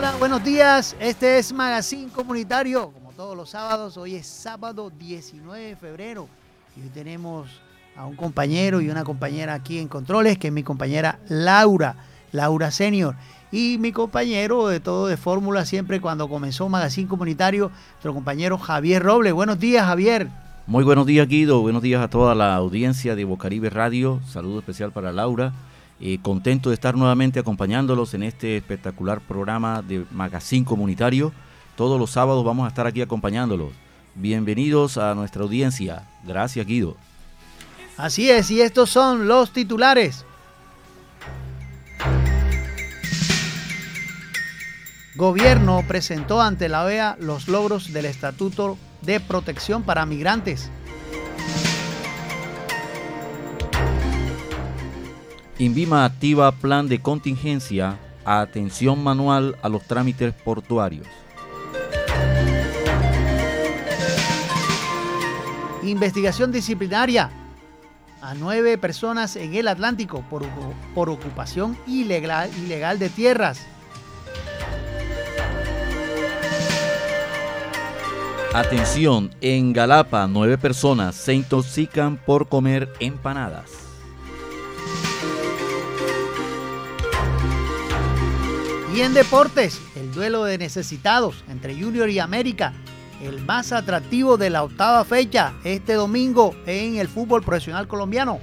Hola, 0.00 0.16
buenos 0.18 0.42
días. 0.42 0.96
Este 0.98 1.36
es 1.36 1.52
Magazine 1.52 2.08
Comunitario. 2.08 2.90
Como 2.90 3.12
todos 3.12 3.36
los 3.36 3.50
sábados, 3.50 3.98
hoy 3.98 4.14
es 4.14 4.26
sábado 4.26 4.90
19 4.98 5.62
de 5.62 5.76
febrero. 5.76 6.26
Y 6.74 6.80
hoy 6.80 6.88
tenemos 6.88 7.50
a 7.94 8.06
un 8.06 8.16
compañero 8.16 8.80
y 8.80 8.88
una 8.88 9.04
compañera 9.04 9.52
aquí 9.52 9.78
en 9.78 9.88
Controles, 9.88 10.38
que 10.38 10.46
es 10.46 10.54
mi 10.54 10.62
compañera 10.62 11.18
Laura, 11.28 11.96
Laura 12.32 12.70
Senior. 12.70 13.14
Y 13.52 13.76
mi 13.78 13.92
compañero 13.92 14.68
de 14.68 14.80
todo 14.80 15.06
de 15.06 15.18
Fórmula, 15.18 15.66
siempre 15.66 16.00
cuando 16.00 16.30
comenzó 16.30 16.66
Magazine 16.70 17.06
Comunitario, 17.06 17.70
nuestro 17.90 18.14
compañero 18.14 18.56
Javier 18.56 19.02
Roble. 19.02 19.32
Buenos 19.32 19.60
días, 19.60 19.84
Javier. 19.84 20.28
Muy 20.66 20.82
buenos 20.82 21.04
días, 21.04 21.28
Guido. 21.28 21.60
Buenos 21.60 21.82
días 21.82 22.02
a 22.02 22.08
toda 22.08 22.34
la 22.34 22.54
audiencia 22.54 23.14
de 23.16 23.26
Bocaribe 23.26 23.68
Radio. 23.68 24.22
Saludo 24.26 24.60
especial 24.60 24.92
para 24.92 25.12
Laura. 25.12 25.52
Eh, 26.02 26.18
contento 26.22 26.70
de 26.70 26.74
estar 26.74 26.96
nuevamente 26.96 27.38
acompañándolos 27.38 28.14
en 28.14 28.22
este 28.22 28.56
espectacular 28.56 29.20
programa 29.20 29.82
de 29.82 30.06
Magazine 30.10 30.64
Comunitario. 30.64 31.30
Todos 31.76 32.00
los 32.00 32.10
sábados 32.10 32.42
vamos 32.42 32.64
a 32.64 32.68
estar 32.68 32.86
aquí 32.86 33.02
acompañándolos. 33.02 33.72
Bienvenidos 34.14 34.96
a 34.96 35.14
nuestra 35.14 35.42
audiencia. 35.42 36.08
Gracias, 36.24 36.66
Guido. 36.66 36.96
Así 37.98 38.30
es, 38.30 38.50
y 38.50 38.62
estos 38.62 38.88
son 38.88 39.28
los 39.28 39.52
titulares. 39.52 40.24
Gobierno 45.16 45.84
presentó 45.86 46.40
ante 46.40 46.70
la 46.70 46.84
OEA 46.84 47.18
los 47.20 47.46
logros 47.46 47.92
del 47.92 48.06
Estatuto 48.06 48.78
de 49.02 49.20
Protección 49.20 49.82
para 49.82 50.06
Migrantes. 50.06 50.70
Invima 55.60 56.06
activa 56.06 56.50
plan 56.52 56.88
de 56.88 57.02
contingencia 57.02 57.98
a 58.24 58.40
atención 58.40 59.04
manual 59.04 59.58
a 59.60 59.68
los 59.68 59.82
trámites 59.82 60.32
portuarios. 60.32 61.06
Investigación 65.82 66.50
disciplinaria 66.50 67.30
a 68.22 68.32
nueve 68.32 68.78
personas 68.78 69.36
en 69.36 69.54
el 69.54 69.68
Atlántico 69.68 70.24
por, 70.30 70.46
por 70.94 71.10
ocupación 71.10 71.76
ilegal, 71.86 72.50
ilegal 72.64 72.98
de 72.98 73.10
tierras. 73.10 73.60
Atención, 78.54 79.30
en 79.42 79.74
Galapa 79.74 80.26
nueve 80.26 80.56
personas 80.56 81.16
se 81.16 81.34
intoxican 81.34 82.16
por 82.16 82.48
comer 82.48 82.90
empanadas. 82.98 83.89
Y 88.92 89.02
en 89.02 89.14
deportes, 89.14 89.80
el 89.94 90.12
duelo 90.12 90.42
de 90.42 90.58
necesitados 90.58 91.44
entre 91.48 91.80
Junior 91.80 92.10
y 92.10 92.18
América, 92.18 92.72
el 93.22 93.40
más 93.44 93.70
atractivo 93.72 94.36
de 94.36 94.50
la 94.50 94.64
octava 94.64 95.04
fecha 95.04 95.54
este 95.62 95.94
domingo 95.94 96.56
en 96.66 96.96
el 96.96 97.06
fútbol 97.06 97.42
profesional 97.42 97.86
colombiano. 97.86 98.40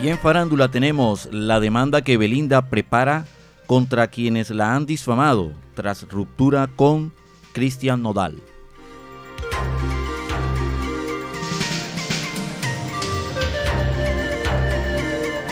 Y 0.00 0.08
en 0.08 0.18
farándula 0.18 0.68
tenemos 0.68 1.28
la 1.32 1.60
demanda 1.60 2.02
que 2.02 2.18
Belinda 2.18 2.68
prepara 2.68 3.24
contra 3.66 4.08
quienes 4.08 4.50
la 4.50 4.74
han 4.74 4.84
difamado 4.84 5.52
tras 5.74 6.06
ruptura 6.08 6.68
con 6.76 7.12
Cristian 7.52 8.02
Nodal. 8.02 8.36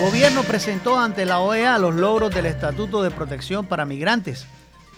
Gobierno 0.01 0.43
presentó 0.43 0.99
ante 0.99 1.25
la 1.25 1.41
OEA 1.41 1.79
los 1.79 1.95
logros 1.95 2.35
del 2.35 2.45
Estatuto 2.45 3.03
de 3.03 3.11
Protección 3.11 3.65
para 3.65 3.87
Migrantes. 3.87 4.47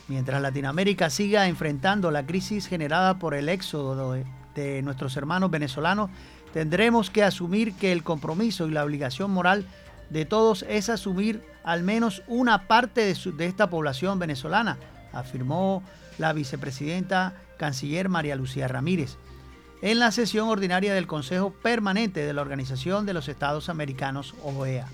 Mientras 0.09 0.43
Latinoamérica 0.43 1.09
siga 1.09 1.47
enfrentando 1.47 2.11
la 2.11 2.27
crisis 2.27 2.67
generada 2.67 3.21
por 3.21 3.35
el 3.35 3.49
éxodo 3.49 4.17
de, 4.55 4.83
nuestros 4.83 5.17
hermanos 5.17 5.53
venezolanos, 5.53 6.11
tendremos 6.53 7.11
que 7.11 7.23
asumir 7.23 7.75
que 7.75 7.93
el 7.93 8.03
compromiso 8.03 8.67
y 8.67 8.73
la 8.73 8.85
obligación 8.85 9.31
moral 9.31 9.67
de 10.11 10.25
todos 10.25 10.65
es 10.69 10.89
asumir 10.89 11.45
al 11.63 11.85
menos 11.85 12.25
una 12.27 12.67
parte 12.67 13.03
de 13.03 13.47
esta 13.47 13.71
población 13.71 14.19
venezolana, 14.19 14.79
afirmó 15.13 15.85
la 16.19 16.33
vicepresidenta 16.33 17.35
canciller 17.57 18.09
María 18.09 18.35
Lucía 18.35 18.67
Ramírez 18.67 19.17
en 19.81 19.99
la 19.99 20.11
sesión 20.11 20.49
ordinaria 20.49 20.95
del 20.95 21.07
Consejo 21.07 21.51
Permanente 21.51 22.25
de 22.25 22.33
la 22.33 22.43
Organización 22.43 23.07
de 23.07 23.15
los 23.15 23.29
Estados 23.29 23.69
Americanos, 23.69 24.35
OEA. 24.43 24.89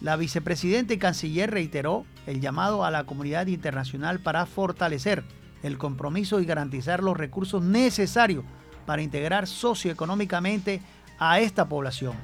La 0.00 0.16
vicepresidenta 0.16 0.94
y 0.94 0.98
canciller 0.98 1.50
reiteró 1.50 2.04
el 2.26 2.40
llamado 2.40 2.84
a 2.84 2.90
la 2.90 3.04
comunidad 3.04 3.46
internacional 3.46 4.20
para 4.20 4.46
fortalecer 4.46 5.24
el 5.62 5.78
compromiso 5.78 6.40
y 6.40 6.44
garantizar 6.44 7.02
los 7.02 7.16
recursos 7.16 7.62
necesarios 7.62 8.44
para 8.86 9.02
integrar 9.02 9.46
socioeconómicamente 9.46 10.82
a 11.18 11.40
esta 11.40 11.68
población. 11.68 12.16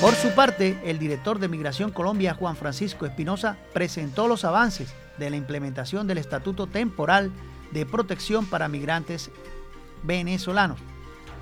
Por 0.00 0.14
su 0.14 0.30
parte, 0.30 0.78
el 0.84 0.98
director 0.98 1.38
de 1.38 1.48
Migración 1.48 1.90
Colombia, 1.90 2.34
Juan 2.34 2.56
Francisco 2.56 3.04
Espinosa, 3.04 3.56
presentó 3.72 4.28
los 4.28 4.44
avances 4.44 4.94
de 5.18 5.30
la 5.30 5.36
implementación 5.36 6.06
del 6.06 6.18
Estatuto 6.18 6.66
Temporal 6.66 7.32
de 7.72 7.84
Protección 7.84 8.46
para 8.46 8.68
Migrantes 8.68 9.30
venezolanos 10.02 10.78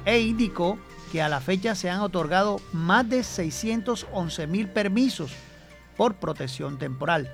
e 0.04 0.20
indicó 0.20 0.78
que 1.12 1.22
a 1.22 1.28
la 1.28 1.40
fecha 1.40 1.74
se 1.74 1.90
han 1.90 2.00
otorgado 2.00 2.60
más 2.72 3.08
de 3.08 3.22
611 3.22 4.46
mil 4.46 4.68
permisos 4.68 5.32
por 5.96 6.16
protección 6.16 6.78
temporal, 6.78 7.30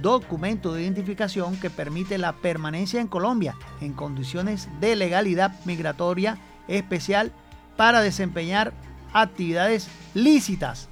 documento 0.00 0.72
de 0.72 0.82
identificación 0.82 1.56
que 1.56 1.70
permite 1.70 2.18
la 2.18 2.32
permanencia 2.32 3.00
en 3.00 3.08
Colombia 3.08 3.56
en 3.80 3.92
condiciones 3.92 4.68
de 4.80 4.96
legalidad 4.96 5.52
migratoria 5.64 6.38
especial 6.68 7.32
para 7.76 8.00
desempeñar 8.00 8.72
actividades 9.12 9.88
lícitas. 10.14 10.88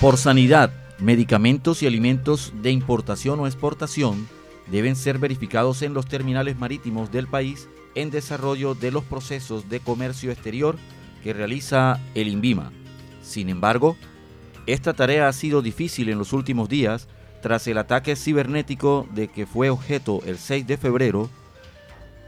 Por 0.00 0.16
sanidad, 0.16 0.72
medicamentos 1.02 1.82
y 1.82 1.86
alimentos 1.86 2.52
de 2.62 2.70
importación 2.70 3.40
o 3.40 3.46
exportación 3.46 4.28
deben 4.70 4.94
ser 4.94 5.18
verificados 5.18 5.82
en 5.82 5.94
los 5.94 6.06
terminales 6.06 6.56
marítimos 6.58 7.10
del 7.10 7.26
país 7.26 7.68
en 7.96 8.10
desarrollo 8.10 8.74
de 8.74 8.92
los 8.92 9.02
procesos 9.04 9.68
de 9.68 9.80
comercio 9.80 10.30
exterior 10.30 10.76
que 11.24 11.32
realiza 11.32 12.00
el 12.14 12.28
INVIMA. 12.28 12.72
Sin 13.20 13.48
embargo, 13.48 13.96
esta 14.66 14.94
tarea 14.94 15.26
ha 15.26 15.32
sido 15.32 15.60
difícil 15.60 16.08
en 16.08 16.18
los 16.18 16.32
últimos 16.32 16.68
días 16.68 17.08
tras 17.42 17.66
el 17.66 17.78
ataque 17.78 18.14
cibernético 18.14 19.08
de 19.12 19.26
que 19.26 19.44
fue 19.44 19.70
objeto 19.70 20.20
el 20.24 20.38
6 20.38 20.66
de 20.68 20.76
febrero. 20.76 21.28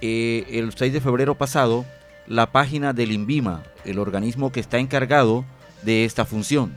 Eh, 0.00 0.46
el 0.50 0.72
6 0.74 0.92
de 0.92 1.00
febrero 1.00 1.36
pasado, 1.36 1.84
la 2.26 2.50
página 2.50 2.92
del 2.92 3.12
INVIMA, 3.12 3.62
el 3.84 4.00
organismo 4.00 4.50
que 4.50 4.58
está 4.58 4.78
encargado 4.78 5.44
de 5.82 6.04
esta 6.04 6.24
función. 6.24 6.76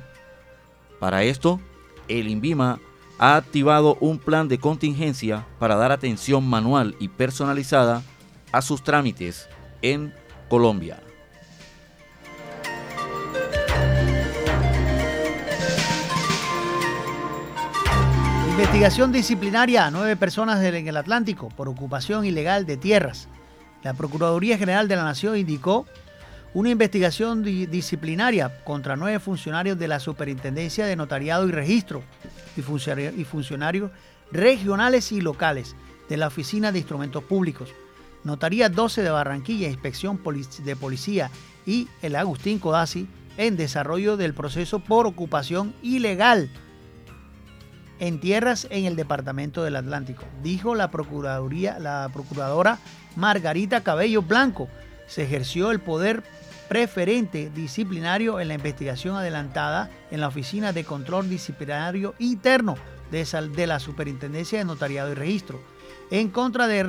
Para 0.99 1.23
esto, 1.23 1.59
el 2.07 2.27
INVIMA 2.27 2.79
ha 3.19 3.35
activado 3.35 3.97
un 3.99 4.19
plan 4.19 4.47
de 4.47 4.59
contingencia 4.59 5.45
para 5.59 5.75
dar 5.75 5.91
atención 5.91 6.47
manual 6.47 6.95
y 6.99 7.07
personalizada 7.07 8.03
a 8.51 8.61
sus 8.61 8.83
trámites 8.83 9.47
en 9.81 10.13
Colombia. 10.49 10.99
Investigación 18.49 19.11
disciplinaria 19.11 19.85
a 19.85 19.91
nueve 19.91 20.15
personas 20.15 20.63
en 20.63 20.87
el 20.87 20.97
Atlántico 20.97 21.49
por 21.49 21.69
ocupación 21.69 22.25
ilegal 22.25 22.65
de 22.65 22.77
tierras. 22.77 23.27
La 23.83 23.93
Procuraduría 23.93 24.57
General 24.57 24.87
de 24.87 24.95
la 24.95 25.03
Nación 25.03 25.37
indicó 25.37 25.85
una 26.53 26.69
investigación 26.69 27.43
disciplinaria 27.43 28.63
contra 28.63 28.95
nueve 28.95 29.19
funcionarios 29.19 29.77
de 29.77 29.87
la 29.87 29.99
Superintendencia 29.99 30.85
de 30.85 30.95
Notariado 30.95 31.47
y 31.47 31.51
Registro 31.51 32.03
y, 32.55 32.61
y 32.61 33.23
funcionarios 33.25 33.91
regionales 34.31 35.11
y 35.11 35.21
locales 35.21 35.75
de 36.09 36.17
la 36.17 36.27
Oficina 36.27 36.71
de 36.71 36.79
Instrumentos 36.79 37.23
Públicos, 37.23 37.69
Notaría 38.23 38.69
12 38.69 39.03
de 39.03 39.09
Barranquilla, 39.09 39.69
Inspección 39.69 40.19
de 40.63 40.75
Policía 40.75 41.29
y 41.65 41.87
el 42.01 42.15
Agustín 42.15 42.59
Codazzi 42.59 43.07
en 43.37 43.55
desarrollo 43.55 44.17
del 44.17 44.33
proceso 44.33 44.79
por 44.79 45.05
ocupación 45.05 45.73
ilegal 45.81 46.49
en 47.99 48.19
tierras 48.19 48.67
en 48.69 48.85
el 48.85 48.95
departamento 48.95 49.63
del 49.63 49.75
Atlántico, 49.75 50.23
dijo 50.43 50.75
la 50.75 50.91
Procuraduría, 50.91 51.79
la 51.79 52.09
procuradora 52.13 52.79
Margarita 53.15 53.81
Cabello 53.81 54.21
Blanco. 54.21 54.67
Se 55.07 55.23
ejerció 55.23 55.71
el 55.71 55.79
poder 55.79 56.23
preferente 56.67 57.49
disciplinario 57.49 58.39
en 58.39 58.49
la 58.49 58.55
investigación 58.55 59.15
adelantada 59.15 59.89
en 60.11 60.19
la 60.19 60.27
Oficina 60.27 60.73
de 60.73 60.83
Control 60.83 61.29
Disciplinario 61.29 62.13
Interno 62.19 62.75
de, 63.11 63.67
la 63.67 63.79
Superintendencia 63.79 64.59
de 64.59 64.65
Notariado 64.65 65.11
y 65.11 65.15
Registro. 65.15 65.61
en 66.11 66.29
contra 66.29 66.67
de 66.67 66.83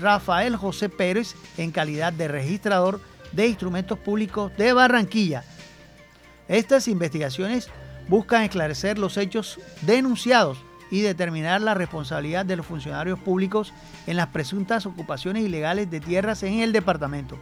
Rafael 0.00 0.56
José 0.56 0.88
Pérez 0.88 1.34
en 1.56 1.70
calidad 1.70 2.12
de 2.12 2.28
registrador 2.28 3.00
de 3.32 3.46
instrumentos 3.46 3.98
públicos 3.98 4.52
de 4.56 4.72
Barranquilla. 4.72 5.44
Estas 6.48 6.88
investigaciones 6.88 7.68
buscan 8.08 8.42
esclarecer 8.42 8.98
los 8.98 9.18
hechos 9.18 9.60
denunciados 9.82 10.58
y 10.90 11.00
determinar 11.02 11.60
la 11.60 11.74
responsabilidad 11.74 12.46
de 12.46 12.56
los 12.56 12.66
funcionarios 12.66 13.18
públicos 13.18 13.72
en 14.06 14.16
las 14.16 14.28
presuntas 14.28 14.86
ocupaciones 14.86 15.44
ilegales 15.44 15.90
de 15.90 16.00
tierras 16.00 16.42
en 16.42 16.60
el 16.60 16.72
departamento. 16.72 17.38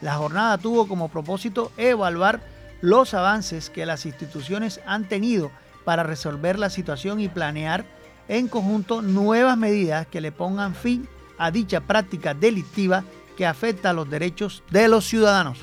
La 0.00 0.14
jornada 0.14 0.58
tuvo 0.58 0.86
como 0.86 1.08
propósito 1.08 1.72
evaluar 1.76 2.40
los 2.80 3.14
avances 3.14 3.70
que 3.70 3.86
las 3.86 4.06
instituciones 4.06 4.80
han 4.86 5.08
tenido 5.08 5.50
para 5.84 6.02
resolver 6.02 6.58
la 6.58 6.70
situación 6.70 7.20
y 7.20 7.28
planear 7.28 7.84
en 8.28 8.48
conjunto 8.48 9.02
nuevas 9.02 9.56
medidas 9.56 10.06
que 10.06 10.20
le 10.20 10.32
pongan 10.32 10.74
fin 10.74 11.08
a 11.38 11.50
dicha 11.50 11.80
práctica 11.80 12.34
delictiva 12.34 13.04
que 13.36 13.46
afecta 13.46 13.90
a 13.90 13.92
los 13.92 14.10
derechos 14.10 14.62
de 14.70 14.88
los 14.88 15.06
ciudadanos. 15.06 15.58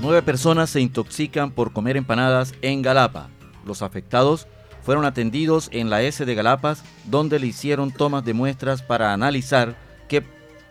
Nueve 0.00 0.22
personas 0.22 0.70
se 0.70 0.80
intoxican 0.80 1.50
por 1.50 1.74
comer 1.74 1.98
empanadas 1.98 2.54
en 2.62 2.80
Galapa. 2.80 3.28
Los 3.66 3.82
afectados 3.82 4.46
fueron 4.82 5.04
atendidos 5.04 5.68
en 5.72 5.90
la 5.90 6.00
S 6.00 6.24
de 6.24 6.34
Galapas, 6.34 6.82
donde 7.04 7.38
le 7.38 7.48
hicieron 7.48 7.92
tomas 7.92 8.24
de 8.24 8.32
muestras 8.32 8.80
para 8.80 9.12
analizar 9.12 9.76
qué, 10.08 10.24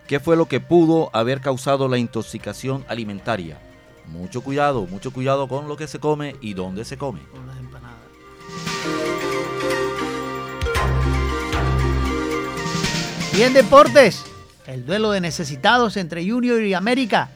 qué 0.08 0.18
fue 0.18 0.36
lo 0.36 0.46
que 0.46 0.58
pudo 0.58 1.10
haber 1.12 1.40
causado 1.40 1.86
la 1.86 1.96
intoxicación 1.96 2.84
alimentaria. 2.88 3.60
Mucho 4.08 4.40
cuidado, 4.40 4.88
mucho 4.88 5.12
cuidado 5.12 5.46
con 5.46 5.68
lo 5.68 5.76
que 5.76 5.86
se 5.86 6.00
come 6.00 6.34
y 6.40 6.54
dónde 6.54 6.84
se 6.84 6.98
come. 6.98 7.20
Con 7.30 7.46
las 7.46 7.56
empanadas. 7.56 7.98
Y 13.38 13.42
en 13.42 13.52
deportes, 13.52 14.24
el 14.66 14.84
duelo 14.84 15.12
de 15.12 15.20
necesitados 15.20 15.96
entre 15.96 16.28
Junior 16.28 16.60
y 16.62 16.74
América 16.74 17.30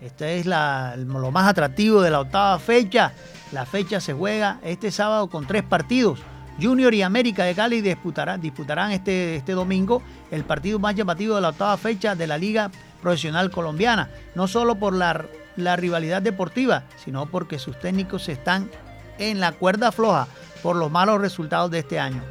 este 0.00 0.38
es 0.38 0.46
lo 0.46 1.30
más 1.30 1.48
atractivo 1.48 2.00
de 2.02 2.10
la 2.10 2.20
octava 2.20 2.58
fecha. 2.58 3.12
La 3.52 3.66
fecha 3.66 4.00
se 4.00 4.12
juega 4.12 4.60
este 4.62 4.90
sábado 4.90 5.28
con 5.28 5.46
tres 5.46 5.62
partidos. 5.62 6.20
Junior 6.60 6.92
y 6.92 7.02
América 7.02 7.44
de 7.44 7.54
Cali 7.54 7.80
disputarán, 7.80 8.40
disputarán 8.40 8.90
este, 8.90 9.36
este 9.36 9.52
domingo 9.52 10.02
el 10.30 10.44
partido 10.44 10.78
más 10.78 10.94
llamativo 10.94 11.36
de 11.36 11.40
la 11.40 11.50
octava 11.50 11.76
fecha 11.76 12.14
de 12.14 12.26
la 12.26 12.38
Liga 12.38 12.70
Profesional 13.00 13.50
Colombiana. 13.50 14.10
No 14.34 14.48
solo 14.48 14.76
por 14.76 14.94
la, 14.94 15.24
la 15.56 15.76
rivalidad 15.76 16.22
deportiva, 16.22 16.84
sino 17.04 17.26
porque 17.26 17.58
sus 17.58 17.78
técnicos 17.78 18.28
están 18.28 18.70
en 19.18 19.40
la 19.40 19.52
cuerda 19.52 19.92
floja 19.92 20.28
por 20.62 20.76
los 20.76 20.90
malos 20.90 21.20
resultados 21.20 21.70
de 21.70 21.80
este 21.80 21.98
año. 21.98 22.22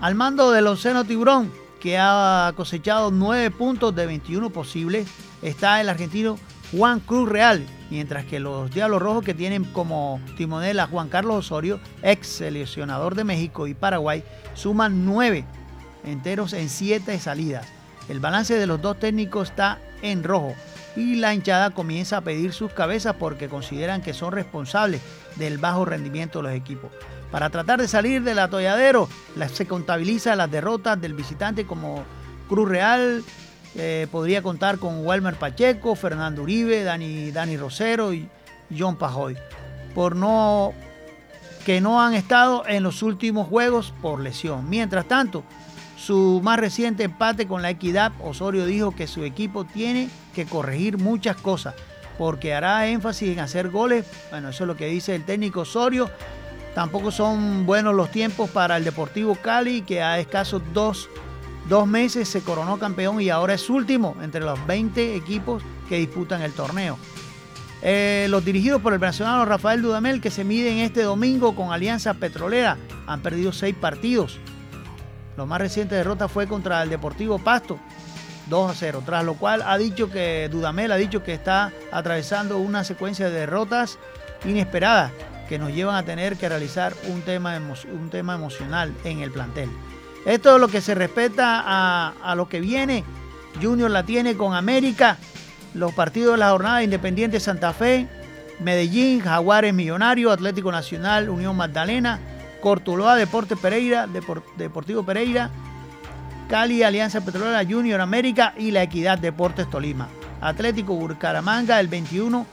Al 0.00 0.14
mando 0.14 0.50
del 0.50 0.66
onceno 0.66 1.04
Tiburón, 1.04 1.52
que 1.80 1.98
ha 1.98 2.52
cosechado 2.56 3.10
9 3.10 3.50
puntos 3.52 3.94
de 3.94 4.06
21 4.06 4.50
posibles, 4.50 5.08
está 5.42 5.80
el 5.80 5.88
argentino 5.88 6.38
Juan 6.72 7.00
Cruz 7.00 7.28
Real, 7.28 7.64
mientras 7.90 8.24
que 8.24 8.40
los 8.40 8.70
Diablos 8.70 9.00
Rojos 9.00 9.24
que 9.24 9.34
tienen 9.34 9.64
como 9.64 10.20
timonel 10.36 10.80
a 10.80 10.86
Juan 10.86 11.08
Carlos 11.08 11.36
Osorio, 11.36 11.80
ex 12.02 12.26
seleccionador 12.26 13.14
de 13.14 13.24
México 13.24 13.66
y 13.66 13.74
Paraguay, 13.74 14.24
suman 14.54 15.04
nueve 15.04 15.44
enteros 16.04 16.52
en 16.52 16.68
siete 16.68 17.18
salidas. 17.18 17.66
El 18.08 18.20
balance 18.20 18.54
de 18.54 18.66
los 18.66 18.80
dos 18.80 18.98
técnicos 18.98 19.50
está 19.50 19.78
en 20.02 20.24
rojo 20.24 20.54
y 20.96 21.16
la 21.16 21.34
hinchada 21.34 21.70
comienza 21.70 22.18
a 22.18 22.20
pedir 22.22 22.52
sus 22.52 22.72
cabezas 22.72 23.16
porque 23.18 23.48
consideran 23.48 24.02
que 24.02 24.14
son 24.14 24.32
responsables 24.32 25.02
del 25.36 25.58
bajo 25.58 25.84
rendimiento 25.84 26.38
de 26.38 26.42
los 26.48 26.52
equipos. 26.52 26.90
Para 27.30 27.50
tratar 27.50 27.80
de 27.80 27.88
salir 27.88 28.22
del 28.22 28.38
atolladero, 28.38 29.08
se 29.52 29.66
contabiliza 29.66 30.36
las 30.36 30.50
derrotas 30.50 31.00
del 31.00 31.14
visitante 31.14 31.66
como 31.66 32.04
Cruz 32.48 32.68
Real, 32.68 33.24
eh, 33.78 34.06
podría 34.10 34.42
contar 34.42 34.78
con 34.78 35.04
Walmer 35.04 35.34
Pacheco, 35.34 35.94
Fernando 35.94 36.42
Uribe, 36.42 36.82
Dani, 36.82 37.30
Dani 37.30 37.56
Rosero 37.56 38.12
y 38.12 38.28
John 38.76 38.96
Pajoy, 38.96 39.36
por 39.94 40.16
no 40.16 40.72
que 41.66 41.80
no 41.80 42.00
han 42.00 42.14
estado 42.14 42.64
en 42.66 42.84
los 42.84 43.02
últimos 43.02 43.48
juegos 43.48 43.92
por 44.00 44.20
lesión. 44.20 44.70
Mientras 44.70 45.06
tanto, 45.06 45.42
su 45.96 46.40
más 46.42 46.60
reciente 46.60 47.02
empate 47.02 47.48
con 47.48 47.60
la 47.60 47.70
Equidad, 47.70 48.12
Osorio 48.22 48.66
dijo 48.66 48.92
que 48.92 49.08
su 49.08 49.24
equipo 49.24 49.64
tiene 49.64 50.08
que 50.32 50.46
corregir 50.46 50.96
muchas 50.96 51.36
cosas, 51.36 51.74
porque 52.18 52.54
hará 52.54 52.86
énfasis 52.86 53.30
en 53.30 53.40
hacer 53.40 53.70
goles. 53.70 54.06
Bueno, 54.30 54.50
eso 54.50 54.62
es 54.62 54.68
lo 54.68 54.76
que 54.76 54.86
dice 54.86 55.16
el 55.16 55.24
técnico 55.24 55.62
Osorio. 55.62 56.08
Tampoco 56.74 57.10
son 57.10 57.66
buenos 57.66 57.94
los 57.94 58.10
tiempos 58.10 58.48
para 58.50 58.76
el 58.76 58.84
Deportivo 58.84 59.34
Cali, 59.34 59.82
que 59.82 60.02
a 60.02 60.20
escasos 60.20 60.62
dos 60.72 61.08
dos 61.68 61.86
meses 61.86 62.28
se 62.28 62.42
coronó 62.42 62.78
campeón 62.78 63.20
y 63.20 63.30
ahora 63.30 63.54
es 63.54 63.68
último 63.68 64.16
entre 64.22 64.40
los 64.40 64.64
20 64.66 65.16
equipos 65.16 65.62
que 65.88 65.98
disputan 65.98 66.42
el 66.42 66.52
torneo. 66.52 66.98
Eh, 67.82 68.26
los 68.30 68.44
dirigidos 68.44 68.80
por 68.80 68.92
el 68.92 68.98
venezolano 68.98 69.44
Rafael 69.44 69.82
Dudamel, 69.82 70.20
que 70.20 70.30
se 70.30 70.44
miden 70.44 70.78
este 70.78 71.02
domingo 71.02 71.54
con 71.54 71.72
Alianza 71.72 72.14
Petrolera, 72.14 72.76
han 73.06 73.20
perdido 73.20 73.52
seis 73.52 73.74
partidos. 73.74 74.38
La 75.36 75.44
más 75.44 75.60
reciente 75.60 75.94
derrota 75.94 76.28
fue 76.28 76.46
contra 76.46 76.82
el 76.82 76.88
Deportivo 76.88 77.38
Pasto, 77.38 77.78
2 78.48 78.70
a 78.70 78.74
0, 78.74 79.02
tras 79.04 79.24
lo 79.24 79.34
cual 79.34 79.62
ha 79.66 79.76
dicho 79.76 80.10
que 80.10 80.48
Dudamel 80.50 80.92
ha 80.92 80.96
dicho 80.96 81.22
que 81.22 81.34
está 81.34 81.72
atravesando 81.92 82.58
una 82.58 82.84
secuencia 82.84 83.28
de 83.28 83.40
derrotas 83.40 83.98
inesperadas 84.44 85.12
que 85.48 85.58
nos 85.58 85.72
llevan 85.72 85.96
a 85.96 86.04
tener 86.04 86.36
que 86.36 86.48
realizar 86.48 86.94
un 87.08 87.22
tema, 87.22 87.58
un 87.58 88.10
tema 88.10 88.34
emocional 88.34 88.94
en 89.04 89.20
el 89.20 89.30
plantel. 89.30 89.68
Esto 90.26 90.56
es 90.56 90.60
lo 90.60 90.66
que 90.66 90.80
se 90.80 90.96
respeta 90.96 91.62
a, 91.64 92.34
lo 92.34 92.48
que 92.48 92.60
viene. 92.60 93.04
Junior 93.62 93.88
la 93.88 94.02
tiene 94.02 94.36
con 94.36 94.54
América. 94.54 95.18
Los 95.72 95.94
partidos 95.94 96.32
de 96.32 96.38
la 96.38 96.50
jornada 96.50 96.82
Independiente 96.82 97.38
Santa 97.38 97.72
Fe, 97.72 98.08
Medellín, 98.58 99.20
Jaguares 99.20 99.72
Millonario, 99.72 100.32
Atlético 100.32 100.72
Nacional, 100.72 101.28
Unión 101.28 101.56
Magdalena, 101.56 102.18
Cortuloa, 102.60 103.14
Deporte 103.14 103.56
Pereira, 103.56 104.08
Deportivo 104.56 105.04
Pereira, 105.04 105.50
Cali, 106.48 106.82
Alianza 106.82 107.20
Petrolera, 107.24 107.64
Junior 107.64 108.00
América 108.00 108.52
y 108.58 108.72
La 108.72 108.82
Equidad 108.82 109.18
Deportes 109.18 109.70
Tolima. 109.70 110.08
Atlético 110.40 110.96
Burcaramanga 110.96 111.78
el 111.78 111.86
21 111.86 112.46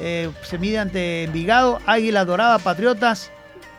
eh, 0.00 0.30
se 0.42 0.58
mide 0.58 0.80
ante 0.80 1.24
Envigado, 1.24 1.78
Águila 1.86 2.24
Dorada, 2.24 2.58
Patriotas, 2.58 3.30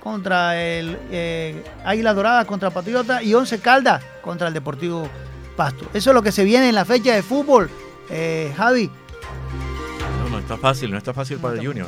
contra 0.06 0.62
el 0.62 1.00
eh, 1.10 1.64
Águila 1.84 2.14
Dorada 2.14 2.46
contra 2.46 2.70
Patriota 2.70 3.24
y 3.24 3.34
Once 3.34 3.58
Caldas 3.58 4.04
contra 4.22 4.50
el 4.50 4.54
Deportivo 4.54 5.10
Pasto. 5.56 5.88
Eso 5.96 6.12
es 6.12 6.14
lo 6.14 6.22
que 6.22 6.32
se 6.32 6.44
viene 6.44 6.70
en 6.70 6.76
la 6.76 6.86
fecha 6.86 7.16
de 7.16 7.24
fútbol, 7.24 7.72
eh, 8.12 8.54
Javi. 8.56 8.92
No, 10.22 10.30
no 10.30 10.38
está 10.38 10.58
fácil, 10.58 10.92
no 10.92 11.00
está 11.00 11.12
fácil 11.12 11.40
para 11.40 11.56
el 11.56 11.66
Junior. 11.66 11.88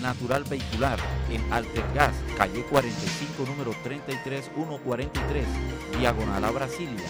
natural 0.00 0.44
vehicular 0.44 0.98
en 1.30 1.52
Altergas, 1.52 2.14
calle 2.36 2.62
45, 2.64 3.44
número 3.46 3.72
33143, 3.84 5.44
diagonal 5.98 6.44
a 6.44 6.50
Brasilia. 6.50 7.06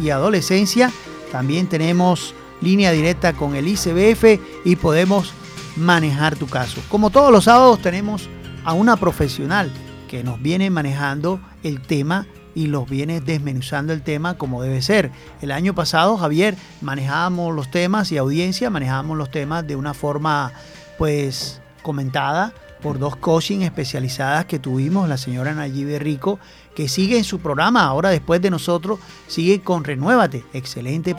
y 0.00 0.10
Adolescencia. 0.10 0.90
También 1.30 1.68
tenemos 1.68 2.34
línea 2.60 2.90
directa 2.92 3.32
con 3.32 3.54
el 3.54 3.68
ICBF 3.68 4.40
y 4.64 4.76
podemos 4.76 5.32
manejar 5.76 6.36
tu 6.36 6.46
caso. 6.46 6.80
Como 6.88 7.10
todos 7.10 7.30
los 7.30 7.44
sábados 7.44 7.80
tenemos 7.80 8.28
a 8.64 8.72
una 8.72 8.96
profesional 8.96 9.70
que 10.04 10.24
nos 10.24 10.40
viene 10.40 10.70
manejando 10.70 11.40
el 11.62 11.80
tema 11.80 12.26
y 12.54 12.66
los 12.68 12.88
viene 12.88 13.20
desmenuzando 13.20 13.92
el 13.92 14.02
tema 14.02 14.34
como 14.34 14.62
debe 14.62 14.80
ser. 14.82 15.10
El 15.42 15.50
año 15.50 15.74
pasado, 15.74 16.16
Javier, 16.16 16.56
manejábamos 16.80 17.54
los 17.54 17.70
temas 17.70 18.12
y 18.12 18.16
audiencia 18.16 18.70
manejábamos 18.70 19.18
los 19.18 19.30
temas 19.30 19.66
de 19.66 19.76
una 19.76 19.94
forma 19.94 20.52
pues 20.98 21.60
comentada 21.82 22.54
por 22.80 22.98
dos 22.98 23.16
coaching 23.16 23.60
especializadas 23.60 24.44
que 24.44 24.58
tuvimos, 24.58 25.08
la 25.08 25.16
señora 25.16 25.54
Nayibe 25.54 25.98
Rico, 25.98 26.38
que 26.74 26.86
sigue 26.88 27.16
en 27.16 27.24
su 27.24 27.38
programa, 27.38 27.82
ahora 27.84 28.10
después 28.10 28.42
de 28.42 28.50
nosotros, 28.50 28.98
sigue 29.26 29.62
con 29.62 29.84
Renuévate, 29.84 30.44
excelente. 30.52 31.16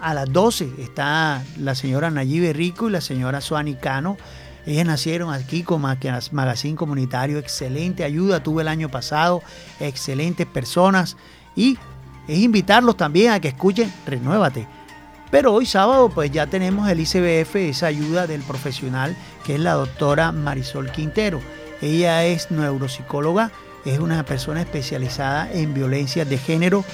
a, 0.00 0.12
las 0.12 0.30
12 0.30 0.70
está 0.78 1.42
la 1.56 1.74
señora 1.74 2.10
Nayibe 2.10 2.52
Rico 2.52 2.88
y 2.88 2.92
la 2.92 3.00
señora 3.00 3.40
Suani 3.40 3.74
Cano 3.76 4.18
ellas 4.66 4.86
nacieron 4.86 5.32
aquí 5.32 5.62
con 5.62 5.82
Magazine 5.82 6.76
Comunitario, 6.76 7.38
excelente 7.38 8.04
ayuda 8.04 8.42
tuve 8.42 8.62
el 8.62 8.68
año 8.68 8.88
pasado, 8.88 9.42
excelentes 9.80 10.46
personas 10.46 11.16
y 11.56 11.78
es 12.28 12.38
invitarlos 12.38 12.96
también 12.96 13.32
a 13.32 13.40
que 13.40 13.48
escuchen 13.48 13.92
Renuévate. 14.06 14.68
Pero 15.30 15.54
hoy 15.54 15.66
sábado 15.66 16.10
pues 16.10 16.30
ya 16.30 16.46
tenemos 16.46 16.88
el 16.88 17.00
ICBF, 17.00 17.56
esa 17.56 17.86
ayuda 17.86 18.26
del 18.26 18.42
profesional 18.42 19.16
que 19.44 19.54
es 19.54 19.60
la 19.60 19.72
doctora 19.72 20.30
Marisol 20.30 20.92
Quintero. 20.92 21.40
Ella 21.80 22.24
es 22.24 22.50
neuropsicóloga, 22.50 23.50
es 23.84 23.98
una 23.98 24.24
persona 24.24 24.60
especializada 24.60 25.50
en 25.52 25.74
violencia 25.74 26.24
de 26.24 26.38
género 26.38 26.84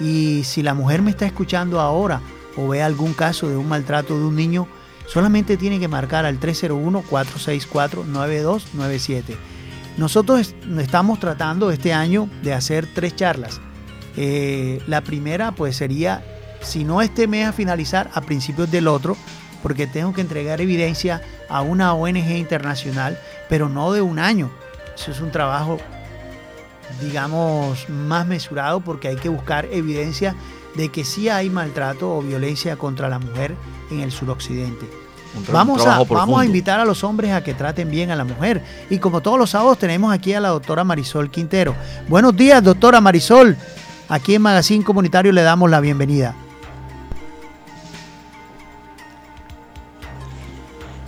y 0.00 0.42
si 0.44 0.62
la 0.62 0.74
mujer 0.74 1.02
me 1.02 1.10
está 1.10 1.26
escuchando 1.26 1.80
ahora 1.80 2.20
o 2.56 2.68
ve 2.68 2.82
algún 2.82 3.14
caso 3.14 3.48
de 3.48 3.56
un 3.56 3.68
maltrato 3.68 4.18
de 4.18 4.24
un 4.24 4.34
niño, 4.34 4.66
Solamente 5.06 5.56
tiene 5.56 5.78
que 5.78 5.86
marcar 5.88 6.26
al 6.26 6.40
301-464-9297. 6.40 9.36
Nosotros 9.96 10.54
estamos 10.78 11.20
tratando 11.20 11.70
este 11.70 11.92
año 11.92 12.28
de 12.42 12.52
hacer 12.52 12.88
tres 12.92 13.14
charlas. 13.14 13.60
Eh, 14.16 14.82
la 14.86 15.02
primera 15.02 15.52
pues 15.52 15.76
sería, 15.76 16.24
si 16.60 16.84
no 16.84 17.02
este 17.02 17.28
mes 17.28 17.46
a 17.46 17.52
finalizar, 17.52 18.10
a 18.14 18.22
principios 18.22 18.70
del 18.70 18.88
otro, 18.88 19.16
porque 19.62 19.86
tengo 19.86 20.12
que 20.12 20.20
entregar 20.20 20.60
evidencia 20.60 21.22
a 21.48 21.62
una 21.62 21.94
ONG 21.94 22.36
internacional, 22.36 23.18
pero 23.48 23.68
no 23.68 23.92
de 23.92 24.02
un 24.02 24.18
año. 24.18 24.50
Eso 24.94 25.10
es 25.10 25.20
un 25.20 25.30
trabajo, 25.30 25.78
digamos, 27.00 27.88
más 27.88 28.26
mesurado 28.26 28.80
porque 28.80 29.08
hay 29.08 29.16
que 29.16 29.28
buscar 29.28 29.66
evidencia 29.70 30.34
de 30.74 30.88
que 30.90 31.04
sí 31.04 31.28
hay 31.28 31.50
maltrato 31.50 32.16
o 32.16 32.22
violencia 32.22 32.76
contra 32.76 33.08
la 33.08 33.18
mujer 33.18 33.54
en 33.90 34.00
el 34.00 34.12
suroccidente. 34.12 34.86
Vamos 35.52 35.84
a, 35.84 36.02
vamos 36.04 36.40
a 36.40 36.44
invitar 36.44 36.78
a 36.78 36.84
los 36.84 37.02
hombres 37.02 37.32
a 37.32 37.42
que 37.42 37.54
traten 37.54 37.90
bien 37.90 38.10
a 38.10 38.16
la 38.16 38.24
mujer. 38.24 38.62
Y 38.88 38.98
como 38.98 39.20
todos 39.20 39.38
los 39.38 39.50
sábados 39.50 39.78
tenemos 39.78 40.12
aquí 40.12 40.32
a 40.32 40.40
la 40.40 40.50
doctora 40.50 40.84
Marisol 40.84 41.30
Quintero. 41.30 41.74
Buenos 42.08 42.36
días, 42.36 42.62
doctora 42.62 43.00
Marisol. 43.00 43.56
Aquí 44.08 44.34
en 44.34 44.42
Magazine 44.42 44.84
Comunitario 44.84 45.32
le 45.32 45.42
damos 45.42 45.70
la 45.70 45.80
bienvenida. 45.80 46.36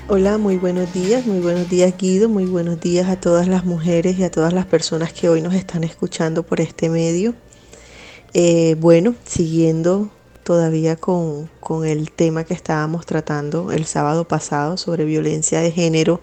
Hola, 0.09 0.39
muy 0.39 0.57
buenos 0.57 0.93
días, 0.93 1.27
muy 1.27 1.41
buenos 1.41 1.69
días 1.69 1.93
Guido, 1.99 2.29
muy 2.29 2.47
buenos 2.47 2.81
días 2.81 3.09
a 3.09 3.17
todas 3.17 3.49
las 3.49 3.65
mujeres 3.65 4.17
y 4.21 4.23
a 4.23 4.31
todas 4.31 4.53
las 4.53 4.65
personas 4.65 5.13
que 5.13 5.29
hoy 5.29 5.43
nos 5.43 5.53
están 5.53 5.83
escuchando 5.83 6.45
por 6.45 6.61
este 6.61 6.89
medio. 6.89 7.35
Eh, 8.35 8.77
bueno, 8.79 9.15
siguiendo 9.25 10.11
todavía 10.47 10.95
con, 10.97 11.49
el 11.85 12.13
tema 12.13 12.45
que 12.45 12.55
estábamos 12.55 13.05
tratando 13.05 13.73
el 13.73 13.85
sábado 13.85 14.29
pasado 14.29 14.77
sobre 14.77 15.05
violencia 15.05 15.61
de 15.61 15.73
género, 15.73 16.21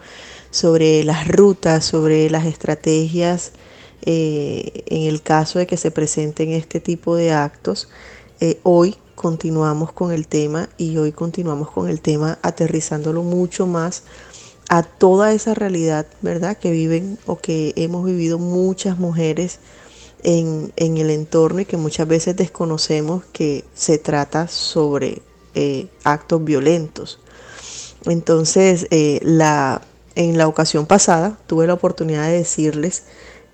sobre 0.50 1.04
las 1.04 1.28
rutas, 1.28 1.84
sobre 1.84 2.30
las 2.30 2.46
estrategias 2.46 3.52
eh, 4.06 4.84
en 4.88 5.10
el 5.10 5.22
caso 5.22 5.60
de 5.60 5.68
que 5.68 5.76
se 5.76 5.92
presenten 5.92 6.52
este 6.52 6.80
tipo 6.80 7.16
de 7.16 7.34
actos. 7.34 7.90
Eh, 8.40 8.60
hoy 8.64 8.96
continuamos 9.16 9.92
con 9.92 10.14
el 10.14 10.28
tema 10.28 10.70
y 10.78 10.98
hoy 10.98 11.12
continuamos 11.12 11.70
con 11.70 11.90
el 11.90 12.00
tema 12.00 12.40
aterrizándolo 12.42 13.24
mucho 13.24 13.68
más 13.68 14.04
a 14.70 14.84
toda 14.84 15.34
esa 15.34 15.54
realidad, 15.54 16.08
¿verdad? 16.22 16.58
Que 16.58 16.72
viven 16.72 17.20
o 17.26 17.38
que 17.38 17.74
hemos 17.76 18.06
vivido 18.06 18.40
muchas 18.40 18.98
mujeres 18.98 19.60
en, 20.24 20.72
el 20.78 21.10
entorno 21.10 21.62
y 21.62 21.66
que 21.66 21.78
muchas 21.78 22.08
veces 22.08 22.36
desconocemos 22.36 23.24
que 23.32 23.64
se 23.74 23.98
trata 23.98 24.48
sobre 24.48 25.22
eh, 25.56 25.88
actos 26.04 26.44
violentos. 26.44 27.20
Entonces, 28.06 28.88
eh, 28.92 29.20
la, 29.24 29.82
en 30.16 30.38
la 30.38 30.48
ocasión 30.48 30.86
pasada 30.86 31.38
tuve 31.48 31.68
la 31.68 31.74
oportunidad 31.74 32.28
de 32.28 32.38
decirles 32.38 33.04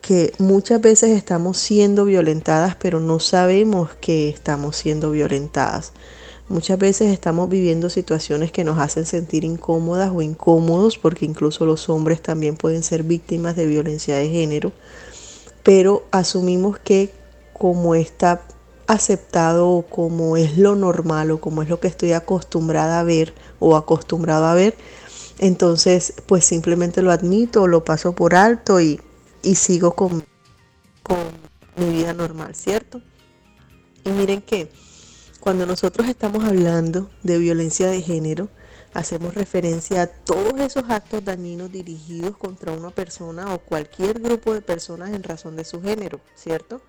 que 0.01 0.33
muchas 0.39 0.81
veces 0.81 1.11
estamos 1.11 1.57
siendo 1.57 2.05
violentadas, 2.05 2.75
pero 2.75 2.99
no 2.99 3.19
sabemos 3.19 3.91
que 3.99 4.29
estamos 4.29 4.77
siendo 4.77 5.11
violentadas. 5.11 5.91
Muchas 6.47 6.79
veces 6.79 7.13
estamos 7.13 7.47
viviendo 7.47 7.91
situaciones 7.91 8.51
que 8.51 8.63
nos 8.63 8.79
hacen 8.79 9.05
sentir 9.05 9.43
incómodas 9.43 10.11
o 10.11 10.21
incómodos, 10.23 10.97
porque 10.97 11.25
incluso 11.25 11.65
los 11.65 11.89
hombres 11.89 12.21
también 12.21 12.55
pueden 12.55 12.81
ser 12.81 13.03
víctimas 13.03 13.55
de 13.55 13.67
violencia 13.67 14.15
de 14.15 14.29
género 14.29 14.71
pero 15.63 16.05
asumimos 16.11 16.79
que 16.79 17.11
como 17.53 17.95
está 17.95 18.41
aceptado 18.87 19.69
o 19.69 19.81
como 19.83 20.35
es 20.35 20.57
lo 20.57 20.75
normal 20.75 21.29
o 21.31 21.39
como 21.39 21.61
es 21.61 21.69
lo 21.69 21.79
que 21.79 21.87
estoy 21.87 22.13
acostumbrada 22.13 22.99
a 22.99 23.03
ver 23.03 23.33
o 23.59 23.75
acostumbrado 23.75 24.45
a 24.45 24.55
ver, 24.55 24.75
entonces 25.37 26.13
pues 26.25 26.45
simplemente 26.45 27.01
lo 27.01 27.11
admito, 27.11 27.67
lo 27.67 27.83
paso 27.83 28.13
por 28.13 28.35
alto 28.35 28.81
y, 28.81 28.99
sigo 29.55 29.93
con, 29.93 30.25
mi 31.77 31.89
vida 31.91 32.13
normal, 32.13 32.55
¿cierto? 32.55 33.01
Y 34.03 34.09
miren 34.09 34.41
que 34.41 34.69
cuando 35.39 35.65
nosotros 35.65 36.07
estamos 36.07 36.43
hablando 36.43 37.09
de 37.23 37.37
violencia 37.37 37.87
de 37.87 38.01
género, 38.01 38.49
hacemos 38.93 39.33
referencia 39.35 40.03
a 40.03 40.07
todos 40.07 40.59
esos 40.59 40.83
actos 40.89 41.23
dañinos 41.23 41.71
dirigidos 41.71 42.37
contra 42.37 42.71
una 42.71 42.89
persona 42.89 43.53
o 43.53 43.59
cualquier 43.59 44.19
grupo 44.19 44.53
de 44.53 44.61
personas 44.61 45.11
en 45.11 45.23
razón 45.23 45.55
de 45.55 45.63
su 45.63 45.81
género, 45.81 46.19
¿cierto? 46.35 46.81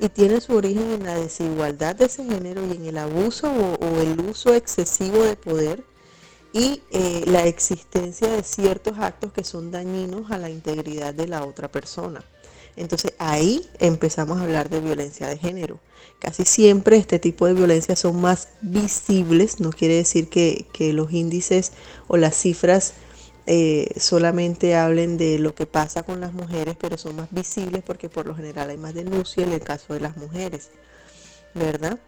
Y 0.00 0.08
tiene 0.08 0.40
su 0.40 0.54
origen 0.54 0.90
en 0.90 1.04
la 1.04 1.14
desigualdad 1.14 1.94
de 1.94 2.06
ese 2.06 2.24
género 2.24 2.66
y 2.66 2.72
en 2.72 2.86
el 2.86 2.98
abuso 2.98 3.50
o, 3.50 4.00
el 4.00 4.20
uso 4.20 4.52
excesivo 4.52 5.22
de 5.22 5.36
poder 5.36 5.84
y 6.52 6.82
eh, 6.90 7.22
la 7.26 7.46
existencia 7.46 8.28
de 8.28 8.42
ciertos 8.42 8.98
actos 8.98 9.32
que 9.32 9.44
son 9.44 9.70
dañinos 9.70 10.30
a 10.30 10.38
la 10.38 10.50
integridad 10.50 11.14
de 11.14 11.28
la 11.28 11.44
otra 11.44 11.70
persona. 11.70 12.24
Entonces 12.76 13.12
ahí 13.18 13.68
empezamos 13.78 14.38
a 14.38 14.42
hablar 14.42 14.68
de 14.68 14.80
violencia 14.80 15.28
de 15.28 15.38
género. 15.38 15.78
Casi 16.24 16.46
siempre 16.46 16.96
este 16.96 17.18
tipo 17.18 17.44
de 17.44 17.52
violencia 17.52 17.96
son 17.96 18.18
más 18.18 18.48
visibles, 18.62 19.60
no 19.60 19.68
quiere 19.68 19.96
decir 19.96 20.30
que, 20.30 20.64
los 20.94 21.12
índices 21.12 21.72
o 22.08 22.16
las 22.16 22.34
cifras 22.34 22.94
eh, 23.44 23.90
solamente 24.00 24.74
hablen 24.74 25.18
de 25.18 25.38
lo 25.38 25.54
que 25.54 25.66
pasa 25.66 26.02
con 26.02 26.22
las 26.22 26.32
mujeres, 26.32 26.76
pero 26.80 26.96
son 26.96 27.16
más 27.16 27.28
visibles 27.30 27.82
porque 27.86 28.08
por 28.08 28.24
lo 28.24 28.34
general 28.34 28.70
hay 28.70 28.78
más 28.78 28.94
denuncia 28.94 29.44
en 29.44 29.52
el 29.52 29.60
caso 29.60 29.92
de 29.92 30.00
las 30.00 30.16
mujeres, 30.16 30.70
¿verdad? 31.52 31.98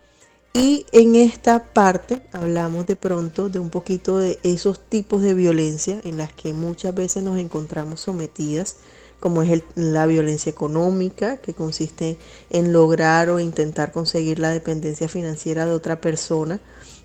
Y 0.55 0.87
en 0.93 1.15
esta 1.15 1.65
parte 1.75 2.23
hablamos 2.33 2.87
de 2.87 2.97
pronto 2.97 3.51
de 3.51 3.59
un 3.59 3.69
poquito 3.69 4.17
de 4.17 4.39
esos 4.45 4.81
tipos 4.81 5.21
de 5.21 5.35
violencia 5.35 6.01
en 6.05 6.17
las 6.17 6.33
que 6.33 6.55
muchas 6.55 6.95
veces 6.95 7.23
nos 7.23 7.39
encontramos 7.39 8.01
sometidas 8.01 8.77
como 9.21 9.43
es 9.43 9.63
la 9.75 10.07
violencia 10.07 10.51
económica, 10.51 11.39
que 11.39 11.55
consiste 11.55 12.19
en 12.51 12.73
lograr 12.73 13.31
o 13.31 13.41
intentar 13.41 13.93
conseguir 13.93 14.39
la 14.39 14.51
dependencia 14.51 15.09
financiera 15.09 15.67
de 15.67 15.73
otra 15.73 16.01
persona, 16.01 16.61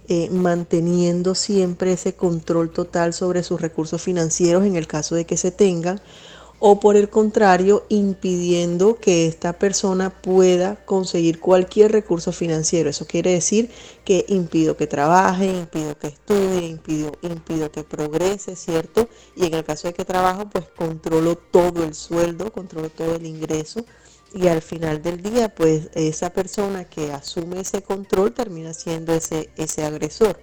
eh, 0.08 0.30
manteniendo 0.30 1.36
siempre 1.36 1.94
ese 1.94 2.14
control 2.14 2.72
total 2.72 3.14
sobre 3.14 3.44
sus 3.44 3.62
recursos 3.62 4.02
financieros 4.02 4.66
en 4.66 4.76
el 4.76 4.88
caso 4.88 5.16
de 5.16 5.26
que 5.26 5.38
se 5.38 5.52
tengan, 5.52 6.02
o 6.64 6.80
por 6.80 6.96
el 6.96 7.10
contrario, 7.10 7.88
impidiendo 7.90 9.00
que 9.00 9.26
esta 9.26 9.54
persona 9.54 10.12
pueda 10.22 10.76
conseguir 10.86 11.40
cualquier 11.40 11.92
recurso 11.92 12.32
financiero. 12.32 12.92
Eso 12.92 13.08
quiere 13.08 13.32
decir 13.32 13.72
que 14.06 14.26
impido 14.28 14.78
que 14.78 14.86
trabaje, 14.86 15.48
impido 15.48 15.98
que 15.98 16.06
estudie, 16.06 16.68
impido, 16.68 17.14
impido 17.24 17.72
que 17.72 17.84
progrese, 17.84 18.56
¿cierto? 18.56 19.10
Y 19.36 19.48
en 19.48 19.56
el 19.56 19.64
caso 19.64 19.88
de 19.88 19.96
que 19.96 20.06
trabajo, 20.06 20.52
pues 20.52 20.66
controlo 20.78 21.36
todo 21.36 21.84
el 21.84 21.96
sueldo, 21.96 22.54
controlo 22.54 22.90
todo 22.92 23.16
el 23.16 23.26
ingreso. 23.26 23.84
Y 24.32 24.48
al 24.48 24.62
final 24.62 25.02
del 25.02 25.24
día, 25.24 25.50
pues 25.50 25.90
esa 25.96 26.30
persona 26.30 26.86
que 26.86 27.12
asume 27.12 27.62
ese 27.62 27.82
control 27.82 28.34
termina 28.34 28.76
siendo 28.76 29.14
ese, 29.14 29.50
ese 29.58 29.84
agresor. 29.84 30.40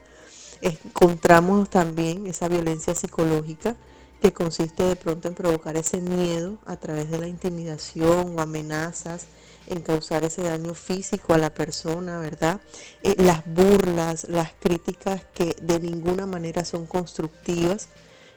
Encontramos 0.62 1.70
también 1.70 2.26
esa 2.26 2.48
violencia 2.48 2.96
psicológica 2.96 3.76
que 4.20 4.32
consiste 4.32 4.82
de 4.82 4.96
pronto 4.96 5.28
en 5.28 5.34
provocar 5.34 5.76
ese 5.76 6.00
miedo 6.00 6.58
a 6.66 6.76
través 6.76 7.10
de 7.10 7.18
la 7.18 7.28
intimidación 7.28 8.38
o 8.38 8.40
amenazas, 8.40 9.26
en 9.68 9.82
causar 9.82 10.24
ese 10.24 10.42
daño 10.42 10.74
físico 10.74 11.34
a 11.34 11.38
la 11.38 11.52
persona, 11.52 12.18
¿verdad? 12.20 12.60
Eh, 13.02 13.14
las 13.18 13.44
burlas, 13.46 14.26
las 14.28 14.52
críticas 14.58 15.22
que 15.34 15.56
de 15.60 15.78
ninguna 15.78 16.26
manera 16.26 16.64
son 16.64 16.86
constructivas, 16.86 17.88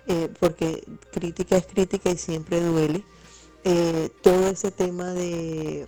eh, 0.07 0.29
porque 0.39 0.83
crítica 1.11 1.57
es 1.57 1.65
crítica 1.65 2.09
y 2.09 2.17
siempre 2.17 2.59
duele. 2.59 3.03
Eh, 3.63 4.09
todo 4.21 4.47
ese 4.49 4.71
tema 4.71 5.13
de, 5.13 5.87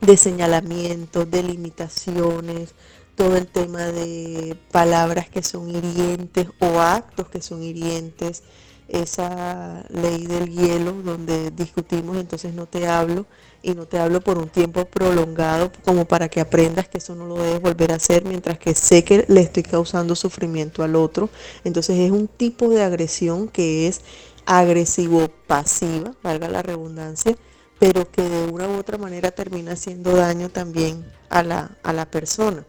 de 0.00 0.16
señalamientos, 0.16 1.30
de 1.30 1.42
limitaciones, 1.42 2.74
todo 3.14 3.36
el 3.36 3.46
tema 3.46 3.84
de 3.86 4.58
palabras 4.70 5.30
que 5.30 5.42
son 5.42 5.70
hirientes 5.70 6.48
o 6.60 6.80
actos 6.80 7.28
que 7.28 7.40
son 7.40 7.62
hirientes, 7.62 8.42
esa 8.88 9.84
ley 9.88 10.26
del 10.26 10.50
hielo 10.50 10.92
donde 10.92 11.50
discutimos, 11.50 12.16
entonces 12.16 12.54
no 12.54 12.66
te 12.66 12.86
hablo 12.86 13.26
y 13.62 13.74
no 13.74 13.86
te 13.86 13.98
hablo 13.98 14.20
por 14.20 14.38
un 14.38 14.48
tiempo 14.48 14.84
prolongado 14.84 15.72
como 15.84 16.04
para 16.04 16.28
que 16.28 16.40
aprendas 16.40 16.88
que 16.88 16.98
eso 16.98 17.16
no 17.16 17.26
lo 17.26 17.36
debes 17.36 17.60
volver 17.60 17.90
a 17.90 17.96
hacer 17.96 18.24
mientras 18.24 18.58
que 18.58 18.74
sé 18.74 19.02
que 19.02 19.24
le 19.28 19.40
estoy 19.40 19.64
causando 19.64 20.14
sufrimiento 20.14 20.84
al 20.84 20.94
otro. 20.94 21.28
Entonces 21.64 21.98
es 21.98 22.10
un 22.12 22.28
tipo 22.28 22.68
de 22.68 22.82
agresión 22.82 23.48
que 23.48 23.88
es 23.88 24.02
agresivo 24.44 25.28
pasiva, 25.48 26.12
valga 26.22 26.48
la 26.48 26.62
redundancia, 26.62 27.36
pero 27.80 28.08
que 28.10 28.22
de 28.22 28.46
una 28.46 28.68
u 28.68 28.78
otra 28.78 28.98
manera 28.98 29.32
termina 29.32 29.72
haciendo 29.72 30.12
daño 30.12 30.48
también 30.48 31.04
a 31.28 31.42
la, 31.42 31.76
a 31.82 31.92
la 31.92 32.08
persona. 32.08 32.64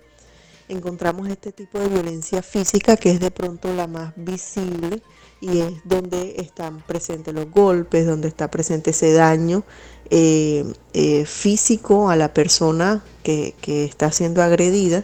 Encontramos 0.68 1.30
este 1.30 1.52
tipo 1.52 1.80
de 1.80 1.88
violencia 1.88 2.42
física 2.42 2.98
que 2.98 3.12
es 3.12 3.20
de 3.20 3.32
pronto 3.32 3.72
la 3.74 3.88
más 3.88 4.14
visible 4.18 5.02
y 5.40 5.60
es 5.60 5.74
donde 5.84 6.36
están 6.38 6.82
presentes 6.82 7.34
los 7.34 7.50
golpes, 7.52 8.06
donde 8.06 8.28
está 8.28 8.50
presente 8.50 8.92
ese 8.92 9.14
daño 9.14 9.64
eh, 10.10 10.66
eh, 10.94 11.26
físico 11.26 12.10
a 12.10 12.16
la 12.16 12.34
persona 12.34 13.04
que, 13.24 13.54
está 13.66 14.12
siendo 14.12 14.42
agredida, 14.42 15.04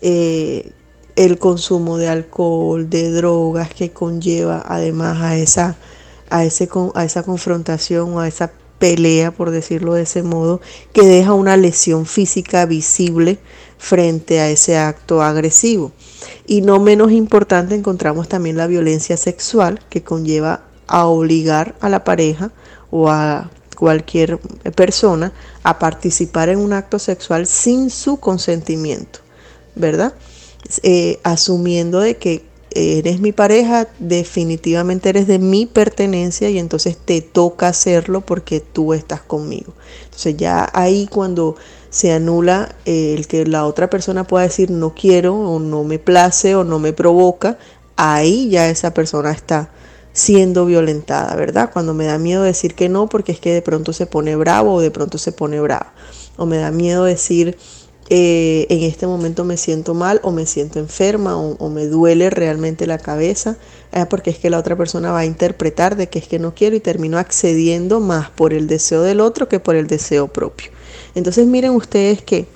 eh, 0.00 0.72
el 1.14 1.38
consumo 1.38 1.98
de 1.98 2.08
alcohol, 2.08 2.88
de 2.88 3.10
drogas 3.10 3.72
que 3.74 3.90
conlleva 3.90 4.64
además 4.66 5.20
a 5.20 5.36
esa, 5.36 5.76
a, 6.30 6.44
ese, 6.44 6.68
a 6.94 7.04
esa 7.04 7.22
confrontación 7.22 8.14
o 8.14 8.20
a 8.20 8.28
esa 8.28 8.52
pelea, 8.78 9.30
por 9.30 9.50
decirlo 9.50 9.94
de 9.94 10.02
ese 10.02 10.22
modo, 10.22 10.60
que 10.92 11.02
deja 11.02 11.34
una 11.34 11.56
lesión 11.56 12.06
física 12.06 12.64
visible 12.64 13.38
frente 13.76 14.40
a 14.40 14.48
ese 14.48 14.78
acto 14.78 15.22
agresivo. 15.22 15.92
Y 16.46 16.62
no 16.62 16.80
menos 16.80 17.12
importante 17.12 17.74
encontramos 17.74 18.28
también 18.28 18.56
la 18.56 18.66
violencia 18.66 19.16
sexual 19.16 19.80
que 19.88 20.02
conlleva 20.02 20.62
a 20.86 21.06
obligar 21.06 21.76
a 21.80 21.88
la 21.88 22.04
pareja 22.04 22.50
o 22.90 23.08
a 23.08 23.50
cualquier 23.76 24.38
persona 24.74 25.32
a 25.62 25.78
participar 25.78 26.50
en 26.50 26.58
un 26.58 26.72
acto 26.72 26.98
sexual 26.98 27.46
sin 27.46 27.88
su 27.90 28.18
consentimiento, 28.18 29.20
¿verdad? 29.74 30.14
Eh, 30.82 31.18
asumiendo 31.22 32.00
de 32.00 32.18
que 32.18 32.49
eres 32.72 33.20
mi 33.20 33.32
pareja, 33.32 33.88
definitivamente 33.98 35.08
eres 35.08 35.26
de 35.26 35.38
mi 35.38 35.66
pertenencia 35.66 36.50
y 36.50 36.58
entonces 36.58 36.96
te 36.96 37.20
toca 37.20 37.68
hacerlo 37.68 38.20
porque 38.20 38.60
tú 38.60 38.94
estás 38.94 39.20
conmigo. 39.20 39.72
Entonces 40.04 40.36
ya 40.36 40.68
ahí 40.72 41.08
cuando 41.10 41.56
se 41.90 42.12
anula 42.12 42.74
eh, 42.84 43.14
el 43.16 43.26
que 43.26 43.44
la 43.46 43.66
otra 43.66 43.90
persona 43.90 44.24
pueda 44.24 44.44
decir 44.44 44.70
no 44.70 44.94
quiero 44.94 45.34
o 45.34 45.58
no 45.58 45.84
me 45.84 45.98
place 45.98 46.54
o 46.54 46.64
no 46.64 46.78
me 46.78 46.92
provoca, 46.92 47.58
ahí 47.96 48.48
ya 48.48 48.68
esa 48.68 48.94
persona 48.94 49.32
está 49.32 49.70
siendo 50.12 50.66
violentada, 50.66 51.34
¿verdad? 51.36 51.70
Cuando 51.72 51.94
me 51.94 52.06
da 52.06 52.18
miedo 52.18 52.42
decir 52.42 52.74
que 52.74 52.88
no 52.88 53.08
porque 53.08 53.32
es 53.32 53.40
que 53.40 53.52
de 53.52 53.62
pronto 53.62 53.92
se 53.92 54.06
pone 54.06 54.36
bravo 54.36 54.74
o 54.74 54.80
de 54.80 54.90
pronto 54.90 55.18
se 55.18 55.32
pone 55.32 55.60
brava. 55.60 55.92
O 56.36 56.46
me 56.46 56.56
da 56.56 56.70
miedo 56.70 57.04
decir 57.04 57.58
eh, 58.12 58.66
en 58.70 58.82
este 58.82 59.06
momento 59.06 59.44
me 59.44 59.56
siento 59.56 59.94
mal 59.94 60.18
o 60.24 60.32
me 60.32 60.44
siento 60.44 60.80
enferma 60.80 61.36
o, 61.36 61.70
me 61.70 61.86
duele 61.86 62.28
realmente 62.28 62.88
la 62.88 62.98
cabeza, 62.98 63.56
eh, 63.92 64.04
porque 64.10 64.30
es 64.30 64.38
que 64.38 64.50
la 64.50 64.58
otra 64.58 64.76
persona 64.76 65.12
va 65.12 65.20
a 65.20 65.24
interpretar 65.24 65.94
de 65.94 66.08
que 66.08 66.18
es 66.18 66.26
que 66.26 66.40
no 66.40 66.52
quiero 66.52 66.74
y 66.74 66.80
termino 66.80 67.18
accediendo 67.18 68.00
más 68.00 68.28
por 68.28 68.52
el 68.52 68.66
deseo 68.66 69.02
del 69.02 69.20
otro 69.20 69.48
que 69.48 69.60
por 69.60 69.76
el 69.76 69.86
deseo 69.86 70.26
propio. 70.26 70.72
Entonces 71.14 71.46
miren 71.46 71.70
ustedes 71.70 72.20
que 72.20 72.48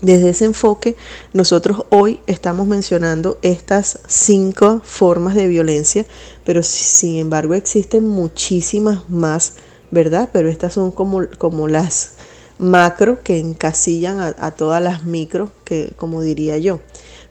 desde 0.00 0.30
ese 0.30 0.46
enfoque 0.46 0.96
nosotros 1.34 1.84
hoy 1.90 2.20
estamos 2.26 2.66
mencionando 2.66 3.38
estas 3.42 3.98
cinco 4.06 4.80
formas 4.82 5.34
de 5.34 5.46
violencia, 5.46 6.06
pero 6.44 6.62
sin 6.62 7.16
embargo 7.16 7.52
existen 7.52 8.08
muchísimas 8.08 9.10
más, 9.10 9.56
¿verdad? 9.90 10.30
Pero 10.32 10.48
estas 10.48 10.72
son 10.72 10.90
como, 10.90 11.20
como 11.36 11.68
las 11.68 12.12
macro 12.58 13.22
que 13.22 13.38
encasillan 13.38 14.20
a, 14.20 14.50
todas 14.52 14.82
las 14.82 15.04
micro, 15.04 15.50
que 15.64 15.92
como 15.96 16.22
diría 16.22 16.58
yo. 16.58 16.80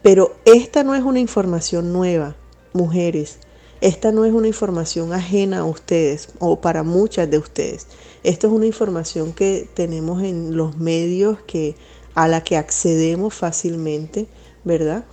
Pero 0.01 0.35
esta 0.45 0.83
no 0.83 0.95
es 0.95 1.03
una 1.03 1.19
información 1.19 1.91
nueva, 1.91 2.35
mujeres. 2.73 3.39
Esta 3.81 4.11
no 4.11 4.25
es 4.25 4.33
una 4.33 4.47
información 4.47 5.13
ajena 5.13 5.59
a 5.59 5.65
ustedes 5.65 6.29
o 6.39 6.61
para 6.61 6.83
muchas 6.83 7.29
de 7.29 7.37
ustedes. 7.37 7.87
Esto 8.23 8.47
es 8.47 8.53
una 8.53 8.65
información 8.65 9.33
que 9.33 9.67
tenemos 9.73 10.23
en 10.23 10.55
los 10.55 10.77
medios 10.77 11.39
que, 11.45 11.75
a 12.13 12.27
la 12.27 12.43
que 12.43 12.57
accedemos 12.57 13.33
fácilmente, 13.33 14.27
¿verdad? 14.63 15.05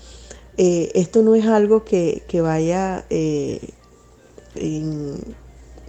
Eh, 0.57 0.91
esto 0.95 1.23
no 1.23 1.35
es 1.35 1.47
algo 1.47 1.85
que, 1.85 2.23
vaya 2.43 3.05
eh, 3.11 3.61
en, 4.55 5.17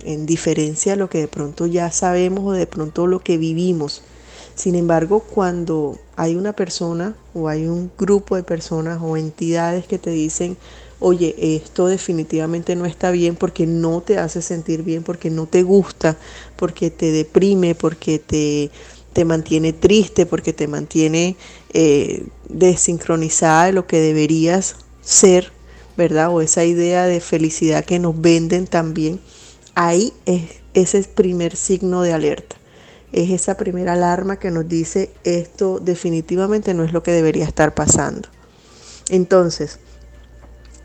en, 0.03 0.25
diferencia 0.25 0.93
a 0.93 0.95
lo 0.95 1.09
que 1.09 1.19
de 1.19 1.27
pronto 1.27 1.67
ya 1.67 1.91
sabemos 1.91 2.45
o 2.45 2.51
de 2.53 2.67
pronto 2.67 3.07
lo 3.07 3.19
que 3.19 3.37
vivimos. 3.37 4.01
Sin 4.55 4.75
embargo, 4.75 5.19
cuando 5.21 5.97
hay 6.15 6.35
una 6.35 6.53
persona 6.53 7.15
o 7.33 7.47
hay 7.49 7.65
un 7.65 7.91
grupo 7.97 8.35
de 8.35 8.43
personas 8.43 8.99
o 9.01 9.17
entidades 9.17 9.85
que 9.87 9.97
te 9.97 10.11
dicen, 10.11 10.57
oye, 10.99 11.35
esto 11.37 11.87
definitivamente 11.87 12.75
no 12.75 12.85
está 12.85 13.11
bien 13.11 13.35
porque 13.35 13.65
no 13.65 14.01
te 14.01 14.19
hace 14.19 14.41
sentir 14.41 14.83
bien, 14.83 15.03
porque 15.03 15.29
no 15.29 15.47
te 15.47 15.63
gusta, 15.63 16.17
porque 16.55 16.91
te 16.91 17.11
deprime, 17.11 17.75
porque 17.75 18.19
te, 18.19 18.69
te 19.11 19.25
mantiene 19.25 19.73
triste, 19.73 20.25
porque 20.25 20.53
te 20.53 20.67
mantiene 20.67 21.35
eh, 21.73 22.25
desincronizada 22.47 23.65
de 23.65 23.73
lo 23.73 23.87
que 23.87 23.99
deberías 23.99 24.75
ser, 25.01 25.51
¿verdad? 25.97 26.29
O 26.33 26.41
esa 26.41 26.63
idea 26.63 27.05
de 27.05 27.19
felicidad 27.19 27.83
que 27.83 27.99
nos 27.99 28.21
venden 28.21 28.67
también, 28.67 29.19
ahí 29.75 30.13
es 30.25 30.43
ese 30.73 31.03
primer 31.03 31.55
signo 31.55 32.01
de 32.03 32.13
alerta. 32.13 32.62
Es 33.13 33.29
esa 33.29 33.55
primera 33.55 33.93
alarma 33.93 34.37
que 34.37 34.51
nos 34.51 34.67
dice 34.67 35.11
esto 35.23 35.79
definitivamente 35.79 36.73
no 36.73 36.83
es 36.83 36.91
lo 36.91 37.03
que 37.03 37.11
debería 37.11 37.45
estar 37.45 37.73
pasando. 37.75 38.27
Entonces, 39.09 39.79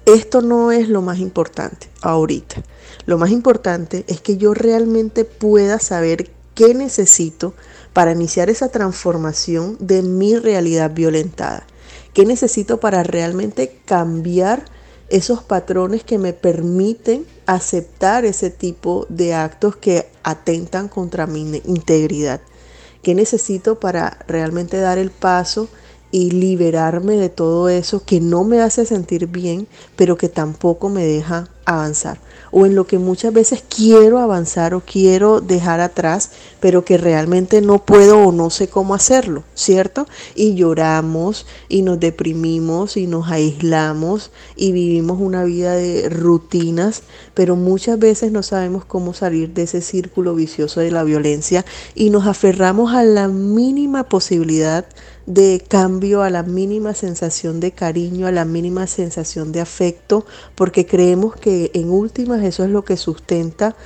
esto 0.04 0.42
no 0.42 0.70
es 0.70 0.88
lo 0.88 1.02
más 1.02 1.18
importante 1.18 1.88
ahorita. 2.02 2.62
Lo 3.06 3.18
más 3.18 3.30
importante 3.30 4.04
es 4.08 4.20
que 4.20 4.36
yo 4.36 4.54
realmente 4.54 5.24
pueda 5.24 5.78
saber 5.78 6.30
qué 6.54 6.74
necesito 6.74 7.54
para 7.92 8.12
iniciar 8.12 8.50
esa 8.50 8.68
transformación 8.68 9.76
de 9.80 10.02
mi 10.02 10.36
realidad 10.36 10.92
violentada. 10.94 11.66
¿Qué 12.12 12.26
necesito 12.26 12.78
para 12.78 13.02
realmente 13.02 13.80
cambiar 13.86 14.64
esos 15.08 15.42
patrones 15.42 16.04
que 16.04 16.18
me 16.18 16.32
permiten 16.32 17.26
aceptar 17.46 18.24
ese 18.24 18.50
tipo 18.50 19.06
de 19.08 19.34
actos 19.34 19.76
que 19.76 20.08
atentan 20.22 20.88
contra 20.88 21.26
mi 21.26 21.62
integridad? 21.64 22.40
¿Qué 23.02 23.14
necesito 23.14 23.78
para 23.80 24.18
realmente 24.26 24.78
dar 24.78 24.98
el 24.98 25.10
paso 25.10 25.68
y 26.10 26.30
liberarme 26.30 27.16
de 27.16 27.28
todo 27.28 27.68
eso 27.68 28.04
que 28.04 28.20
no 28.20 28.44
me 28.44 28.60
hace 28.60 28.86
sentir 28.86 29.26
bien, 29.26 29.66
pero 29.96 30.16
que 30.16 30.28
tampoco 30.28 30.88
me 30.88 31.04
deja 31.04 31.48
avanzar? 31.64 32.20
O 32.50 32.66
en 32.66 32.74
lo 32.74 32.86
que 32.86 32.98
muchas 32.98 33.32
veces 33.32 33.62
quiero 33.68 34.18
avanzar 34.18 34.74
o 34.74 34.80
quiero 34.80 35.40
dejar 35.40 35.80
atrás, 35.80 36.30
pero 36.60 36.84
que 36.84 36.98
realmente 36.98 37.60
no 37.60 37.84
puedo 37.84 38.18
o 38.18 38.32
no 38.32 38.50
sé 38.50 38.68
cómo 38.68 38.94
hacerlo, 38.94 39.44
¿cierto? 39.54 40.06
Y 40.34 40.54
lloramos 40.54 41.46
y 41.68 41.82
nos 41.82 42.00
deprimimos 42.00 42.96
y 42.96 43.06
nos 43.06 43.28
aislamos 43.28 44.30
y 44.56 44.72
vivimos 44.72 45.20
una 45.20 45.44
vida 45.44 45.74
de 45.74 46.08
rutinas, 46.08 47.02
pero 47.34 47.56
muchas 47.56 47.98
veces 47.98 48.32
no 48.32 48.42
sabemos 48.42 48.84
cómo 48.84 49.14
salir 49.14 49.52
de 49.54 49.62
ese 49.62 49.80
círculo 49.80 50.34
vicioso 50.34 50.80
de 50.80 50.90
la 50.90 51.04
violencia 51.04 51.64
y 51.94 52.10
nos 52.10 52.26
aferramos 52.26 52.94
a 52.94 53.04
la 53.04 53.28
mínima 53.28 54.04
posibilidad 54.04 54.86
de 55.28 55.62
cambio, 55.68 56.22
a 56.22 56.30
la 56.30 56.42
mínima 56.42 56.94
sensación 56.94 57.60
de 57.60 57.72
cariño, 57.72 58.26
a 58.26 58.32
la 58.32 58.46
mínima 58.46 58.86
sensación 58.86 59.52
de 59.52 59.60
afecto, 59.60 60.24
porque 60.54 60.86
creemos 60.86 61.36
que 61.36 61.70
en 61.74 61.90
últimas 61.90 62.42
eso 62.42 62.64
es 62.64 62.70
lo 62.70 62.82
que 62.82 62.96
sustenta 62.96 63.76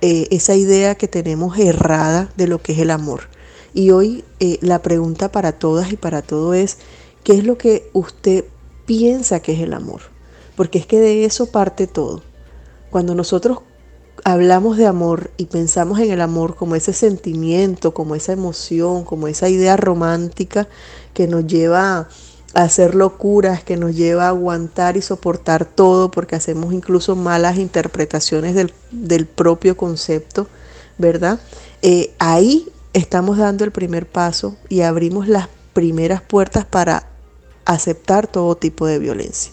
eh, 0.00 0.26
esa 0.32 0.56
idea 0.56 0.96
que 0.96 1.06
tenemos 1.06 1.56
errada 1.56 2.32
de 2.36 2.48
lo 2.48 2.60
que 2.60 2.72
es 2.72 2.80
el 2.80 2.90
amor. 2.90 3.28
Y 3.74 3.92
hoy 3.92 4.24
eh, 4.40 4.58
la 4.60 4.82
pregunta 4.82 5.30
para 5.30 5.52
todas 5.52 5.92
y 5.92 5.96
para 5.96 6.20
todo 6.20 6.52
es, 6.52 6.78
¿qué 7.22 7.34
es 7.34 7.44
lo 7.44 7.56
que 7.58 7.90
usted 7.92 8.44
piensa 8.84 9.38
que 9.38 9.52
es 9.52 9.60
el 9.60 9.74
amor? 9.74 10.00
Porque 10.56 10.80
es 10.80 10.86
que 10.86 10.98
de 10.98 11.24
eso 11.24 11.52
parte 11.52 11.86
todo. 11.86 12.22
Cuando 12.90 13.14
nosotros 13.14 13.60
hablamos 14.32 14.76
de 14.76 14.86
amor 14.86 15.30
y 15.38 15.46
pensamos 15.46 16.00
en 16.00 16.10
el 16.10 16.20
amor 16.20 16.54
como 16.54 16.74
ese 16.74 16.92
sentimiento, 16.92 17.94
como 17.94 18.14
esa 18.14 18.32
emoción, 18.32 19.04
como 19.04 19.26
esa 19.26 19.48
idea 19.48 19.76
romántica 19.78 20.68
que 21.14 21.26
nos 21.26 21.46
lleva 21.46 22.08
a 22.54 22.62
hacer 22.62 22.94
locuras, 22.94 23.62
que 23.62 23.78
nos 23.78 23.96
lleva 23.96 24.26
a 24.26 24.28
aguantar 24.28 24.98
y 24.98 25.02
soportar 25.02 25.64
todo 25.64 26.10
porque 26.10 26.36
hacemos 26.36 26.74
incluso 26.74 27.16
malas 27.16 27.56
interpretaciones 27.56 28.54
del, 28.54 29.26
propio 29.26 29.78
concepto, 29.78 30.46
¿verdad? 30.98 31.40
Eh, 31.80 32.14
ahí 32.18 32.68
estamos 32.92 33.38
dando 33.38 33.64
el 33.64 33.72
primer 33.72 34.06
paso 34.06 34.56
y 34.68 34.82
abrimos 34.82 35.26
las 35.26 35.48
primeras 35.72 36.20
puertas 36.20 36.66
para 36.66 37.08
aceptar 37.64 38.26
todo 38.26 38.56
tipo 38.56 38.86
de 38.86 38.98
violencia. 38.98 39.52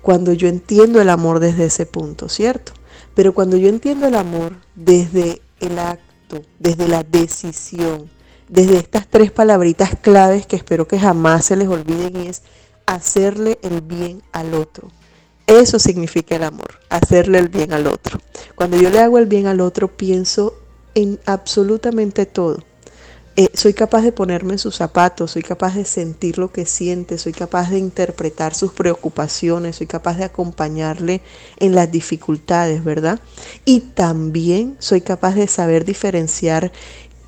Cuando 0.00 0.32
yo 0.32 0.48
entiendo 0.48 1.02
el 1.02 1.10
amor 1.10 1.38
desde 1.38 1.66
ese 1.66 1.84
punto, 1.84 2.30
¿cierto? 2.30 2.72
Pero 3.14 3.34
cuando 3.34 3.56
yo 3.56 3.68
entiendo 3.68 4.06
el 4.06 4.14
amor 4.14 4.56
desde 4.74 5.42
el 5.60 5.78
acto, 5.78 6.42
desde 6.58 6.88
la 6.88 7.02
decisión, 7.02 8.10
desde 8.48 8.78
estas 8.78 9.06
tres 9.08 9.30
palabritas 9.30 9.90
claves 10.00 10.46
que 10.46 10.56
espero 10.56 10.86
que 10.86 10.98
jamás 10.98 11.44
se 11.44 11.56
les 11.56 11.68
olviden 11.68 12.16
es 12.16 12.42
hacerle 12.86 13.58
el 13.62 13.80
bien 13.80 14.22
al 14.32 14.54
otro. 14.54 14.88
Eso 15.46 15.78
significa 15.78 16.36
el 16.36 16.44
amor, 16.44 16.78
hacerle 16.88 17.38
el 17.38 17.48
bien 17.48 17.72
al 17.72 17.86
otro. 17.86 18.20
Cuando 18.54 18.76
yo 18.76 18.90
le 18.90 19.00
hago 19.00 19.18
el 19.18 19.26
bien 19.26 19.46
al 19.46 19.60
otro, 19.60 19.88
pienso 19.88 20.54
en 20.94 21.18
absolutamente 21.26 22.26
todo. 22.26 22.62
Eh, 23.36 23.48
soy 23.54 23.74
capaz 23.74 24.02
de 24.02 24.10
ponerme 24.10 24.54
en 24.54 24.58
sus 24.58 24.74
zapatos, 24.76 25.30
soy 25.30 25.42
capaz 25.42 25.76
de 25.76 25.84
sentir 25.84 26.36
lo 26.36 26.50
que 26.50 26.66
siente, 26.66 27.16
soy 27.16 27.32
capaz 27.32 27.70
de 27.70 27.78
interpretar 27.78 28.54
sus 28.54 28.72
preocupaciones, 28.72 29.76
soy 29.76 29.86
capaz 29.86 30.16
de 30.18 30.24
acompañarle 30.24 31.22
en 31.58 31.74
las 31.74 31.90
dificultades, 31.92 32.82
¿verdad? 32.82 33.20
Y 33.64 33.80
también 33.80 34.76
soy 34.80 35.00
capaz 35.00 35.36
de 35.36 35.46
saber 35.46 35.84
diferenciar 35.84 36.72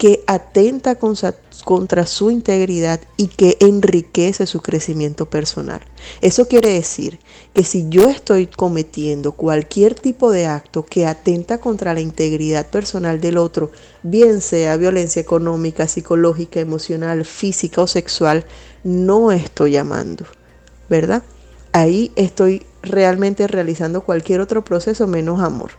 que 0.02 0.24
atenta 0.26 0.96
contra 0.96 2.06
su 2.08 2.32
integridad 2.32 2.98
y 3.16 3.28
que 3.28 3.56
enriquece 3.60 4.48
su 4.48 4.60
crecimiento 4.60 5.26
personal. 5.26 5.80
Eso 6.20 6.48
quiere 6.48 6.70
decir 6.70 7.20
que 7.54 7.62
si 7.62 7.88
yo 7.88 8.10
estoy 8.10 8.48
cometiendo 8.48 9.30
cualquier 9.30 9.94
tipo 9.94 10.32
de 10.32 10.46
acto 10.46 10.84
que 10.84 11.06
atenta 11.06 11.58
contra 11.58 11.94
la 11.94 12.00
integridad 12.00 12.66
personal 12.66 13.20
del 13.20 13.38
otro, 13.38 13.70
bien 14.02 14.40
sea 14.40 14.76
violencia 14.76 15.22
económica, 15.22 15.86
psicológica, 15.86 16.58
emocional, 16.58 17.24
física 17.24 17.82
o 17.82 17.86
sexual, 17.86 18.44
no 18.82 19.30
estoy 19.30 19.76
amando, 19.76 20.24
¿verdad? 20.90 21.22
Ahí 21.70 22.10
estoy 22.16 22.66
realmente 22.82 23.46
realizando 23.46 24.00
cualquier 24.00 24.40
otro 24.40 24.64
proceso 24.64 25.06
menos 25.06 25.40
amor 25.40 25.70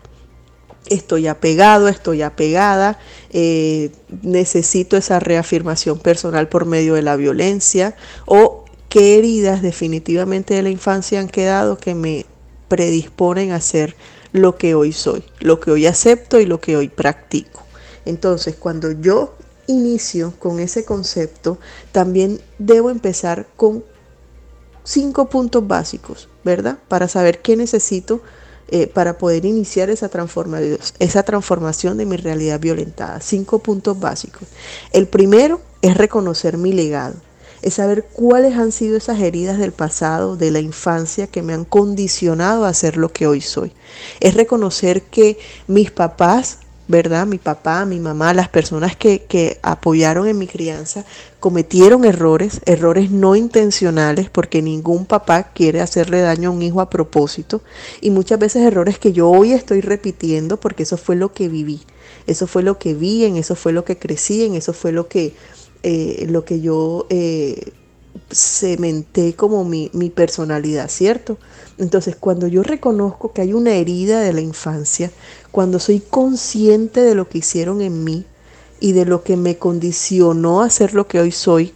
estoy 0.88 1.28
apegado, 1.28 1.88
estoy 1.88 2.22
apegada, 2.22 3.00
eh, 3.32 3.92
necesito 4.22 4.98
esa 4.98 5.20
reafirmación 5.20 6.00
personal 6.00 6.50
por 6.50 6.66
medio 6.66 6.96
de 6.96 7.02
la 7.02 7.16
violencia 7.16 7.96
o 8.26 8.66
qué 8.90 9.18
heridas 9.18 9.62
definitivamente 9.62 10.54
de 10.54 10.64
la 10.64 10.70
infancia 10.70 11.20
han 11.20 11.30
quedado 11.30 11.78
que 11.78 11.96
me 11.96 12.26
predisponen 12.68 13.52
a 13.52 13.62
ser 13.62 13.96
lo 14.32 14.58
que 14.58 14.76
hoy 14.76 14.92
soy, 14.92 15.24
lo 15.40 15.60
que 15.60 15.72
hoy 15.72 15.86
acepto 15.86 16.40
y 16.40 16.46
lo 16.46 16.60
que 16.60 16.76
hoy 16.76 16.90
practico. 16.90 17.64
Entonces, 18.06 18.56
cuando 18.56 18.92
yo 18.92 19.36
inicio 19.68 20.34
con 20.40 20.60
ese 20.60 20.84
concepto, 20.84 21.58
también 21.92 22.42
debo 22.58 22.90
empezar 22.90 23.48
con 23.56 23.84
cinco 24.84 25.30
puntos 25.30 25.66
básicos, 25.68 26.28
¿verdad? 26.44 26.78
Para 26.88 27.08
saber 27.08 27.42
qué 27.42 27.56
necesito 27.56 28.22
eh, 28.70 28.88
para 28.88 29.18
poder 29.18 29.46
iniciar 29.46 29.90
esa 29.90 30.10
esa 31.00 31.24
transformación 31.24 31.98
de 31.98 32.06
mi 32.06 32.18
realidad 32.18 32.60
violentada. 32.60 33.20
Cinco 33.20 33.60
puntos 33.60 34.00
básicos. 34.00 34.48
El 34.92 35.08
primero 35.08 35.62
es 35.82 35.98
reconocer 35.98 36.58
mi 36.58 36.72
legado, 36.72 37.16
es 37.62 37.76
saber 37.76 38.06
cuáles 38.14 38.56
han 38.58 38.72
sido 38.72 38.98
esas 38.98 39.20
heridas 39.20 39.58
del 39.58 39.72
pasado, 39.72 40.36
de 40.36 40.52
la 40.52 40.60
infancia, 40.60 41.28
que 41.28 41.42
me 41.42 41.54
han 41.54 41.66
condicionado 41.66 42.66
a 42.66 42.74
ser 42.74 42.98
lo 42.98 43.10
que 43.10 43.28
hoy 43.28 43.42
soy. 43.42 43.72
Es 44.20 44.34
reconocer 44.34 45.04
que 45.04 45.38
mis 45.68 45.92
papás 45.92 46.60
¿verdad? 46.88 47.26
Mi 47.26 47.38
papá, 47.38 47.86
mi 47.86 48.00
mamá, 48.00 48.34
las 48.34 48.50
personas 48.50 48.96
que, 48.96 49.24
que, 49.24 49.60
apoyaron 49.62 50.28
en 50.28 50.38
mi 50.38 50.48
crianza 50.48 51.06
cometieron 51.40 52.04
errores, 52.06 52.62
errores 52.66 53.10
no 53.10 53.36
intencionales, 53.36 54.30
porque 54.30 54.62
ningún 54.62 55.06
papá 55.06 55.52
quiere 55.54 55.82
hacerle 55.82 56.22
daño 56.22 56.50
a 56.50 56.52
un 56.52 56.62
hijo 56.62 56.82
a 56.82 56.90
propósito, 56.90 57.62
y 58.02 58.10
muchas 58.12 58.40
veces 58.40 58.64
errores 58.64 59.00
que 59.00 59.14
yo 59.14 59.30
hoy 59.30 59.54
estoy 59.54 59.82
repitiendo 59.82 60.60
porque 60.60 60.84
eso 60.84 60.98
fue 60.98 61.16
lo 61.16 61.34
que 61.34 61.48
viví, 61.48 61.82
eso 62.28 62.48
fue 62.48 62.64
lo 62.64 62.78
que 62.78 62.94
vi, 62.94 63.26
en 63.26 63.38
eso 63.38 63.56
fue 63.56 63.72
lo 63.72 63.86
que 63.86 63.98
crecí, 63.98 64.44
en 64.44 64.56
eso 64.56 64.74
fue 64.74 64.92
lo 64.92 65.08
que, 65.08 65.34
eh, 65.84 66.26
lo 66.30 66.44
que 66.44 66.62
yo 66.62 67.08
eh, 67.10 67.72
cementé 68.32 69.36
como 69.36 69.64
mi, 69.64 69.90
mi 69.94 70.10
personalidad, 70.10 70.90
¿cierto? 70.90 71.38
Entonces, 71.78 72.16
cuando 72.16 72.48
yo 72.48 72.64
reconozco 72.64 73.34
que 73.34 73.42
hay 73.42 73.54
una 73.54 73.74
herida 73.74 74.22
de 74.22 74.34
la 74.34 74.42
infancia, 74.42 75.12
cuando 75.54 75.78
soy 75.78 76.00
consciente 76.00 77.02
de 77.02 77.14
lo 77.14 77.30
que 77.30 77.38
hicieron 77.38 77.82
en 77.82 78.04
mí 78.04 78.26
y 78.80 78.94
de 78.94 79.06
lo 79.06 79.24
que 79.24 79.38
me 79.38 79.56
condicionó 79.60 80.64
a 80.64 80.70
ser 80.72 80.96
lo 80.96 81.08
que 81.08 81.20
hoy 81.20 81.32
soy, 81.32 81.76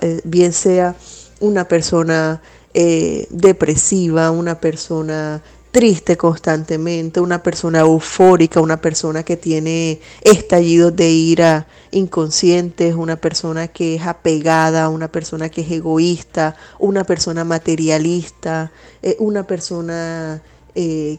eh, 0.00 0.20
bien 0.22 0.52
sea 0.52 0.94
una 1.40 1.66
persona 1.66 2.40
eh, 2.74 3.26
depresiva, 3.30 4.30
una 4.30 4.60
persona 4.60 5.42
triste 5.72 6.16
constantemente, 6.16 7.18
una 7.18 7.42
persona 7.42 7.80
eufórica, 7.80 8.60
una 8.60 8.80
persona 8.80 9.24
que 9.24 9.36
tiene 9.36 10.00
estallidos 10.20 10.94
de 10.94 11.10
ira 11.10 11.66
inconscientes, 11.90 12.94
una 12.94 13.16
persona 13.16 13.66
que 13.66 13.96
es 13.96 14.06
apegada, 14.06 14.88
una 14.88 15.08
persona 15.08 15.48
que 15.48 15.62
es 15.62 15.72
egoísta, 15.72 16.54
una 16.78 17.02
persona 17.02 17.42
materialista, 17.42 18.70
eh, 19.02 19.16
una 19.18 19.44
persona 19.44 20.40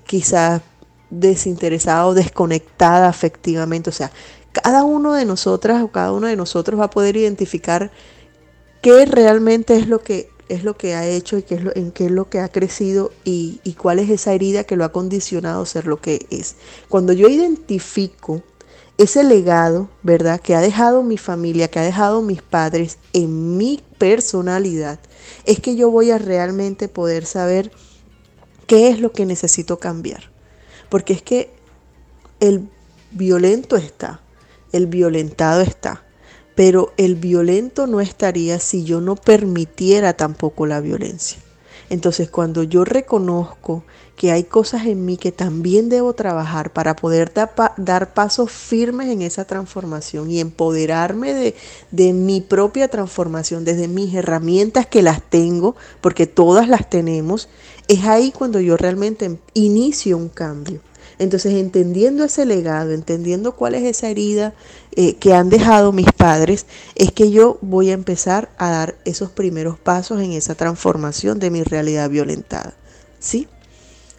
quizás 0.07 0.61
desinteresada 1.19 2.08
o 2.08 2.13
desconectada 2.13 3.08
afectivamente. 3.08 3.89
O 3.89 3.93
sea, 3.93 4.12
cada 4.52 4.84
uno 4.84 5.13
de 5.13 5.26
nosotras 5.26 5.82
o 5.84 5.91
cada 5.91 6.12
uno 6.12 6.28
de 6.28 6.36
nosotros 6.36 6.80
va 6.80 6.86
a 6.86 6.89
poder 6.89 7.17
identificar 7.17 7.91
qué 8.82 9.06
realmente 9.06 9.76
es 9.76 9.88
lo 9.88 9.99
que 10.02 10.30
es 10.49 10.63
lo 10.63 10.76
que 10.76 10.93
ha 10.93 11.08
hecho 11.08 11.38
y 11.38 11.43
qué 11.43 11.56
es 11.56 11.63
lo, 11.63 11.76
en 11.76 11.91
qué 11.91 12.06
es 12.06 12.12
lo 12.12 12.30
que 12.30 12.39
ha 12.39 12.49
crecido 12.49 13.12
y, 13.23 13.62
y 13.63 13.73
cuál 13.73 13.99
es 13.99 14.10
esa 14.10 14.34
herida 14.34 14.65
que 14.65 14.76
lo 14.76 14.84
ha 14.84 14.91
condicionado 14.91 15.63
a 15.63 15.65
ser 15.65 15.88
lo 15.88 16.02
que 16.02 16.28
es. 16.30 16.58
Cuando 16.89 17.13
yo 17.13 17.30
identifico 17.30 18.43
ese 18.97 19.23
legado, 19.23 19.89
¿verdad? 20.04 20.39
Que 20.39 20.56
ha 20.56 20.62
dejado 20.62 21.02
mi 21.02 21.17
familia, 21.17 21.69
que 21.69 21.80
ha 21.80 21.84
dejado 21.84 22.21
mis 22.21 22.41
padres 22.41 22.99
en 23.13 23.58
mi 23.58 23.82
personalidad, 23.97 24.99
es 25.45 25.60
que 25.60 25.76
yo 25.76 25.89
voy 25.89 26.12
a 26.12 26.17
realmente 26.17 26.88
poder 26.88 27.26
saber 27.26 27.71
qué 28.67 28.89
es 28.89 28.99
lo 28.99 29.12
que 29.12 29.26
necesito 29.26 29.80
cambiar. 29.80 30.32
Porque 30.93 31.13
es 31.13 31.23
que 31.23 31.49
el 32.39 32.69
violento 33.10 33.77
está, 33.77 34.21
el 34.71 34.86
violentado 34.86 35.62
está, 35.62 36.03
pero 36.53 36.93
el 36.97 37.15
violento 37.15 37.88
no 37.88 37.99
estaría 37.99 38.60
si 38.60 38.84
yo 38.84 39.01
no 39.01 39.15
permitiera 39.15 40.13
tampoco 40.13 40.67
la 40.67 40.82
violencia. 40.82 41.39
Entonces 41.89 42.29
cuando 42.29 42.62
yo 42.62 42.86
reconozco 42.86 43.84
que 44.15 44.32
hay 44.32 44.43
cosas 44.43 44.86
en 44.86 45.03
mí 45.03 45.17
que 45.17 45.32
también 45.32 45.89
debo 45.89 46.13
trabajar 46.13 46.71
para 46.71 46.95
poder 46.95 47.34
dar 47.77 48.13
pasos 48.13 48.51
firmes 48.51 49.10
en 49.10 49.23
esa 49.23 49.45
transformación 49.45 50.29
y 50.29 50.39
empoderarme 50.39 51.34
de, 51.34 51.56
de, 51.89 52.13
mi 52.13 52.39
propia 52.39 52.88
transformación 52.88 53.65
desde 53.65 53.88
mis 53.88 54.13
herramientas 54.13 54.86
que 54.86 55.01
las 55.01 55.23
tengo, 55.23 55.75
porque 56.01 56.27
todas 56.27 56.67
las 56.67 56.88
tenemos, 56.88 57.49
es 57.87 58.05
ahí 58.05 58.31
cuando 58.31 58.59
yo 58.59 58.77
realmente 58.77 59.39
inicio 59.53 60.17
un 60.17 60.29
cambio. 60.29 60.81
Entonces, 61.19 61.53
entendiendo 61.53 62.23
ese 62.23 62.45
legado, 62.45 62.91
entendiendo 62.91 63.53
cuál 63.53 63.75
es 63.75 63.83
esa 63.83 64.09
herida 64.09 64.53
eh, 64.95 65.15
que 65.15 65.33
han 65.33 65.49
dejado 65.49 65.91
mis 65.91 66.11
padres, 66.11 66.65
es 66.95 67.11
que 67.11 67.31
yo 67.31 67.59
voy 67.61 67.91
a 67.91 67.93
empezar 67.93 68.49
a 68.57 68.71
dar 68.71 68.95
esos 69.05 69.29
primeros 69.29 69.77
pasos 69.77 70.21
en 70.21 70.31
esa 70.31 70.55
transformación 70.55 71.39
de 71.39 71.51
mi 71.51 71.63
realidad 71.63 72.09
violentada. 72.09 72.73
¿Sí? 73.19 73.47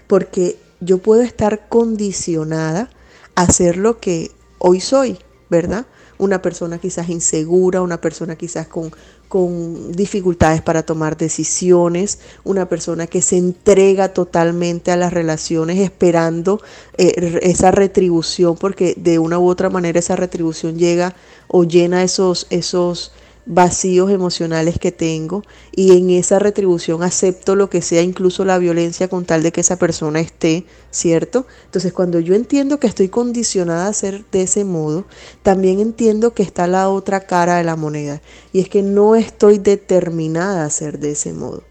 Porque 0.07 0.57
yo 0.81 0.99
puedo 0.99 1.23
estar 1.23 1.69
condicionada 1.69 2.91
a 3.35 3.53
ser 3.53 3.77
lo 3.77 3.99
que 3.99 4.31
hoy 4.59 4.81
soy, 4.81 5.19
¿verdad? 5.51 5.87
Una 6.19 6.43
persona 6.43 6.79
quizás 6.79 7.09
insegura, 7.09 7.83
una 7.83 8.01
persona 8.01 8.37
quizás 8.37 8.69
con 8.69 8.93
con 9.29 9.93
dificultades 9.93 10.63
para 10.63 10.85
tomar 10.85 11.17
decisiones, 11.17 12.21
una 12.45 12.69
persona 12.69 13.07
que 13.07 13.23
se 13.23 13.37
entrega 13.37 14.09
totalmente 14.09 14.93
a 14.93 14.97
las 14.97 15.13
relaciones 15.13 15.79
esperando 15.79 16.61
eh, 16.99 17.41
esa 17.43 17.71
retribución, 17.71 18.57
porque 18.57 18.95
de 18.97 19.19
una 19.19 19.39
u 19.39 19.49
otra 19.49 19.71
manera 19.71 19.99
esa 19.99 20.17
retribución 20.17 20.79
llega 20.79 21.15
o 21.49 21.65
llena 21.65 22.03
esos, 22.03 22.47
esos 22.51 23.13
vacíos 23.47 24.11
emocionales 24.11 24.79
que 24.79 24.93
tengo 24.93 25.43
y 25.73 25.97
en 25.97 26.11
esa 26.11 26.39
retribución 26.39 27.03
acepto 27.03 27.57
lo 27.57 27.69
que 27.69 27.83
sea, 27.83 28.03
incluso 28.03 28.45
la 28.45 28.59
violencia 28.59 29.09
con 29.09 29.25
tal 29.25 29.43
de 29.43 29.53
que 29.53 29.61
esa 29.61 29.79
persona 29.79 30.21
esté, 30.21 30.65
¿cierto? 30.91 31.47
Entonces 31.67 31.93
cuando 31.93 32.21
yo 32.21 32.35
entiendo 32.35 32.81
que 32.81 32.87
estoy 32.87 33.09
condicionada 33.09 33.87
a 33.87 33.93
ser 33.93 34.25
de 34.33 34.43
ese 34.43 34.65
modo, 34.65 35.05
también 35.43 35.81
entiendo 35.81 36.33
que 36.33 36.43
está 36.43 36.67
la 36.67 36.89
otra 36.89 37.27
cara 37.27 37.57
de 37.57 37.65
la 37.65 37.77
moneda 37.77 38.23
y 38.53 38.61
es 38.61 38.69
que 38.69 38.83
no 38.83 39.15
estoy 39.15 39.59
determinada 39.59 40.65
a 40.65 40.71
ser 40.71 40.99
de 40.99 41.13
ese 41.13 41.33
modo, 41.33 41.65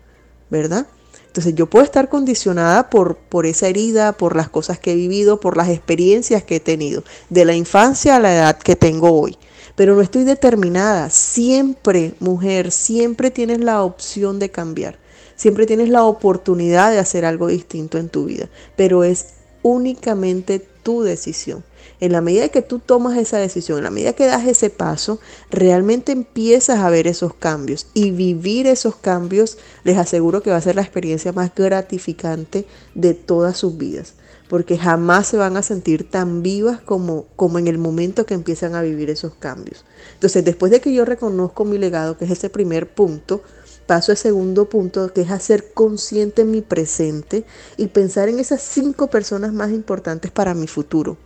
¿verdad? 0.50 0.88
Entonces 1.26 1.56
yo 1.56 1.68
puedo 1.68 1.84
estar 1.84 2.10
condicionada 2.10 2.92
por, 2.92 3.18
por 3.18 3.48
esa 3.48 3.68
herida, 3.68 4.14
por 4.14 4.36
las 4.36 4.50
cosas 4.50 4.78
que 4.78 4.92
he 4.92 4.96
vivido, 4.96 5.40
por 5.40 5.58
las 5.58 5.70
experiencias 5.70 6.44
que 6.44 6.58
he 6.58 6.60
tenido, 6.60 7.04
de 7.32 7.46
la 7.46 7.56
infancia 7.56 8.16
a 8.16 8.20
la 8.20 8.36
edad 8.36 8.60
que 8.60 8.76
tengo 8.76 9.20
hoy 9.20 9.36
pero 9.76 9.96
no 9.96 10.02
estoy 10.02 10.24
determinada. 10.24 11.10
Siempre, 11.10 12.14
mujer, 12.20 12.72
siempre 12.72 13.32
tienes 13.32 13.60
la 13.60 13.84
opción 13.84 14.40
de 14.40 14.50
cambiar. 14.50 14.98
Siempre 15.36 15.66
tienes 15.66 15.90
la 15.90 16.04
oportunidad 16.04 16.92
de 16.92 17.00
hacer 17.00 17.26
algo 17.26 17.48
distinto 17.48 17.98
en 17.98 18.10
tu 18.10 18.26
vida, 18.26 18.50
pero 18.76 19.04
es 19.04 19.28
únicamente 19.64 20.60
tu 20.60 21.02
decisión. 21.02 21.64
En 22.00 22.12
la 22.12 22.22
medida 22.22 22.50
que 22.50 22.62
tú 22.62 22.80
tomas 22.80 23.18
esa 23.18 23.38
decisión, 23.38 23.80
en 23.80 23.86
la 23.86 23.90
medida 23.90 24.14
que 24.14 24.26
das 24.26 24.46
ese 24.46 24.70
paso, 24.70 25.20
realmente 25.50 26.12
empiezas 26.12 26.80
a 26.80 26.90
ver 26.90 27.08
esos 27.08 27.34
cambios 27.34 27.88
y 27.94 28.12
vivir 28.12 28.68
esos 28.68 28.96
cambios, 28.96 29.58
les 29.84 29.98
aseguro 29.98 30.44
que 30.44 30.52
va 30.52 30.58
a 30.58 30.62
ser 30.62 30.76
la 30.76 30.82
experiencia 30.82 31.32
más 31.32 31.54
gratificante 31.56 32.66
de 32.94 33.14
todas 33.14 33.58
sus 33.58 33.78
vidas 33.78 34.14
porque 34.54 34.78
jamás 34.78 35.26
se 35.26 35.38
van 35.38 35.58
a 35.58 35.63
sentir 35.63 36.08
tan 36.08 36.44
vivas 36.44 36.80
como, 36.80 37.26
como 37.36 37.58
en 37.58 37.68
el 37.68 37.80
momento 37.80 38.28
que 38.28 38.36
empiezan 38.36 38.76
a 38.76 38.84
vivir 38.84 39.10
esos 39.10 39.34
cambios. 39.34 39.84
Entonces, 40.13 40.46
después 40.46 40.72
de 40.72 40.80
que 40.80 40.94
yo 40.94 41.06
reconozco 41.06 41.66
mi 41.66 41.80
legado, 41.80 42.20
que 42.20 42.26
es 42.26 42.30
ese 42.30 42.52
primer 42.52 42.94
punto, 42.94 43.42
paso 43.88 44.12
al 44.12 44.18
segundo 44.20 44.70
punto, 44.70 45.12
que 45.12 45.22
es 45.22 45.32
hacer 45.32 45.74
consciente 45.74 46.46
mi 46.46 46.62
presente 46.62 47.46
y 47.78 47.88
pensar 47.88 48.30
en 48.30 48.39
esas 48.39 48.62
cinco 48.62 49.10
personas 49.10 49.54
más 49.54 49.72
importantes 49.72 50.30
para 50.30 50.54
mi 50.54 50.68
futuro. 50.68 51.18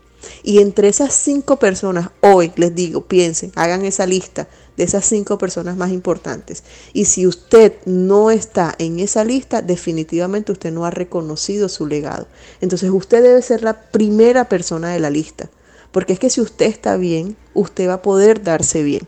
Y 0.42 0.60
entre 0.60 0.88
esas 0.88 1.13
cinco 1.13 1.58
personas, 1.58 2.12
hoy 2.22 2.54
les 2.56 2.74
digo, 2.76 3.08
piensen, 3.10 3.52
hagan 3.56 3.84
esa 3.84 4.06
lista 4.06 4.48
de 4.78 4.84
esas 4.84 5.06
cinco 5.06 5.38
personas 5.38 5.76
más 5.76 5.92
importantes. 5.92 6.63
Y 6.94 7.06
si 7.06 7.28
usted 7.28 7.74
no 7.86 8.32
está 8.32 8.76
en 8.78 9.00
esa 9.00 9.24
lista, 9.24 9.62
definitivamente 9.62 10.52
usted 10.52 10.72
no 10.72 10.86
ha 10.86 10.92
reconocido 10.92 11.68
su 11.68 11.88
legado. 11.88 12.28
Entonces 12.62 12.90
usted 12.92 13.24
debe 13.24 13.42
ser 13.42 13.63
la 13.63 13.82
primera 13.92 14.48
persona 14.48 14.90
de 14.90 15.00
la 15.00 15.10
lista. 15.10 15.50
Porque 15.92 16.13
es 16.13 16.20
que 16.20 16.30
si 16.30 16.42
usted 16.42 16.68
está 16.68 16.96
bien, 16.96 17.36
usted 17.54 17.90
va 17.90 17.94
a 17.94 18.02
poder 18.02 18.44
darse 18.44 18.84
bien. 18.84 19.02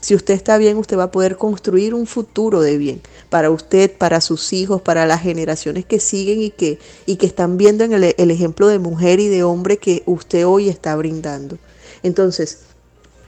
Si 0.00 0.14
usted 0.14 0.34
está 0.34 0.58
bien, 0.58 0.76
usted 0.76 0.98
va 0.98 1.04
a 1.04 1.10
poder 1.10 1.38
construir 1.38 1.94
un 1.94 2.06
futuro 2.06 2.60
de 2.60 2.76
bien 2.76 3.00
para 3.30 3.50
usted, 3.50 3.90
para 3.96 4.20
sus 4.20 4.52
hijos, 4.52 4.82
para 4.82 5.06
las 5.06 5.22
generaciones 5.22 5.86
que 5.86 5.98
siguen 5.98 6.42
y 6.42 6.50
que, 6.50 6.78
y 7.06 7.16
que 7.16 7.24
están 7.24 7.56
viendo 7.56 7.84
en 7.84 7.94
el, 7.94 8.14
el 8.18 8.30
ejemplo 8.30 8.68
de 8.68 8.78
mujer 8.78 9.18
y 9.20 9.28
de 9.28 9.44
hombre 9.44 9.78
que 9.78 10.02
usted 10.04 10.46
hoy 10.46 10.68
está 10.68 10.94
brindando. 10.96 11.56
Entonces, 12.02 12.58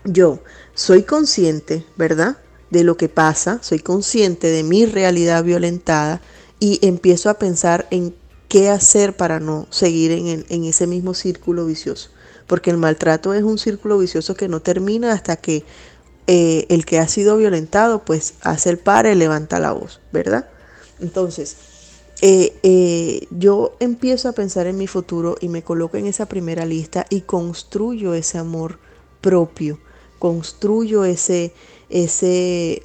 yo 0.05 0.41
soy 0.77 1.03
consciente, 1.03 1.85
¿verdad? 1.97 2.37
De 2.71 2.85
lo 2.85 2.97
que 2.97 3.09
pasa, 3.09 3.59
soy 3.62 3.81
consciente 3.81 4.49
de 4.49 4.62
mi 4.62 4.85
realidad 4.85 5.43
violentada 5.43 6.21
y 6.61 6.79
empiezo 6.87 7.31
a 7.31 7.39
pensar 7.39 7.89
en 7.91 8.15
qué 8.49 8.69
hacer 8.69 9.17
para 9.17 9.41
no 9.41 9.67
seguir 9.71 10.12
en, 10.12 10.65
ese 10.65 10.87
mismo 10.87 11.15
círculo 11.15 11.65
vicioso. 11.65 12.11
Porque 12.47 12.71
el 12.71 12.77
maltrato 12.77 13.33
es 13.33 13.43
un 13.43 13.59
círculo 13.59 13.99
vicioso 13.99 14.35
que 14.35 14.49
no 14.49 14.61
termina 14.61 15.12
hasta 15.12 15.37
que 15.37 15.65
eh, 16.27 16.67
el 16.69 16.85
que 16.85 16.99
ha 16.99 17.09
sido 17.09 17.39
violentado 17.39 18.05
pues 18.05 18.35
hace 18.43 18.69
el 18.71 18.79
par 18.79 19.07
y 19.07 19.15
levanta 19.15 19.59
la 19.59 19.73
voz, 19.73 20.01
¿verdad? 20.12 20.49
Entonces, 21.01 21.57
eh, 22.21 22.55
eh, 22.62 23.27
yo 23.31 23.77
empiezo 23.81 24.29
a 24.29 24.33
pensar 24.33 24.67
en 24.67 24.77
mi 24.77 24.87
futuro 24.87 25.37
y 25.41 25.49
me 25.49 25.62
coloco 25.62 25.97
en 25.97 26.07
esa 26.07 26.27
primera 26.27 26.67
lista 26.67 27.07
y 27.09 27.23
construyo 27.23 28.12
ese 28.12 28.37
amor 28.37 28.79
propio 29.23 29.79
construyo 30.19 31.05
ese, 31.05 31.53
ese, 31.91 32.83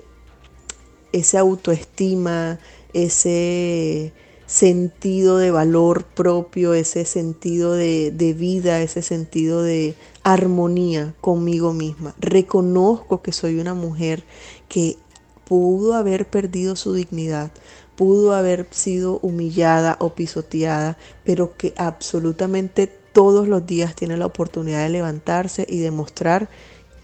esa 1.11 1.39
autoestima, 1.39 2.59
ese 2.93 4.13
sentido 4.45 5.37
de 5.37 5.49
valor 5.49 6.03
propio, 6.03 6.73
ese 6.73 7.05
sentido 7.05 7.73
de, 7.73 8.11
de, 8.11 8.33
vida, 8.33 8.81
ese 8.81 9.01
sentido 9.01 9.63
de 9.63 9.95
armonía 10.23 11.15
conmigo 11.21 11.73
misma. 11.73 12.13
Reconozco 12.19 13.21
que 13.21 13.31
soy 13.31 13.59
una 13.59 13.73
mujer 13.73 14.23
que 14.67 14.97
pudo 15.45 15.93
haber 15.93 16.29
perdido 16.29 16.75
su 16.75 16.93
dignidad, 16.93 17.51
pudo 17.95 18.33
haber 18.33 18.67
sido 18.71 19.19
humillada 19.21 19.95
o 19.99 20.15
pisoteada, 20.15 20.97
pero 21.23 21.55
que 21.55 21.73
absolutamente 21.77 22.87
todos 22.87 23.47
los 23.47 23.65
días 23.65 23.95
tiene 23.95 24.17
la 24.17 24.25
oportunidad 24.25 24.83
de 24.83 24.89
levantarse 24.89 25.65
y 25.69 25.79
demostrar 25.79 26.49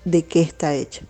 de 0.07 0.23
qué 0.23 0.41
está 0.41 0.73
hecha. 0.73 1.01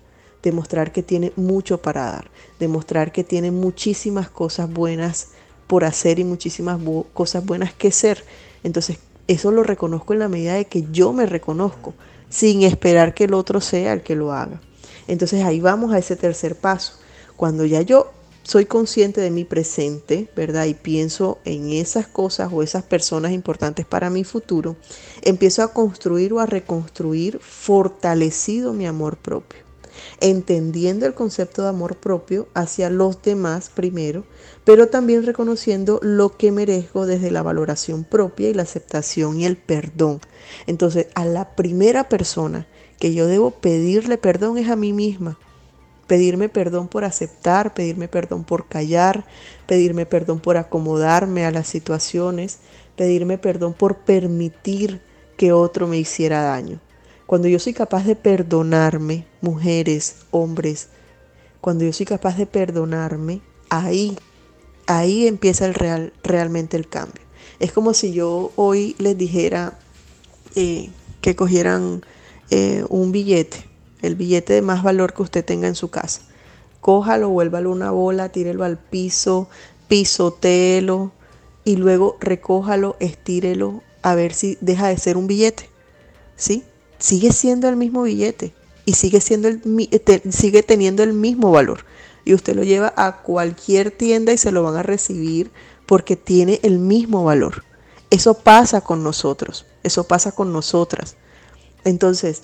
Demostrar 0.41 0.91
que 0.91 1.03
tiene 1.03 1.31
mucho 1.35 1.81
para 1.81 2.05
dar. 2.05 2.31
Demostrar 2.59 3.11
que 3.11 3.23
tiene 3.23 3.51
muchísimas 3.51 4.29
cosas 4.29 4.71
buenas 4.71 5.29
por 5.67 5.85
hacer 5.85 6.17
y 6.19 6.23
muchísimas 6.23 6.79
cosas 7.13 7.45
buenas 7.45 7.73
que 7.73 7.91
ser. 7.91 8.23
Entonces, 8.63 8.97
eso 9.27 9.51
lo 9.51 9.63
reconozco 9.63 10.13
en 10.13 10.19
la 10.19 10.29
medida 10.29 10.55
de 10.55 10.65
que 10.65 10.85
yo 10.91 11.13
me 11.13 11.25
reconozco, 11.25 11.93
sin 12.29 12.63
esperar 12.63 13.13
que 13.13 13.25
el 13.25 13.33
otro 13.33 13.61
sea 13.61 13.93
el 13.93 14.01
que 14.01 14.15
lo 14.15 14.33
haga. 14.33 14.61
Entonces 15.07 15.43
ahí 15.43 15.59
vamos 15.59 15.93
a 15.93 15.99
ese 15.99 16.15
tercer 16.15 16.55
paso. 16.55 16.93
Cuando 17.35 17.65
ya 17.65 17.81
yo 17.81 18.11
soy 18.47 18.63
consciente 18.65 19.19
de 19.19 19.29
mi 19.29 19.43
presente, 19.43 20.29
¿verdad? 20.33 20.67
Y 20.67 20.73
pienso 20.73 21.37
en 21.43 21.73
esas 21.73 22.07
cosas 22.07 22.49
o 22.53 22.63
esas 22.63 22.81
personas 22.81 23.33
importantes 23.33 23.85
para 23.85 24.09
mi 24.09 24.23
futuro, 24.23 24.77
empiezo 25.21 25.63
a 25.63 25.73
construir 25.73 26.31
o 26.31 26.39
a 26.39 26.45
reconstruir 26.45 27.39
fortalecido 27.39 28.71
mi 28.71 28.87
amor 28.87 29.17
propio, 29.17 29.59
entendiendo 30.21 31.05
el 31.05 31.13
concepto 31.13 31.61
de 31.61 31.67
amor 31.67 31.97
propio 31.97 32.47
hacia 32.53 32.89
los 32.89 33.21
demás 33.21 33.69
primero, 33.69 34.23
pero 34.63 34.87
también 34.87 35.25
reconociendo 35.25 35.99
lo 36.01 36.37
que 36.37 36.53
merezco 36.53 37.05
desde 37.05 37.31
la 37.31 37.43
valoración 37.43 38.05
propia 38.05 38.47
y 38.47 38.53
la 38.53 38.63
aceptación 38.63 39.41
y 39.41 39.45
el 39.45 39.57
perdón. 39.57 40.21
Entonces, 40.67 41.07
a 41.15 41.25
la 41.25 41.53
primera 41.57 42.07
persona 42.07 42.65
que 42.97 43.13
yo 43.13 43.27
debo 43.27 43.51
pedirle 43.51 44.17
perdón 44.17 44.57
es 44.57 44.69
a 44.69 44.77
mí 44.77 44.93
misma. 44.93 45.37
Pedirme 46.07 46.49
perdón 46.49 46.87
por 46.87 47.03
aceptar, 47.03 47.73
pedirme 47.73 48.07
perdón 48.07 48.43
por 48.43 48.67
callar, 48.67 49.25
pedirme 49.65 50.05
perdón 50.05 50.39
por 50.39 50.57
acomodarme 50.57 51.45
a 51.45 51.51
las 51.51 51.67
situaciones, 51.67 52.59
pedirme 52.95 53.37
perdón 53.37 53.73
por 53.73 53.97
permitir 53.97 55.01
que 55.37 55.51
otro 55.51 55.87
me 55.87 55.97
hiciera 55.97 56.41
daño. 56.41 56.79
Cuando 57.25 57.49
yo 57.49 57.59
soy 57.59 57.73
capaz 57.73 58.05
de 58.05 58.15
perdonarme, 58.15 59.27
mujeres, 59.41 60.15
hombres, 60.31 60.87
cuando 61.61 61.83
yo 61.83 61.91
soy 61.91 62.05
capaz 62.05 62.37
de 62.37 62.45
perdonarme, 62.45 63.41
ahí, 63.69 64.17
ahí 64.87 65.27
empieza 65.27 65.65
el 65.65 65.73
real, 65.73 66.13
realmente 66.23 66.77
el 66.77 66.87
cambio. 66.87 67.21
Es 67.59 67.71
como 67.73 67.93
si 67.93 68.13
yo 68.13 68.51
hoy 68.55 68.95
les 68.99 69.17
dijera 69.17 69.77
eh, 70.55 70.89
que 71.21 71.35
cogieran 71.35 72.05
eh, 72.49 72.85
un 72.89 73.11
billete, 73.11 73.66
el 74.01 74.15
billete 74.15 74.53
de 74.53 74.61
más 74.61 74.83
valor 74.83 75.13
que 75.13 75.23
usted 75.23 75.45
tenga 75.45 75.67
en 75.67 75.75
su 75.75 75.89
casa. 75.89 76.21
Cójalo, 76.81 77.29
vuélvalo 77.29 77.71
una 77.71 77.91
bola, 77.91 78.29
tírelo 78.29 78.63
al 78.63 78.77
piso, 78.77 79.49
pisotéelo 79.87 81.11
y 81.63 81.75
luego 81.75 82.17
recójalo, 82.19 82.95
estírelo 82.99 83.81
a 84.01 84.15
ver 84.15 84.33
si 84.33 84.57
deja 84.61 84.87
de 84.87 84.97
ser 84.97 85.17
un 85.17 85.27
billete. 85.27 85.69
¿Sí? 86.35 86.63
Sigue 86.99 87.31
siendo 87.31 87.67
el 87.67 87.75
mismo 87.75 88.03
billete 88.03 88.53
y 88.85 88.93
sigue, 88.93 89.19
siendo 89.19 89.47
el, 89.47 89.61
sigue 90.31 90.63
teniendo 90.63 91.03
el 91.03 91.13
mismo 91.13 91.51
valor. 91.51 91.85
Y 92.23 92.33
usted 92.33 92.55
lo 92.55 92.63
lleva 92.63 92.93
a 92.95 93.21
cualquier 93.21 93.91
tienda 93.91 94.33
y 94.33 94.37
se 94.37 94.51
lo 94.51 94.63
van 94.63 94.75
a 94.75 94.83
recibir 94.83 95.51
porque 95.85 96.15
tiene 96.15 96.59
el 96.63 96.79
mismo 96.79 97.23
valor. 97.23 97.63
Eso 98.09 98.35
pasa 98.35 98.81
con 98.81 99.03
nosotros, 99.03 99.65
eso 99.83 100.05
pasa 100.05 100.31
con 100.31 100.53
nosotras. 100.53 101.17
Entonces, 101.83 102.43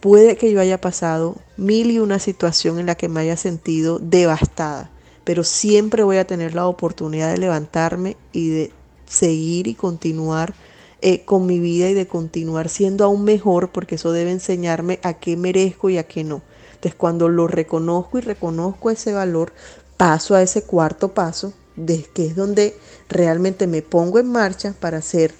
puede 0.00 0.36
que 0.36 0.52
yo 0.52 0.60
haya 0.60 0.80
pasado 0.80 1.36
mil 1.56 1.90
y 1.90 1.98
una 1.98 2.18
situación 2.18 2.78
en 2.78 2.86
la 2.86 2.94
que 2.94 3.08
me 3.08 3.20
haya 3.20 3.36
sentido 3.36 3.98
devastada, 3.98 4.90
pero 5.24 5.44
siempre 5.44 6.02
voy 6.02 6.16
a 6.16 6.26
tener 6.26 6.54
la 6.54 6.66
oportunidad 6.66 7.32
de 7.32 7.38
levantarme 7.38 8.16
y 8.32 8.50
de 8.50 8.72
seguir 9.06 9.66
y 9.66 9.74
continuar 9.74 10.54
eh, 11.00 11.24
con 11.24 11.46
mi 11.46 11.58
vida 11.58 11.88
y 11.88 11.94
de 11.94 12.06
continuar 12.06 12.68
siendo 12.68 13.04
aún 13.04 13.24
mejor, 13.24 13.70
porque 13.72 13.96
eso 13.96 14.12
debe 14.12 14.30
enseñarme 14.30 15.00
a 15.02 15.14
qué 15.14 15.36
merezco 15.36 15.90
y 15.90 15.98
a 15.98 16.04
qué 16.04 16.24
no. 16.24 16.42
Entonces, 16.74 16.94
cuando 16.94 17.28
lo 17.28 17.46
reconozco 17.48 18.18
y 18.18 18.22
reconozco 18.22 18.90
ese 18.90 19.12
valor, 19.12 19.52
paso 19.96 20.34
a 20.34 20.42
ese 20.42 20.62
cuarto 20.62 21.08
paso, 21.08 21.52
que 22.14 22.26
es 22.26 22.36
donde 22.36 22.76
realmente 23.08 23.66
me 23.66 23.82
pongo 23.82 24.18
en 24.18 24.30
marcha 24.30 24.74
para 24.78 24.98
hacer 24.98 25.34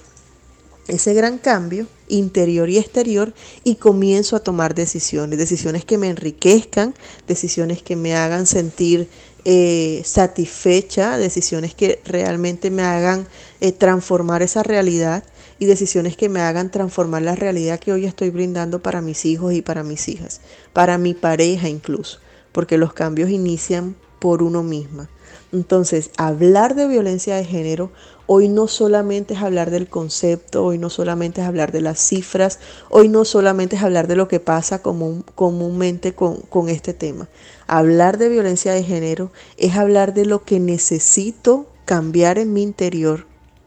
ese 0.88 1.14
gran 1.14 1.38
cambio 1.38 1.86
interior 2.12 2.68
y 2.68 2.78
exterior 2.78 3.32
y 3.64 3.76
comienzo 3.76 4.36
a 4.36 4.40
tomar 4.40 4.74
decisiones, 4.74 5.38
decisiones 5.38 5.84
que 5.84 5.98
me 5.98 6.08
enriquezcan, 6.08 6.94
decisiones 7.26 7.82
que 7.82 7.96
me 7.96 8.14
hagan 8.14 8.46
sentir 8.46 9.08
eh, 9.44 10.02
satisfecha, 10.04 11.18
decisiones 11.18 11.74
que 11.74 12.00
realmente 12.04 12.70
me 12.70 12.82
hagan 12.82 13.26
eh, 13.60 13.72
transformar 13.72 14.42
esa 14.42 14.62
realidad 14.62 15.24
y 15.58 15.66
decisiones 15.66 16.16
que 16.16 16.28
me 16.28 16.40
hagan 16.40 16.70
transformar 16.70 17.22
la 17.22 17.34
realidad 17.34 17.80
que 17.80 17.92
hoy 17.92 18.04
estoy 18.04 18.30
brindando 18.30 18.82
para 18.82 19.00
mis 19.00 19.24
hijos 19.24 19.54
y 19.54 19.62
para 19.62 19.82
mis 19.82 20.08
hijas, 20.08 20.40
para 20.72 20.98
mi 20.98 21.14
pareja 21.14 21.68
incluso, 21.68 22.18
porque 22.52 22.78
los 22.78 22.92
cambios 22.92 23.30
inician 23.30 23.96
por 24.18 24.42
uno 24.42 24.62
misma. 24.62 25.08
Entonces, 25.52 26.10
hablar 26.16 26.74
de 26.74 26.88
violencia 26.88 27.36
de 27.36 27.44
género 27.44 27.90
hoy 28.26 28.48
no 28.48 28.68
solamente 28.68 29.34
es 29.34 29.40
hablar 29.40 29.70
del 29.70 29.88
concepto, 29.88 30.64
hoy 30.64 30.78
no 30.78 30.90
solamente 30.90 31.40
es 31.40 31.46
hablar 31.46 31.72
de 31.72 31.80
las 31.80 31.98
cifras, 31.98 32.58
hoy 32.90 33.08
no 33.08 33.24
solamente 33.24 33.76
es 33.76 33.82
hablar 33.82 34.08
de 34.08 34.16
lo 34.16 34.28
que 34.28 34.40
pasa 34.40 34.82
comúnmente 34.82 36.14
con, 36.14 36.68
este 36.68 36.94
tema. 36.94 37.28
Hablar 37.66 38.18
de 38.18 38.28
violencia 38.28 38.72
de 38.72 38.82
género 38.82 39.30
es 39.56 39.76
hablar 39.76 40.14
de 40.14 40.26
lo 40.26 40.44
que 40.44 40.60
necesito 40.60 41.66
cambiar 41.84 42.38
en 42.38 42.52
mi 42.52 42.62
interior, 42.62 43.26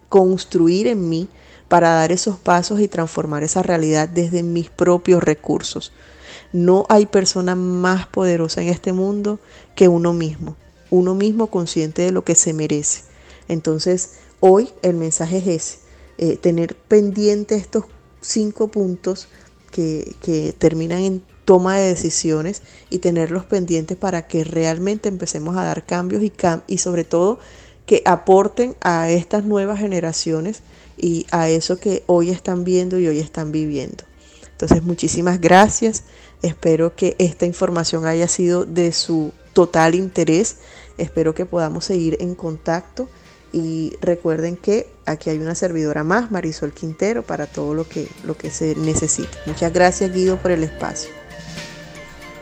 construir 0.09 0.87
en 0.87 1.09
mí 1.09 1.27
para 1.67 1.89
dar 1.89 2.11
esos 2.11 2.37
pasos 2.37 2.79
y 2.79 2.87
transformar 2.87 3.43
esa 3.43 3.63
realidad 3.63 4.07
desde 4.07 4.43
mis 4.43 4.69
propios 4.69 5.23
recursos. 5.23 5.91
No 6.53 6.85
hay 6.89 7.05
persona 7.05 7.55
más 7.55 8.07
poderosa 8.07 8.61
en 8.61 8.69
este 8.69 8.93
mundo 8.93 9.39
que 9.75 9.87
uno 9.87 10.13
mismo 10.13 10.55
uno 10.89 11.15
mismo 11.15 11.47
consciente 11.47 12.03
de 12.03 12.11
lo 12.11 12.23
que 12.23 12.35
se 12.35 12.53
merece. 12.53 13.01
Entonces, 13.47 14.13
hoy 14.39 14.69
el 14.81 14.95
mensaje 14.95 15.37
es 15.37 15.47
ese, 15.47 15.77
eh, 16.17 16.37
tener 16.37 16.75
pendiente 16.75 17.55
estos 17.55 17.85
cinco 18.21 18.69
puntos 18.69 19.27
que, 19.71 20.55
terminan 20.57 20.99
en 20.99 21.21
toma 21.43 21.77
de 21.77 21.89
decisiones 21.89 22.61
y 22.89 22.99
tenerlos 22.99 23.45
pendientes 23.45 23.97
para 23.97 24.25
que 24.25 24.43
realmente 24.43 25.09
empecemos 25.09 25.57
a 25.57 25.63
dar 25.63 25.85
cambios 25.85 26.23
y, 26.23 26.31
y 26.67 26.77
sobre 26.77 27.03
todo 27.03 27.39
que 27.85 28.01
aporten 28.05 28.75
a 28.81 29.09
estas 29.11 29.43
nuevas 29.43 29.79
generaciones 29.79 30.61
y 30.97 31.27
a 31.31 31.49
eso 31.49 31.77
que 31.77 32.03
hoy 32.07 32.29
están 32.29 32.63
viendo 32.63 32.97
y 32.99 33.07
hoy 33.07 33.19
están 33.19 33.51
viviendo. 33.51 34.05
Entonces, 34.51 34.81
muchísimas 34.83 35.41
gracias. 35.41 36.03
Espero 36.41 36.95
que 36.95 37.15
esta 37.19 37.45
información 37.45 38.05
haya 38.05 38.27
sido 38.27 38.65
de 38.65 38.93
su 38.93 39.33
total 39.53 39.93
interés. 39.93 40.57
Espero 40.97 41.35
que 41.35 41.45
podamos 41.45 41.85
seguir 41.85 42.17
en 42.21 42.35
contacto 42.35 43.09
y 43.55 43.95
recuerden 44.01 44.57
que 44.57 44.85
aquí 45.05 45.29
hay 45.29 45.37
una 45.37 45.55
servidora 45.55 46.03
más, 46.03 46.29
Marisol 46.29 46.73
Quintero, 46.73 47.23
para 47.23 47.47
todo 47.47 47.73
lo 47.73 47.87
que, 47.87 48.09
lo 48.25 48.35
que 48.35 48.49
se 48.49 48.75
necesite. 48.75 49.29
Muchas 49.45 49.71
gracias 49.71 50.11
Guido 50.11 50.35
por 50.35 50.51
el 50.51 50.65
espacio. 50.65 51.09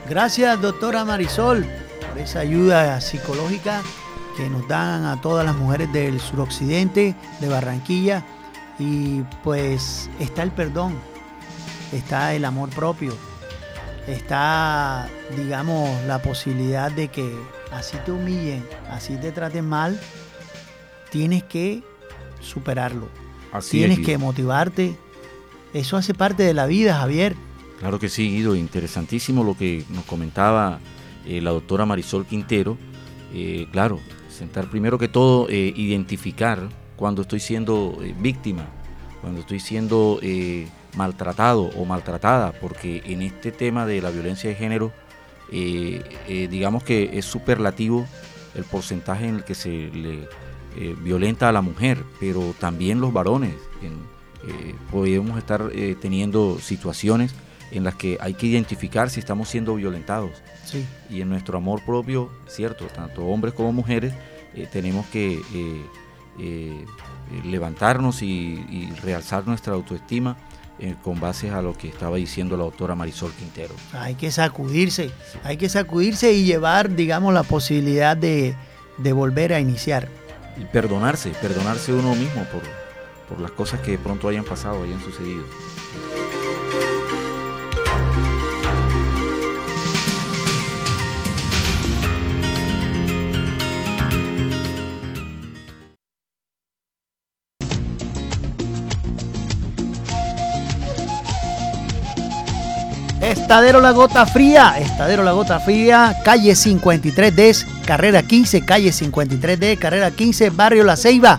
Gracias 0.10 0.60
doctora 0.60 1.06
Marisol 1.06 1.67
por 2.09 2.18
esa 2.18 2.39
ayuda 2.39 2.99
psicológica 2.99 3.84
que 4.36 4.49
nos 4.49 4.68
dan 4.68 5.05
a 5.05 5.22
todas 5.22 5.45
las 5.45 5.55
mujeres 5.55 5.93
del 5.93 6.20
suroccidente, 6.20 7.16
de 7.39 7.47
Barranquilla. 7.47 8.26
Y 8.80 9.22
pues 9.43 10.09
está 10.20 10.41
el 10.41 10.51
perdón, 10.51 10.95
está 11.91 12.34
el 12.34 12.43
amor 12.43 12.72
propio, 12.72 13.16
está, 14.07 15.07
digamos, 15.38 15.91
la 16.07 16.20
posibilidad 16.24 16.91
de 16.91 17.09
que 17.09 17.38
así 17.72 17.97
te 18.03 18.11
humillen, 18.11 18.68
así 18.89 19.16
te 19.18 19.32
traten 19.32 19.70
mal, 19.70 19.99
tienes 21.14 21.43
que 21.43 21.84
superarlo. 22.41 23.07
Así 23.51 23.78
tienes 23.78 23.99
que 23.99 24.18
motivarte. 24.18 24.97
Eso 25.72 25.95
hace 25.95 26.16
parte 26.16 26.41
de 26.41 26.55
la 26.55 26.66
vida, 26.66 26.95
Javier. 26.95 27.36
Claro 27.80 27.99
que 27.99 28.09
sí, 28.09 28.32
Guido. 28.32 28.55
Interesantísimo 28.55 29.43
lo 29.43 29.55
que 29.55 29.86
nos 29.89 30.05
comentaba 30.05 30.80
eh, 31.28 31.39
la 31.39 31.51
doctora 31.51 31.86
Marisol 31.86 32.26
Quintero. 32.26 32.80
Eh, 33.32 33.68
claro, 33.72 33.99
sentar 34.28 34.72
primero 34.72 34.97
que 34.97 35.07
todo, 35.07 35.47
eh, 35.49 35.72
identificar 35.76 36.68
cuando 36.95 37.22
estoy 37.22 37.39
siendo 37.39 37.95
víctima, 38.20 38.66
cuando 39.22 39.41
estoy 39.41 39.59
siendo 39.59 40.20
maltratado 40.95 41.70
o 41.78 41.86
maltratada, 41.86 42.53
porque 42.53 43.03
en 43.05 43.22
este 43.22 43.51
tema 43.51 43.86
de 43.86 44.01
la 44.01 44.09
violencia 44.09 44.49
de 44.49 44.55
género 44.55 44.91
digamos 45.51 46.84
que 46.84 47.11
es 47.14 47.26
superlativo 47.26 48.07
el 48.55 48.64
porcentaje 48.64 49.28
en 49.28 49.36
el 49.36 49.43
que 49.43 49.53
se 49.53 49.70
le 49.70 50.28
eh, 50.78 50.95
violenta 51.01 51.49
a 51.49 51.51
la 51.51 51.61
mujer, 51.61 52.03
pero 52.19 52.53
también 52.59 52.99
los 52.99 53.13
varones. 53.13 53.55
podemos 54.91 55.38
estar 55.38 55.71
teniendo 56.01 56.59
situaciones 56.59 57.34
en 57.71 57.86
las 57.86 57.95
que 57.95 58.17
hay 58.19 58.34
que 58.34 58.47
identificar 58.47 59.09
si 59.09 59.21
estamos 59.21 59.47
siendo 59.47 59.76
violentados. 59.76 60.32
Y 61.09 61.21
en 61.21 61.30
nuestro 61.30 61.57
amor 61.57 61.82
propio, 61.86 62.30
cierto, 62.47 62.86
tanto 62.88 63.26
hombres 63.26 63.53
como 63.53 63.71
mujeres, 63.71 64.13
tenemos 64.71 65.05
que 65.07 65.39
levantarnos 67.45 68.21
y 68.21 68.89
realzar 69.01 69.47
nuestra 69.47 69.74
autoestima 69.74 70.36
eh, 70.80 70.95
con 71.03 71.19
base 71.19 71.51
a 71.51 71.61
lo 71.61 71.78
que 71.78 71.88
estaba 71.88 72.17
diciendo 72.17 72.57
la 72.57 72.63
doctora 72.63 72.95
Marisol 72.95 73.32
Quintero. 73.34 73.76
Hay 73.93 74.15
que 74.15 74.32
sacudirse, 74.32 75.11
hay 75.43 75.55
que 75.55 75.69
sacudirse 75.69 76.34
y 76.34 76.45
llevar, 76.45 76.95
digamos, 76.95 77.32
la 77.32 77.43
posibilidad 77.43 78.17
de, 78.17 78.55
de 78.97 79.13
volver 79.13 79.53
a 79.53 79.59
iniciar. 79.59 80.09
Y 80.58 80.66
perdonarse, 80.66 81.32
perdonarse 81.41 81.93
uno 81.93 82.16
mismo 82.16 82.45
por, 82.45 82.62
por 83.28 83.39
las 83.39 83.51
cosas 83.51 83.80
que 83.82 83.91
de 83.91 83.97
pronto 83.97 84.28
hayan 84.28 84.43
pasado, 84.43 84.84
hayan 84.84 85.01
sucedido. 85.01 85.43
Estadero 103.44 103.82
La 103.82 103.91
Gota 103.91 104.26
Fría, 104.26 104.76
Estadero 104.80 105.22
La 105.22 105.34
Gota 105.34 105.60
Fría, 105.60 106.16
calle 106.24 106.54
53D, 106.54 107.84
carrera 107.86 108.24
15, 108.24 108.64
calle 108.64 108.89
53D, 108.91 109.78
carrera 109.78 110.12
15, 110.12 110.50
barrio 110.50 110.86
La 110.86 110.96
Ceiba. 110.96 111.38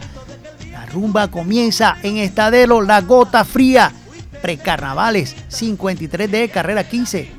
La 0.70 0.84
rumba 0.84 1.28
comienza 1.28 1.96
en 2.02 2.18
Estadero 2.18 2.82
La 2.82 3.00
Gota 3.00 3.42
Fría. 3.46 3.90
Precarnavales 4.42 5.34
53D, 5.48 6.50
carrera 6.50 6.84
15. 6.84 7.32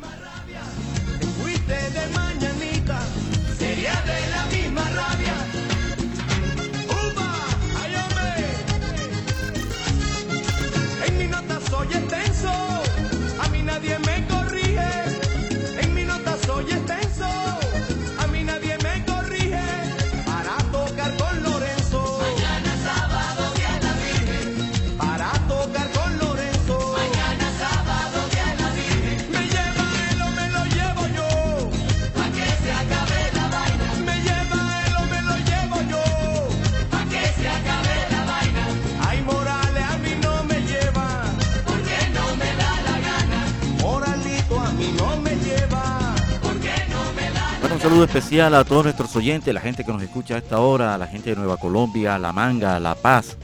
Especial 48.36 48.56
a 48.56 48.66
todos 48.66 48.84
nuestros 48.84 49.16
oyentes, 49.16 49.54
la 49.54 49.62
gente 49.62 49.86
que 49.86 49.94
nos 49.94 50.04
escucha 50.04 50.36
a 50.36 50.40
esta 50.40 50.60
hora, 50.60 50.98
la 50.98 51.08
gente 51.08 51.30
de 51.30 51.38
Nueva 51.38 51.56
Colombia, 51.56 52.20
La 52.20 52.34
Manga, 52.34 52.82
La 52.82 52.94
Paz, 52.94 53.38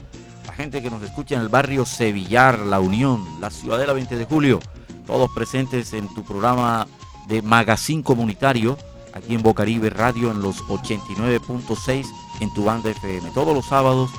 la 0.46 0.52
gente 0.52 0.82
que 0.82 0.90
nos 0.90 1.02
escucha 1.02 1.34
en 1.34 1.40
el 1.40 1.48
barrio 1.48 1.86
Sevillar, 1.86 2.58
La 2.58 2.78
Unión, 2.78 3.24
la 3.40 3.48
Ciudadela 3.48 3.94
20 3.94 4.16
de 4.18 4.26
Julio, 4.26 4.60
todos 5.06 5.30
presentes 5.34 5.94
en 5.94 6.12
tu 6.14 6.22
programa 6.22 6.86
de 7.26 7.40
Magazine 7.40 8.02
Comunitario, 8.02 8.76
aquí 9.14 9.34
en 9.34 9.42
Bocaribe 9.42 9.88
Radio 9.88 10.30
en 10.30 10.42
los 10.42 10.58
89.6 10.64 12.06
en 12.40 12.52
tu 12.52 12.64
banda 12.64 12.90
FM. 12.90 13.30
Todos 13.30 13.54
los 13.54 13.64
sábados 13.64 14.10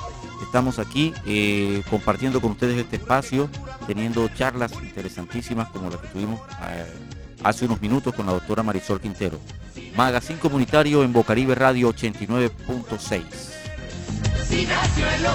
estamos 0.42 0.80
aquí 0.80 1.14
eh, 1.24 1.84
compartiendo 1.88 2.40
con 2.40 2.50
ustedes 2.50 2.78
este 2.78 2.96
espacio, 2.96 3.48
teniendo 3.86 4.26
charlas 4.30 4.72
interesantísimas 4.82 5.68
como 5.68 5.88
la 5.88 6.00
que 6.00 6.08
tuvimos 6.08 6.40
eh, 6.68 6.84
hace 7.44 7.66
unos 7.66 7.80
minutos 7.80 8.12
con 8.14 8.26
la 8.26 8.32
doctora 8.32 8.62
Marisol 8.62 9.00
Quintero. 9.00 9.38
Magazine 9.96 10.40
Comunitario 10.40 11.04
en 11.04 11.12
Bocaribe 11.12 11.54
Radio 11.54 11.94
89.6. 11.94 13.22
Si 14.48 14.66
nació 14.66 15.08
en 15.08 15.22
los 15.22 15.34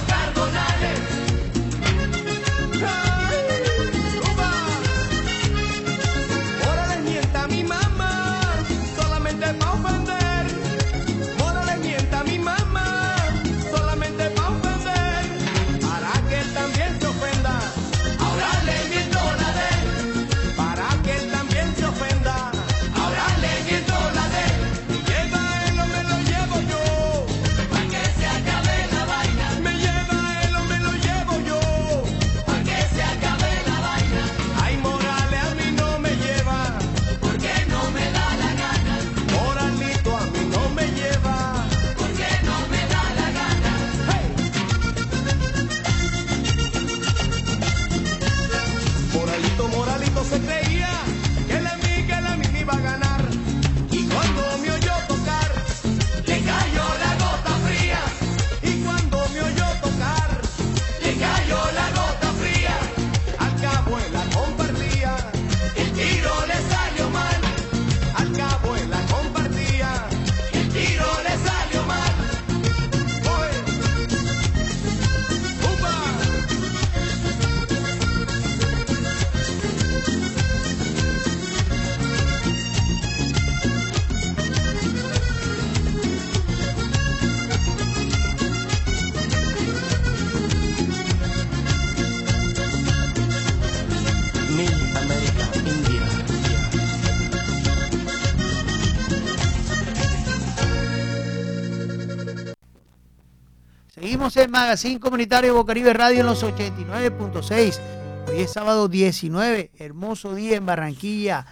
el 104.35 104.49
Magazine 104.49 104.99
Comunitario 104.99 105.55
Bocaribe 105.55 105.91
Radio 105.93 106.19
en 106.19 106.25
los 106.27 106.43
89.6. 106.43 107.79
Hoy 108.27 108.41
es 108.41 108.51
sábado 108.51 108.87
19, 108.87 109.71
hermoso 109.79 110.35
día 110.35 110.57
en 110.57 110.65
Barranquilla. 110.65 111.45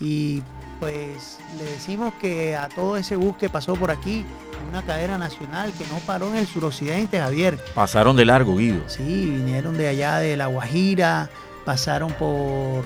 Y 0.00 0.42
pues 0.78 1.38
le 1.58 1.64
decimos 1.64 2.14
que 2.20 2.54
a 2.54 2.68
todo 2.68 2.96
ese 2.96 3.16
bus 3.16 3.36
que 3.36 3.48
pasó 3.48 3.74
por 3.74 3.90
aquí, 3.90 4.24
una 4.68 4.82
cadena 4.82 5.18
nacional 5.18 5.72
que 5.72 5.84
no 5.88 5.98
paró 6.06 6.28
en 6.28 6.36
el 6.36 6.46
suroccidente, 6.46 7.18
Javier. 7.18 7.58
Pasaron 7.74 8.14
de 8.14 8.24
largo, 8.24 8.56
Guido. 8.56 8.82
Sí, 8.86 9.26
vinieron 9.26 9.76
de 9.76 9.88
allá 9.88 10.18
de 10.18 10.36
La 10.36 10.46
Guajira, 10.46 11.30
pasaron 11.64 12.12
por. 12.12 12.84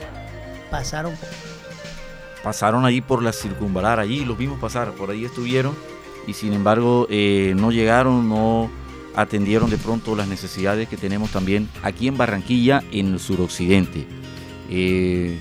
Pasaron 0.70 1.14
Pasaron 2.42 2.84
allí 2.86 3.01
por 3.01 3.22
la 3.22 3.32
circunvalar, 3.32 4.01
allí 4.01 4.24
los 4.24 4.38
vimos 4.38 4.59
pasar, 4.59 4.92
por 4.92 5.11
ahí 5.11 5.24
estuvieron 5.24 5.74
y 6.26 6.32
sin 6.32 6.53
embargo 6.53 7.07
eh, 7.11 7.55
no 7.57 7.70
llegaron, 7.70 8.28
no 8.28 8.70
atendieron 9.14 9.70
de 9.70 9.78
pronto 9.78 10.16
las 10.16 10.28
necesidades 10.28 10.88
que 10.88 10.96
tenemos 10.96 11.30
también 11.30 11.68
aquí 11.82 12.08
en 12.08 12.16
Barranquilla, 12.16 12.82
en 12.92 13.12
el 13.12 13.20
suroccidente. 13.20 14.06
Eh, 14.70 15.38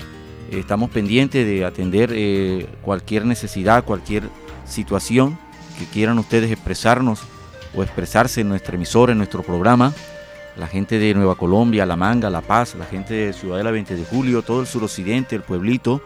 estamos 0.50 0.90
pendientes 0.90 1.46
de 1.46 1.64
atender 1.64 2.10
eh, 2.12 2.68
cualquier 2.82 3.24
necesidad, 3.26 3.84
cualquier 3.84 4.24
situación 4.64 5.38
que 5.78 5.86
quieran 5.86 6.18
ustedes 6.18 6.50
expresarnos 6.50 7.20
o 7.74 7.82
expresarse 7.82 8.42
en 8.42 8.48
nuestra 8.48 8.76
emisora, 8.76 9.12
en 9.12 9.18
nuestro 9.18 9.42
programa. 9.42 9.92
La 10.56 10.68
gente 10.68 11.00
de 11.00 11.14
Nueva 11.14 11.34
Colombia, 11.34 11.84
La 11.84 11.96
Manga, 11.96 12.30
La 12.30 12.42
Paz, 12.42 12.76
la 12.76 12.84
gente 12.84 13.14
de 13.14 13.32
Ciudadela 13.32 13.72
20 13.72 13.96
de 13.96 14.04
Julio, 14.04 14.42
todo 14.42 14.60
el 14.60 14.68
suroccidente, 14.68 15.34
el 15.34 15.42
pueblito, 15.42 16.00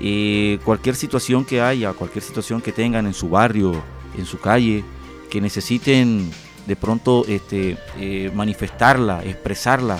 eh, 0.00 0.58
cualquier 0.62 0.94
situación 0.94 1.46
que 1.46 1.62
haya, 1.62 1.94
cualquier 1.94 2.22
situación 2.22 2.60
que 2.60 2.72
tengan 2.72 3.06
en 3.06 3.14
su 3.14 3.30
barrio, 3.30 3.72
en 4.16 4.26
su 4.26 4.38
calle, 4.38 4.84
que 5.30 5.40
necesiten 5.40 6.30
de 6.68 6.76
pronto 6.76 7.24
este, 7.26 7.78
eh, 7.98 8.30
manifestarla, 8.34 9.24
expresarla. 9.24 9.98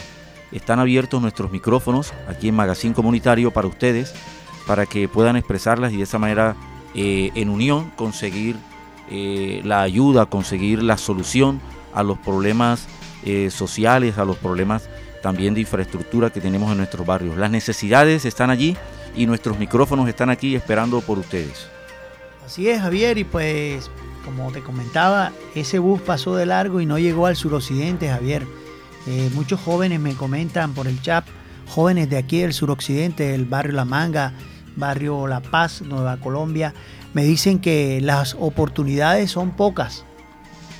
Están 0.52 0.78
abiertos 0.78 1.20
nuestros 1.20 1.50
micrófonos 1.50 2.12
aquí 2.28 2.48
en 2.48 2.54
Magazine 2.54 2.94
Comunitario 2.94 3.50
para 3.50 3.66
ustedes, 3.66 4.14
para 4.66 4.84
que 4.84 5.08
puedan 5.08 5.36
expresarlas 5.36 5.92
y 5.92 5.96
de 5.96 6.02
esa 6.02 6.18
manera, 6.18 6.56
eh, 6.94 7.30
en 7.34 7.48
unión, 7.48 7.90
conseguir 7.96 8.56
eh, 9.10 9.62
la 9.64 9.80
ayuda, 9.80 10.26
conseguir 10.26 10.82
la 10.82 10.98
solución 10.98 11.60
a 11.94 12.02
los 12.02 12.18
problemas 12.18 12.86
sociales, 13.50 14.16
a 14.16 14.24
los 14.24 14.38
problemas 14.38 14.88
también 15.22 15.52
de 15.52 15.60
infraestructura 15.60 16.30
que 16.30 16.40
tenemos 16.40 16.70
en 16.70 16.78
nuestros 16.78 17.06
barrios. 17.06 17.36
Las 17.36 17.50
necesidades 17.50 18.24
están 18.24 18.48
allí 18.48 18.74
y 19.14 19.26
nuestros 19.26 19.58
micrófonos 19.58 20.08
están 20.08 20.30
aquí 20.30 20.54
esperando 20.54 21.02
por 21.02 21.18
ustedes. 21.18 21.68
Así 22.46 22.70
es, 22.70 22.80
Javier, 22.80 23.18
y 23.18 23.24
pues 23.24 23.90
como 24.28 24.52
te 24.52 24.62
comentaba, 24.62 25.32
ese 25.54 25.78
bus 25.78 26.02
pasó 26.02 26.36
de 26.36 26.44
largo 26.44 26.82
y 26.82 26.86
no 26.86 26.98
llegó 26.98 27.26
al 27.26 27.34
suroccidente, 27.34 28.10
Javier. 28.10 28.46
Eh, 29.06 29.30
muchos 29.32 29.58
jóvenes 29.58 30.00
me 30.00 30.14
comentan 30.14 30.74
por 30.74 30.86
el 30.86 31.00
chat, 31.00 31.24
jóvenes 31.66 32.10
de 32.10 32.18
aquí 32.18 32.40
del 32.40 32.52
suroccidente, 32.52 33.28
del 33.28 33.46
barrio 33.46 33.72
La 33.72 33.86
Manga, 33.86 34.34
barrio 34.76 35.26
La 35.26 35.40
Paz, 35.40 35.80
Nueva 35.80 36.18
Colombia, 36.18 36.74
me 37.14 37.24
dicen 37.24 37.58
que 37.58 38.02
las 38.02 38.36
oportunidades 38.38 39.30
son 39.30 39.52
pocas. 39.52 40.04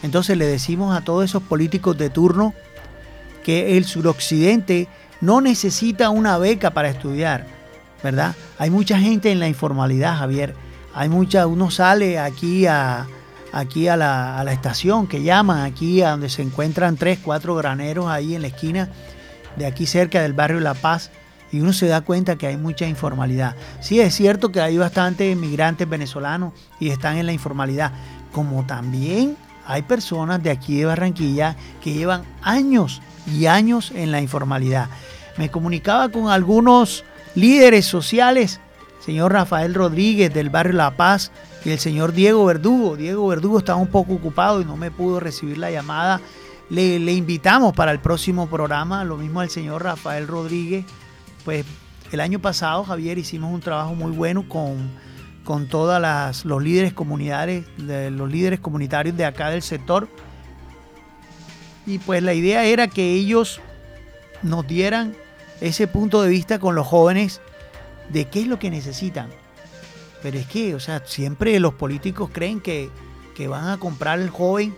Entonces 0.03 0.37
le 0.37 0.45
decimos 0.45 0.95
a 0.95 1.01
todos 1.01 1.25
esos 1.25 1.43
políticos 1.43 1.97
de 1.97 2.11
turno 2.11 2.53
que 3.43 3.79
el 3.79 3.87
suroccidente 3.87 4.89
no 5.23 5.41
necesita 5.41 6.11
una 6.11 6.37
beca 6.37 6.73
para 6.73 6.91
estudiar, 6.91 7.47
¿verdad? 8.03 8.37
Hay 8.59 8.69
mucha 8.69 8.99
gente 8.99 9.33
en 9.33 9.41
la 9.41 9.49
informalidad, 9.49 10.19
Javier. 10.19 10.55
Hay 10.95 11.09
mucha, 11.09 11.47
uno 11.47 11.71
sale 11.71 12.19
aquí 12.19 12.67
a, 12.67 13.07
aquí 13.53 13.89
a 13.89 13.97
la, 13.97 14.39
a 14.39 14.45
la 14.45 14.53
estación 14.53 15.07
que 15.07 15.23
llaman, 15.23 15.65
aquí 15.65 16.03
a 16.03 16.11
donde 16.11 16.29
se 16.29 16.43
encuentran 16.43 16.97
tres, 16.97 17.19
cuatro 17.23 17.55
graneros 17.55 18.09
ahí 18.09 18.35
en 18.35 18.43
la 18.43 18.49
esquina 18.49 18.89
de 19.57 19.67
aquí 19.67 19.87
cerca 19.87 20.23
del 20.23 20.33
barrio 20.33 20.61
La 20.61 20.75
Paz 20.75 21.11
y 21.51 21.61
uno 21.61 21.73
se 21.73 21.87
da 21.87 22.03
cuenta 22.03 22.37
que 22.37 22.47
hay 22.47 22.57
mucha 22.57 22.87
informalidad. 22.87 23.57
Sí, 23.81 24.01
es 24.01 24.15
cierto 24.15 24.53
que 24.53 24.61
hay 24.61 24.77
bastantes 24.79 25.33
inmigrantes 25.33 25.89
venezolanos 25.89 26.53
y 26.79 26.91
están 26.91 27.17
en 27.17 27.27
la 27.27 27.33
informalidad, 27.33 27.93
como 28.33 28.65
también 28.67 29.37
hay 29.67 29.83
personas 29.83 30.43
de 30.43 30.51
aquí 30.51 30.79
de 30.79 30.87
Barranquilla 30.87 31.57
que 31.83 31.93
llevan 31.93 32.23
años 32.43 33.03
y 33.27 33.47
años 33.47 33.93
en 33.95 34.13
la 34.13 34.21
informalidad. 34.21 34.89
Me 35.37 35.51
comunicaba 35.51 36.09
con 36.09 36.29
algunos 36.29 37.05
líderes 37.35 37.87
sociales, 37.87 38.61
señor 39.01 39.33
Rafael 39.33 39.75
Rodríguez 39.75 40.33
del 40.33 40.51
barrio 40.51 40.75
La 40.75 40.97
Paz 40.97 41.33
y 41.65 41.71
el 41.71 41.79
señor 41.79 42.13
Diego 42.13 42.45
Verdugo. 42.45 42.97
Diego 42.97 43.29
Verdugo 43.29 43.59
estaba 43.59 43.79
un 43.79 43.89
poco 43.89 44.15
ocupado 44.15 44.61
y 44.61 44.65
no 44.65 44.77
me 44.77 44.91
pudo 44.91 45.21
recibir 45.21 45.59
la 45.59 45.71
llamada. 45.71 46.21
Le, 46.71 46.97
invitamos 47.13 47.73
para 47.75 47.93
el 47.93 47.99
próximo 47.99 48.47
programa, 48.47 49.05
lo 49.05 49.17
mismo 49.17 49.41
al 49.41 49.49
señor 49.49 49.83
Rafael 49.85 50.27
Rodríguez 50.27 50.85
pues 51.49 51.65
el 52.13 52.21
año 52.21 52.41
pasado, 52.41 52.85
Javier, 52.85 53.17
hicimos 53.17 53.51
un 53.53 53.61
trabajo 53.61 53.95
muy 53.95 54.13
bueno 54.13 54.47
con, 54.47 54.91
con 55.45 55.67
todos 55.67 55.99
los 56.45 56.63
líderes 56.63 56.93
comunitarios, 56.93 57.65
de, 57.79 58.11
los 58.11 58.31
líderes 58.31 58.61
comunitarios 58.61 59.17
de 59.17 59.25
acá 59.25 59.49
del 59.49 59.63
sector. 59.63 60.09
Y 61.87 62.01
pues 62.01 62.23
la 62.23 62.35
idea 62.35 62.65
era 62.65 62.89
que 62.89 63.15
ellos 63.15 63.63
nos 64.43 64.67
dieran 64.67 65.15
ese 65.63 65.87
punto 65.87 66.21
de 66.21 66.29
vista 66.29 66.59
con 66.59 66.75
los 66.75 66.87
jóvenes 66.87 67.41
de 68.11 68.27
qué 68.27 68.43
es 68.43 68.47
lo 68.47 68.59
que 68.59 68.71
necesitan. 68.71 69.29
Pero 70.23 70.39
es 70.39 70.47
que, 70.47 70.75
o 70.75 70.81
sea, 70.81 71.03
siempre 71.05 71.59
los 71.61 71.75
políticos 71.75 72.31
creen 72.33 72.61
que, 72.61 72.91
que 73.37 73.49
van 73.49 73.69
a 73.69 73.79
comprar 73.79 74.19
el 74.19 74.31
joven, 74.31 74.75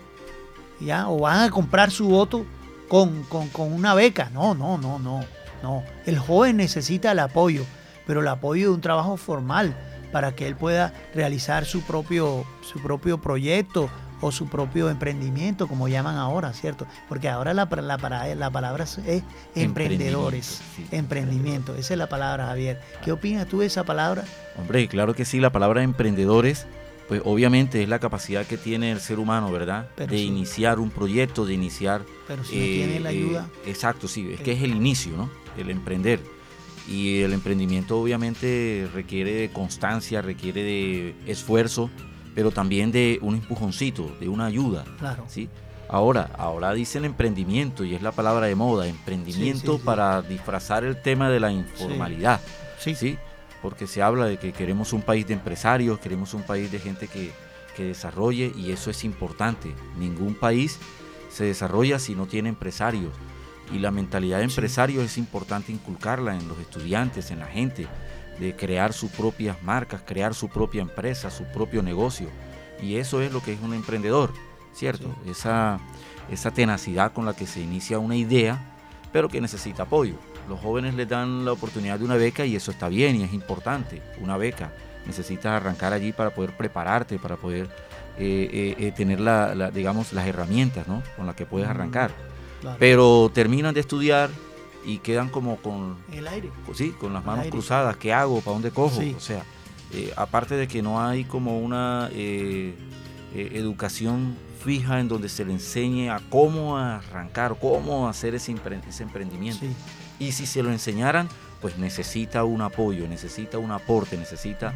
¿ya? 0.79 1.09
O 1.09 1.19
van 1.19 1.41
a 1.41 1.49
comprar 1.49 1.91
su 1.91 2.07
voto 2.07 2.45
con, 2.87 3.23
con, 3.23 3.49
con 3.49 3.73
una 3.73 3.93
beca. 3.95 4.29
No, 4.31 4.53
no, 4.53 4.77
no, 4.77 4.99
no. 4.99 5.23
No, 5.61 5.83
el 6.05 6.17
joven 6.17 6.57
necesita 6.57 7.11
el 7.11 7.19
apoyo, 7.19 7.65
pero 8.07 8.21
el 8.21 8.27
apoyo 8.27 8.69
de 8.69 8.73
un 8.73 8.81
trabajo 8.81 9.15
formal 9.15 9.75
para 10.11 10.35
que 10.35 10.47
él 10.47 10.55
pueda 10.55 10.93
realizar 11.13 11.65
su 11.65 11.81
propio, 11.81 12.45
su 12.61 12.81
propio 12.81 13.21
proyecto 13.21 13.89
o 14.21 14.31
su 14.31 14.47
propio 14.47 14.89
emprendimiento, 14.89 15.67
como 15.67 15.87
llaman 15.87 16.17
ahora, 16.17 16.53
¿cierto? 16.53 16.85
Porque 17.09 17.27
ahora 17.27 17.53
la, 17.53 17.65
la, 17.65 18.35
la 18.35 18.51
palabra 18.51 18.83
es 18.83 19.23
emprendedores, 19.55 20.61
emprendimiento, 20.91 21.75
esa 21.75 21.93
es 21.93 21.97
la 21.97 22.07
palabra, 22.07 22.47
Javier. 22.47 22.79
¿Qué 23.03 23.11
opinas 23.11 23.47
tú 23.47 23.59
de 23.59 23.65
esa 23.65 23.83
palabra? 23.83 24.23
Hombre, 24.57 24.87
claro 24.87 25.13
que 25.13 25.25
sí, 25.25 25.39
la 25.39 25.51
palabra 25.51 25.83
emprendedores, 25.83 26.67
pues 27.07 27.21
obviamente 27.25 27.81
es 27.83 27.89
la 27.89 27.99
capacidad 27.99 28.45
que 28.45 28.57
tiene 28.57 28.91
el 28.91 28.99
ser 28.99 29.19
humano, 29.19 29.51
¿verdad? 29.51 29.89
de 29.97 30.17
iniciar 30.19 30.79
un 30.79 30.91
proyecto, 30.91 31.45
de 31.45 31.53
iniciar... 31.53 32.03
Pero 32.27 32.43
si 32.43 32.55
no 32.55 32.61
tiene 32.61 32.99
la 32.99 33.11
eh, 33.11 33.17
ayuda... 33.17 33.49
exacto, 33.65 34.07
sí, 34.07 34.31
es 34.33 34.41
que 34.41 34.53
es 34.53 34.61
el 34.61 34.75
inicio, 34.75 35.17
¿no? 35.17 35.29
el 35.57 35.69
emprender. 35.69 36.19
Y 36.87 37.21
el 37.21 37.33
emprendimiento 37.33 37.99
obviamente 37.99 38.87
requiere 38.93 39.33
de 39.33 39.51
constancia, 39.51 40.21
requiere 40.21 40.63
de 40.63 41.15
esfuerzo, 41.25 41.89
pero 42.35 42.51
también 42.51 42.91
de 42.91 43.19
un 43.21 43.35
empujoncito, 43.35 44.15
de 44.19 44.29
una 44.29 44.45
ayuda. 44.45 44.85
Claro. 44.99 45.25
¿sí? 45.27 45.49
Ahora, 45.89 46.29
ahora 46.37 46.73
dicen 46.73 47.05
emprendimiento 47.05 47.83
y 47.83 47.95
es 47.95 48.01
la 48.01 48.11
palabra 48.11 48.47
de 48.47 48.55
moda, 48.55 48.87
emprendimiento 48.87 49.79
para 49.79 50.21
disfrazar 50.21 50.83
el 50.83 51.01
tema 51.01 51.29
de 51.29 51.39
la 51.39 51.51
informalidad. 51.51 52.39
Sí. 52.79 52.95
sí. 52.95 53.17
Porque 53.61 53.85
se 53.87 54.01
habla 54.01 54.25
de 54.25 54.37
que 54.37 54.53
queremos 54.53 54.93
un 54.93 55.01
país 55.01 55.27
de 55.27 55.33
empresarios, 55.33 55.99
queremos 55.99 56.33
un 56.33 56.43
país 56.43 56.71
de 56.71 56.79
gente 56.79 57.07
que, 57.07 57.31
que 57.75 57.83
desarrolle 57.83 58.51
y 58.55 58.71
eso 58.71 58.89
es 58.89 59.03
importante. 59.03 59.75
Ningún 59.97 60.33
país 60.33 60.79
se 61.29 61.43
desarrolla 61.43 61.99
si 61.99 62.15
no 62.15 62.25
tiene 62.25 62.49
empresarios 62.49 63.13
y 63.73 63.79
la 63.79 63.91
mentalidad 63.91 64.39
de 64.39 64.45
empresario 64.45 65.01
es 65.01 65.17
importante 65.17 65.71
inculcarla 65.71 66.35
en 66.35 66.47
los 66.47 66.59
estudiantes, 66.59 67.31
en 67.31 67.39
la 67.39 67.47
gente, 67.47 67.87
de 68.41 68.55
crear 68.55 68.91
sus 68.91 69.11
propias 69.11 69.61
marcas, 69.61 70.01
crear 70.03 70.33
su 70.33 70.49
propia 70.49 70.81
empresa, 70.81 71.29
su 71.29 71.43
propio 71.43 71.83
negocio. 71.83 72.27
Y 72.81 72.95
eso 72.95 73.21
es 73.21 73.31
lo 73.31 73.41
que 73.43 73.53
es 73.53 73.61
un 73.61 73.75
emprendedor, 73.75 74.33
¿cierto? 74.73 75.15
Esa, 75.27 75.79
esa 76.31 76.49
tenacidad 76.49 77.13
con 77.13 77.27
la 77.27 77.35
que 77.35 77.45
se 77.45 77.61
inicia 77.61 77.99
una 77.99 78.15
idea, 78.15 78.59
pero 79.13 79.29
que 79.29 79.39
necesita 79.39 79.83
apoyo. 79.83 80.15
Los 80.49 80.59
jóvenes 80.59 80.95
les 80.95 81.07
dan 81.07 81.45
la 81.45 81.51
oportunidad 81.51 81.99
de 81.99 82.05
una 82.05 82.15
beca 82.15 82.43
y 82.43 82.55
eso 82.55 82.71
está 82.71 82.89
bien 82.89 83.15
y 83.15 83.23
es 83.23 83.31
importante, 83.31 84.01
una 84.19 84.37
beca. 84.37 84.73
Necesitas 85.05 85.51
arrancar 85.51 85.93
allí 85.93 86.11
para 86.11 86.31
poder 86.31 86.57
prepararte, 86.57 87.19
para 87.19 87.35
poder 87.35 87.67
eh, 88.17 88.49
eh, 88.51 88.75
eh, 88.79 88.91
tener 88.91 89.19
la, 89.19 89.69
digamos, 89.69 90.13
las 90.13 90.25
herramientas 90.25 90.87
¿no? 90.87 91.03
con 91.15 91.27
las 91.27 91.35
que 91.35 91.45
puedes 91.45 91.69
arrancar. 91.69 92.09
Pero 92.79 93.29
terminan 93.31 93.75
de 93.75 93.81
estudiar 93.81 94.31
y 94.85 94.99
quedan 94.99 95.29
como 95.29 95.57
con 95.57 95.97
el 96.11 96.27
aire. 96.27 96.51
Sí, 96.73 96.91
con 96.91 97.13
las 97.13 97.25
manos 97.25 97.47
cruzadas. 97.47 97.97
¿Qué 97.97 98.13
hago? 98.13 98.41
¿Para 98.41 98.53
dónde 98.53 98.71
cojo? 98.71 99.01
O 99.15 99.19
sea, 99.19 99.43
eh, 99.93 100.13
aparte 100.15 100.55
de 100.55 100.67
que 100.67 100.81
no 100.81 101.01
hay 101.01 101.25
como 101.25 101.59
una 101.59 102.09
eh, 102.13 102.73
eh, 103.35 103.49
educación 103.53 104.37
fija 104.63 104.99
en 104.99 105.07
donde 105.07 105.27
se 105.27 105.43
le 105.43 105.53
enseñe 105.53 106.09
a 106.09 106.21
cómo 106.29 106.77
arrancar, 106.77 107.57
cómo 107.59 108.07
hacer 108.07 108.35
ese, 108.35 108.51
emprendimiento. 108.51 109.65
Y 110.19 110.31
si 110.31 110.45
se 110.45 110.61
lo 110.61 110.71
enseñaran, 110.71 111.27
pues 111.61 111.77
necesita 111.77 112.43
un 112.43 112.61
apoyo, 112.61 113.07
necesita 113.07 113.57
un 113.57 113.71
aporte, 113.71 114.17
necesita 114.17 114.73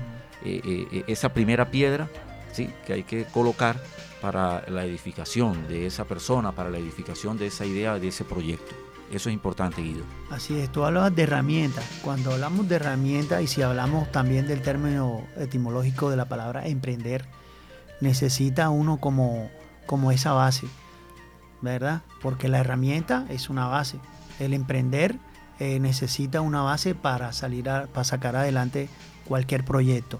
esa 1.07 1.29
primera 1.29 1.71
piedra 1.71 2.09
¿sí? 2.51 2.69
que 2.85 2.93
hay 2.93 3.03
que 3.03 3.25
colocar 3.25 3.81
para 4.21 4.67
la 4.69 4.85
edificación 4.85 5.67
de 5.67 5.85
esa 5.85 6.05
persona, 6.05 6.51
para 6.51 6.69
la 6.71 6.79
edificación 6.79 7.37
de 7.37 7.47
esa 7.47 7.65
idea, 7.65 7.99
de 7.99 8.07
ese 8.07 8.23
proyecto. 8.23 8.84
Eso 9.15 9.29
es 9.29 9.33
importante, 9.33 9.81
Guido. 9.81 10.03
Así 10.29 10.59
es, 10.59 10.69
tú 10.69 10.83
hablabas 10.83 11.15
de 11.15 11.23
herramientas. 11.23 11.85
Cuando 12.03 12.33
hablamos 12.33 12.67
de 12.67 12.75
herramientas 12.75 13.41
y 13.41 13.47
si 13.47 13.61
hablamos 13.61 14.11
también 14.11 14.45
del 14.45 14.61
término 14.61 15.21
etimológico 15.37 16.09
de 16.09 16.17
la 16.17 16.25
palabra 16.25 16.67
emprender, 16.67 17.23
necesita 18.01 18.69
uno 18.69 18.97
como, 18.97 19.49
como 19.85 20.11
esa 20.11 20.33
base, 20.33 20.67
¿verdad? 21.61 22.01
Porque 22.21 22.49
la 22.49 22.59
herramienta 22.59 23.25
es 23.29 23.49
una 23.49 23.67
base. 23.67 23.99
El 24.37 24.53
emprender 24.53 25.15
eh, 25.59 25.79
necesita 25.79 26.41
una 26.41 26.63
base 26.63 26.93
para 26.93 27.31
salir 27.31 27.69
a, 27.69 27.85
para 27.85 28.03
sacar 28.03 28.35
adelante 28.35 28.89
cualquier 29.23 29.63
proyecto. 29.63 30.19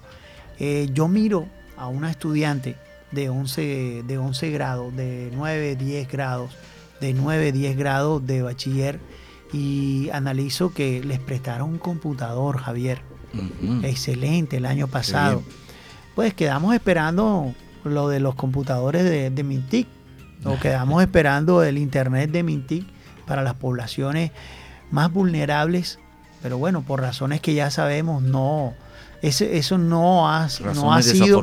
Eh, 0.58 0.88
yo 0.94 1.06
miro 1.06 1.46
a 1.76 1.88
una 1.88 2.10
estudiante 2.10 2.76
de 3.12 3.28
11, 3.28 4.04
de 4.06 4.16
11 4.16 4.50
grados, 4.52 4.96
de 4.96 5.30
9, 5.34 5.76
10 5.76 6.08
grados, 6.08 6.56
de 7.00 7.14
9, 7.14 7.52
10 7.52 7.76
grados 7.76 8.26
de 8.26 8.42
bachiller 8.42 9.00
y 9.52 10.08
analizo 10.12 10.72
que 10.72 11.02
les 11.04 11.18
prestaron 11.18 11.70
un 11.70 11.78
computador, 11.78 12.58
Javier. 12.58 13.00
Excelente 13.82 14.56
el 14.56 14.66
año 14.66 14.88
pasado. 14.88 15.42
Pues 16.14 16.34
quedamos 16.34 16.74
esperando 16.74 17.54
lo 17.84 18.08
de 18.08 18.20
los 18.20 18.34
computadores 18.34 19.04
de, 19.04 19.30
de 19.30 19.42
Mintic, 19.44 19.86
o 20.44 20.58
quedamos 20.60 21.02
esperando 21.02 21.62
el 21.62 21.78
internet 21.78 22.30
de 22.30 22.42
Mintic 22.42 22.86
para 23.26 23.42
las 23.42 23.54
poblaciones 23.54 24.30
más 24.90 25.12
vulnerables, 25.12 25.98
pero 26.42 26.58
bueno, 26.58 26.82
por 26.82 27.00
razones 27.00 27.40
que 27.40 27.54
ya 27.54 27.70
sabemos, 27.70 28.22
no, 28.22 28.74
eso 29.22 29.78
no 29.78 30.30
ha, 30.30 30.48
no 30.74 30.94
ha 30.94 31.02
sido 31.02 31.42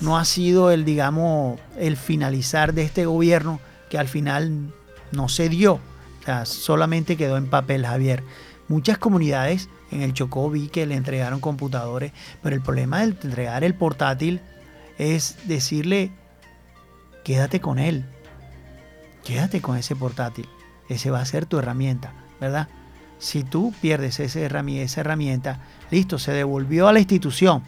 no 0.00 0.18
ha 0.18 0.24
sido 0.24 0.70
el 0.70 0.84
digamos 0.84 1.60
el 1.78 1.96
finalizar 1.96 2.74
de 2.74 2.82
este 2.82 3.06
gobierno 3.06 3.60
que 3.88 3.98
al 3.98 4.08
final 4.08 4.72
no 5.12 5.28
se 5.28 5.48
dio, 5.48 5.74
o 5.74 6.24
sea, 6.24 6.46
solamente 6.46 7.16
quedó 7.16 7.36
en 7.36 7.48
papel, 7.48 7.86
Javier. 7.86 8.22
Muchas 8.68 8.98
comunidades 8.98 9.68
en 9.90 10.02
el 10.02 10.12
Chocó 10.14 10.48
vi 10.50 10.68
que 10.68 10.86
le 10.86 10.94
entregaron 10.94 11.40
computadores, 11.40 12.12
pero 12.42 12.54
el 12.54 12.62
problema 12.62 12.98
de 12.98 13.04
entregar 13.06 13.64
el 13.64 13.74
portátil 13.74 14.40
es 14.98 15.36
decirle, 15.44 16.12
quédate 17.24 17.60
con 17.60 17.78
él, 17.78 18.04
quédate 19.24 19.60
con 19.60 19.76
ese 19.76 19.96
portátil, 19.96 20.48
ese 20.88 21.10
va 21.10 21.20
a 21.20 21.24
ser 21.24 21.46
tu 21.46 21.58
herramienta, 21.58 22.12
¿verdad? 22.40 22.68
Si 23.18 23.42
tú 23.42 23.74
pierdes 23.80 24.20
esa 24.20 24.40
herramienta, 24.40 25.60
listo, 25.90 26.18
se 26.18 26.32
devolvió 26.32 26.86
a 26.88 26.92
la 26.92 27.00
institución, 27.00 27.62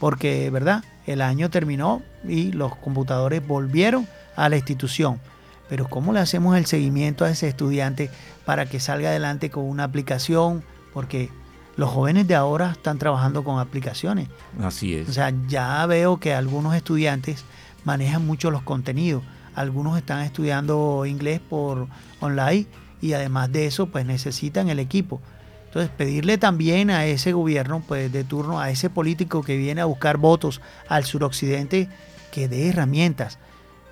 porque, 0.00 0.50
¿verdad? 0.50 0.84
El 1.06 1.22
año 1.22 1.50
terminó 1.50 2.02
y 2.26 2.52
los 2.52 2.76
computadores 2.76 3.46
volvieron 3.46 4.06
a 4.36 4.48
la 4.48 4.56
institución. 4.56 5.20
Pero 5.68 5.88
¿cómo 5.88 6.12
le 6.12 6.20
hacemos 6.20 6.56
el 6.56 6.66
seguimiento 6.66 7.24
a 7.24 7.30
ese 7.30 7.48
estudiante 7.48 8.10
para 8.44 8.66
que 8.66 8.80
salga 8.80 9.10
adelante 9.10 9.50
con 9.50 9.64
una 9.64 9.84
aplicación? 9.84 10.64
Porque 10.94 11.30
los 11.76 11.90
jóvenes 11.90 12.26
de 12.26 12.34
ahora 12.34 12.72
están 12.72 12.98
trabajando 12.98 13.44
con 13.44 13.60
aplicaciones. 13.60 14.28
Así 14.60 14.94
es. 14.94 15.08
O 15.08 15.12
sea, 15.12 15.32
ya 15.46 15.84
veo 15.86 16.18
que 16.18 16.34
algunos 16.34 16.74
estudiantes 16.74 17.44
manejan 17.84 18.26
mucho 18.26 18.50
los 18.50 18.62
contenidos. 18.62 19.22
Algunos 19.54 19.96
están 19.96 20.22
estudiando 20.22 21.04
inglés 21.06 21.40
por 21.40 21.86
online 22.20 22.66
y 23.00 23.12
además 23.12 23.52
de 23.52 23.66
eso, 23.66 23.86
pues 23.86 24.06
necesitan 24.06 24.68
el 24.70 24.78
equipo. 24.78 25.20
Entonces, 25.66 25.90
pedirle 25.96 26.38
también 26.38 26.90
a 26.90 27.04
ese 27.04 27.32
gobierno, 27.32 27.82
pues 27.86 28.10
de 28.10 28.24
turno, 28.24 28.58
a 28.58 28.70
ese 28.70 28.88
político 28.88 29.42
que 29.42 29.56
viene 29.56 29.80
a 29.80 29.84
buscar 29.84 30.16
votos 30.16 30.60
al 30.88 31.04
suroccidente, 31.04 31.88
que 32.32 32.48
dé 32.48 32.68
herramientas. 32.68 33.38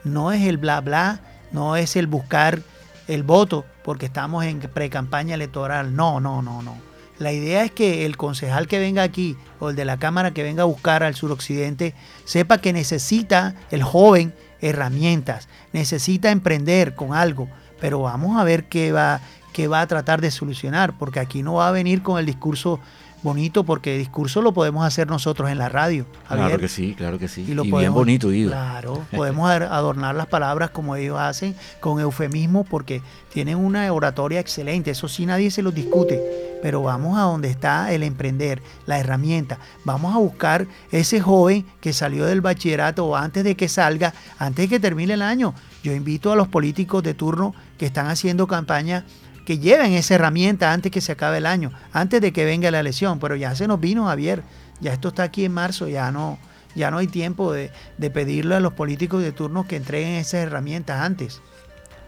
No 0.02 0.32
es 0.32 0.42
el 0.42 0.56
bla 0.56 0.80
bla, 0.80 1.20
no 1.56 1.74
es 1.74 1.96
el 1.96 2.06
buscar 2.06 2.60
el 3.08 3.22
voto 3.22 3.64
porque 3.82 4.04
estamos 4.04 4.44
en 4.44 4.60
pre-campaña 4.60 5.34
electoral. 5.34 5.96
No, 5.96 6.20
no, 6.20 6.42
no, 6.42 6.60
no. 6.62 6.76
La 7.18 7.32
idea 7.32 7.64
es 7.64 7.70
que 7.70 8.04
el 8.04 8.18
concejal 8.18 8.68
que 8.68 8.78
venga 8.78 9.02
aquí 9.02 9.38
o 9.58 9.70
el 9.70 9.76
de 9.76 9.86
la 9.86 9.96
Cámara 9.96 10.32
que 10.32 10.42
venga 10.42 10.64
a 10.64 10.66
buscar 10.66 11.02
al 11.02 11.14
suroccidente 11.14 11.94
sepa 12.26 12.58
que 12.58 12.74
necesita 12.74 13.54
el 13.70 13.82
joven 13.82 14.34
herramientas, 14.60 15.48
necesita 15.72 16.30
emprender 16.30 16.94
con 16.94 17.14
algo, 17.14 17.48
pero 17.80 18.00
vamos 18.00 18.38
a 18.38 18.44
ver 18.44 18.64
qué 18.64 18.92
va, 18.92 19.20
qué 19.54 19.66
va 19.66 19.80
a 19.80 19.86
tratar 19.86 20.20
de 20.20 20.30
solucionar, 20.30 20.98
porque 20.98 21.20
aquí 21.20 21.42
no 21.42 21.54
va 21.54 21.68
a 21.68 21.72
venir 21.72 22.02
con 22.02 22.18
el 22.18 22.26
discurso 22.26 22.80
bonito 23.26 23.64
porque 23.64 23.94
el 23.94 23.98
discurso 23.98 24.40
lo 24.40 24.52
podemos 24.52 24.86
hacer 24.86 25.08
nosotros 25.08 25.50
en 25.50 25.58
la 25.58 25.68
radio. 25.68 26.06
Claro 26.28 26.58
que 26.58 26.68
sí, 26.68 26.94
claro 26.96 27.18
que 27.18 27.26
sí. 27.26 27.44
Y, 27.46 27.54
lo 27.54 27.64
bien 27.64 27.92
bonito, 27.92 28.28
Claro, 28.28 29.04
podemos 29.16 29.50
adornar 29.50 30.14
las 30.14 30.28
palabras 30.28 30.70
como 30.70 30.94
ellos 30.94 31.18
hacen, 31.18 31.56
con 31.80 31.98
eufemismo, 31.98 32.62
porque 32.62 33.02
tienen 33.32 33.58
una 33.58 33.92
oratoria 33.92 34.38
excelente. 34.38 34.92
Eso 34.92 35.08
sí, 35.08 35.26
nadie 35.26 35.50
se 35.50 35.62
los 35.62 35.74
discute. 35.74 36.22
Pero 36.62 36.82
vamos 36.82 37.18
a 37.18 37.22
donde 37.22 37.50
está 37.50 37.92
el 37.92 38.04
emprender, 38.04 38.62
la 38.86 38.98
herramienta. 39.00 39.58
Vamos 39.84 40.14
a 40.14 40.18
buscar 40.18 40.68
ese 40.92 41.20
joven 41.20 41.66
que 41.80 41.92
salió 41.92 42.26
del 42.26 42.40
bachillerato 42.40 43.06
o 43.06 43.16
antes 43.16 43.42
de 43.42 43.56
que 43.56 43.68
salga, 43.68 44.14
antes 44.38 44.64
de 44.64 44.68
que 44.68 44.80
termine 44.80 45.14
el 45.14 45.22
año. 45.22 45.52
Yo 45.82 45.92
invito 45.92 46.30
a 46.30 46.36
los 46.36 46.46
políticos 46.46 47.02
de 47.02 47.14
turno 47.14 47.54
que 47.76 47.86
están 47.86 48.06
haciendo 48.06 48.46
campaña 48.46 49.04
que 49.46 49.58
lleven 49.58 49.92
esa 49.92 50.16
herramienta 50.16 50.72
antes 50.72 50.92
que 50.92 51.00
se 51.00 51.12
acabe 51.12 51.38
el 51.38 51.46
año, 51.46 51.70
antes 51.92 52.20
de 52.20 52.32
que 52.32 52.44
venga 52.44 52.70
la 52.70 52.80
elección. 52.80 53.20
Pero 53.20 53.36
ya 53.36 53.54
se 53.54 53.66
nos 53.68 53.80
vino, 53.80 54.06
Javier. 54.06 54.42
Ya 54.80 54.92
esto 54.92 55.08
está 55.08 55.22
aquí 55.22 55.44
en 55.44 55.52
marzo, 55.52 55.88
ya 55.88 56.10
no, 56.10 56.38
ya 56.74 56.90
no 56.90 56.98
hay 56.98 57.06
tiempo 57.06 57.52
de, 57.52 57.70
pedirle 58.12 58.56
a 58.56 58.60
los 58.60 58.74
políticos 58.74 59.22
de 59.22 59.32
turno 59.32 59.66
que 59.66 59.76
entreguen 59.76 60.14
esas 60.14 60.40
herramientas 60.40 61.00
antes. 61.00 61.40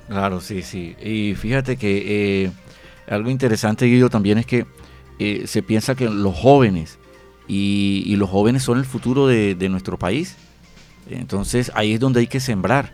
Claro, 0.08 0.40
sí, 0.40 0.62
sí. 0.62 0.96
Y 1.00 1.34
fíjate 1.36 1.76
que 1.76 2.44
eh, 2.44 2.50
algo 3.08 3.30
interesante, 3.30 3.86
Guido, 3.86 4.10
también 4.10 4.38
es 4.38 4.44
que 4.44 4.66
eh, 5.20 5.44
se 5.46 5.62
piensa 5.62 5.94
que 5.94 6.10
los 6.10 6.34
jóvenes, 6.36 6.98
y, 7.46 8.14
los 8.16 8.28
jóvenes 8.28 8.64
son 8.64 8.78
el 8.78 8.84
futuro 8.84 9.26
de, 9.28 9.68
nuestro 9.70 9.96
país, 9.96 10.36
entonces 11.08 11.70
ahí 11.74 11.94
es 11.94 12.00
donde 12.00 12.20
hay 12.20 12.26
que 12.26 12.40
sembrar, 12.40 12.92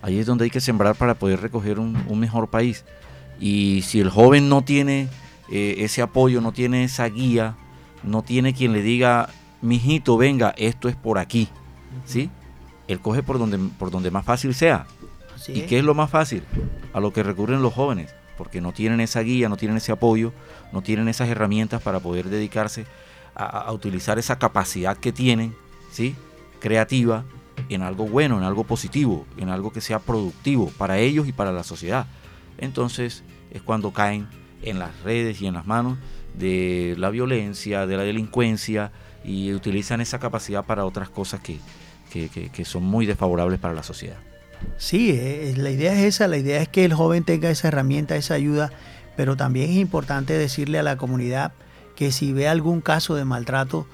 ahí 0.00 0.18
es 0.18 0.26
donde 0.26 0.44
hay 0.44 0.50
que 0.50 0.60
sembrar 0.60 0.94
para 0.94 1.14
poder 1.14 1.40
recoger 1.40 1.78
un 1.80 2.20
mejor 2.20 2.48
país. 2.48 2.84
Y 3.40 3.82
si 3.82 4.00
el 4.00 4.10
joven 4.10 4.48
no 4.48 4.62
tiene 4.62 5.08
eh, 5.50 5.76
ese 5.78 6.02
apoyo, 6.02 6.42
no 6.42 6.52
tiene 6.52 6.84
esa 6.84 7.08
guía, 7.08 7.56
no 8.02 8.22
tiene 8.22 8.52
quien 8.52 8.72
le 8.72 8.82
diga, 8.82 9.30
mijito, 9.62 10.18
venga, 10.18 10.54
esto 10.58 10.88
es 10.88 10.94
por 10.94 11.18
aquí, 11.18 11.48
¿sí? 12.04 12.30
Él 12.86 13.00
coge 13.00 13.22
por 13.22 13.38
donde, 13.38 13.58
por 13.78 13.90
donde 13.90 14.10
más 14.10 14.24
fácil 14.24 14.54
sea. 14.54 14.86
¿Y 15.48 15.62
qué 15.62 15.78
es 15.78 15.84
lo 15.84 15.94
más 15.94 16.10
fácil? 16.10 16.42
A 16.92 17.00
lo 17.00 17.14
que 17.14 17.22
recurren 17.22 17.62
los 17.62 17.72
jóvenes, 17.72 18.14
porque 18.36 18.60
no 18.60 18.72
tienen 18.72 19.00
esa 19.00 19.20
guía, 19.20 19.48
no 19.48 19.56
tienen 19.56 19.78
ese 19.78 19.92
apoyo, 19.92 20.34
no 20.70 20.82
tienen 20.82 21.08
esas 21.08 21.28
herramientas 21.28 21.80
para 21.80 22.00
poder 22.00 22.28
dedicarse 22.28 22.84
a, 23.34 23.44
a 23.44 23.72
utilizar 23.72 24.18
esa 24.18 24.38
capacidad 24.38 24.98
que 24.98 25.12
tienen, 25.12 25.54
¿sí? 25.90 26.14
Creativa, 26.58 27.24
en 27.70 27.82
algo 27.82 28.06
bueno, 28.06 28.36
en 28.36 28.44
algo 28.44 28.64
positivo, 28.64 29.24
en 29.38 29.48
algo 29.48 29.72
que 29.72 29.80
sea 29.80 29.98
productivo 29.98 30.70
para 30.76 30.98
ellos 30.98 31.26
y 31.26 31.32
para 31.32 31.52
la 31.52 31.64
sociedad 31.64 32.06
entonces 32.60 33.24
es 33.50 33.62
cuando 33.62 33.92
caen 33.92 34.28
en 34.62 34.78
las 34.78 35.00
redes 35.02 35.40
y 35.40 35.46
en 35.46 35.54
las 35.54 35.66
manos 35.66 35.98
de 36.34 36.94
la 36.98 37.10
violencia, 37.10 37.86
de 37.86 37.96
la 37.96 38.02
delincuencia 38.02 38.92
y 39.24 39.52
utilizan 39.52 40.00
esa 40.00 40.18
capacidad 40.18 40.64
para 40.64 40.84
otras 40.84 41.10
cosas 41.10 41.40
que, 41.40 41.58
son 42.64 42.84
muy 42.84 43.06
desfavorables 43.06 43.58
para 43.58 43.74
la 43.74 43.82
sociedad. 43.82 44.18
Sí, 44.76 45.10
eh, 45.10 45.54
la 45.56 45.70
idea 45.70 45.94
es 45.94 46.00
esa, 46.00 46.28
la 46.28 46.36
idea 46.36 46.60
es 46.60 46.68
que 46.68 46.84
el 46.84 46.92
joven 46.92 47.24
tenga 47.24 47.50
esa 47.50 47.68
herramienta, 47.68 48.16
esa 48.16 48.34
ayuda, 48.34 48.70
pero 49.16 49.36
también 49.36 49.70
es 49.70 49.76
importante 49.76 50.34
decirle 50.34 50.78
a 50.78 50.82
la 50.82 50.96
comunidad 50.96 51.52
que 51.96 52.12
si 52.12 52.32
ve 52.32 52.48
algún 52.48 52.80
caso 52.80 53.14
de 53.14 53.24
maltrato 53.24 53.86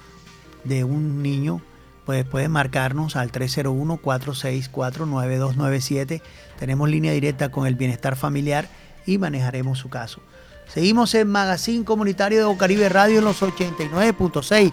de 0.63 0.83
un 0.83 1.21
niño, 1.21 1.61
pues 2.05 2.25
puede 2.25 2.49
marcarnos 2.49 3.15
al 3.15 3.31
301-464-9297 3.31 6.21
tenemos 6.57 6.89
línea 6.89 7.11
directa 7.11 7.49
con 7.49 7.67
el 7.67 7.75
bienestar 7.75 8.15
familiar 8.15 8.69
y 9.05 9.17
manejaremos 9.17 9.79
su 9.79 9.89
caso. 9.89 10.21
Seguimos 10.67 11.13
en 11.15 11.27
Magazine 11.29 11.83
Comunitario 11.85 12.39
de 12.39 12.45
Bocaribe 12.45 12.89
Radio 12.89 13.19
en 13.19 13.25
los 13.25 13.41
89.6. 13.41 14.71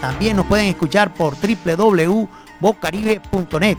También 0.00 0.36
nos 0.36 0.46
pueden 0.46 0.66
escuchar 0.66 1.14
por 1.14 1.34
www.bocaribe.net. 1.36 3.78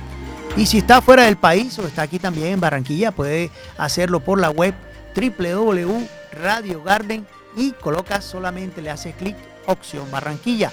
Y 0.58 0.66
si 0.66 0.80
está 0.80 1.02
fuera 1.02 1.24
del 1.26 1.38
país 1.38 1.78
o 1.78 1.86
está 1.86 2.02
aquí 2.02 2.18
también 2.18 2.48
en 2.48 2.60
Barranquilla, 2.60 3.12
puede 3.12 3.52
hacerlo 3.78 4.22
por 4.22 4.42
la 4.42 4.50
web 4.50 4.74
www.radiogarden 5.16 7.28
y 7.56 7.74
coloca 7.74 8.20
solamente, 8.22 8.82
le 8.82 8.90
hace 8.90 9.14
clic 9.14 9.36
opción 9.68 10.10
Barranquilla. 10.10 10.72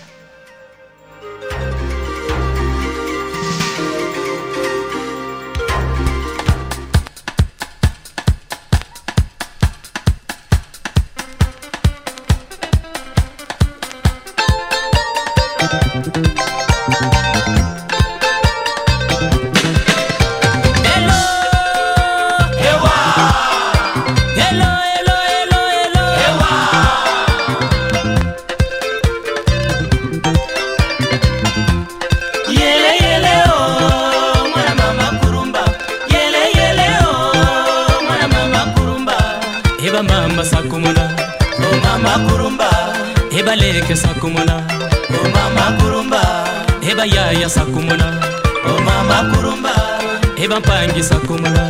ebampangisa 50.55 51.17
kumula. 51.27 51.67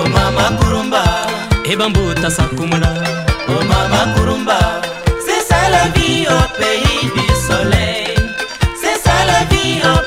Omama 0.00 0.58
kurumba. 0.58 1.02
Ebambutasa 1.64 2.42
kumula. 2.56 2.90
Omama 3.48 4.14
kurumba. 4.14 4.58
C'est 5.24 5.42
ça 5.48 5.68
la 5.70 5.88
vie 5.94 6.26
au 6.26 6.42
pays 6.58 7.10
du 7.14 7.26
soleil. 7.46 8.14
C'est 8.80 8.98
ça 9.04 9.14
la 9.26 9.44
vie 9.50 9.80
au 9.84 10.00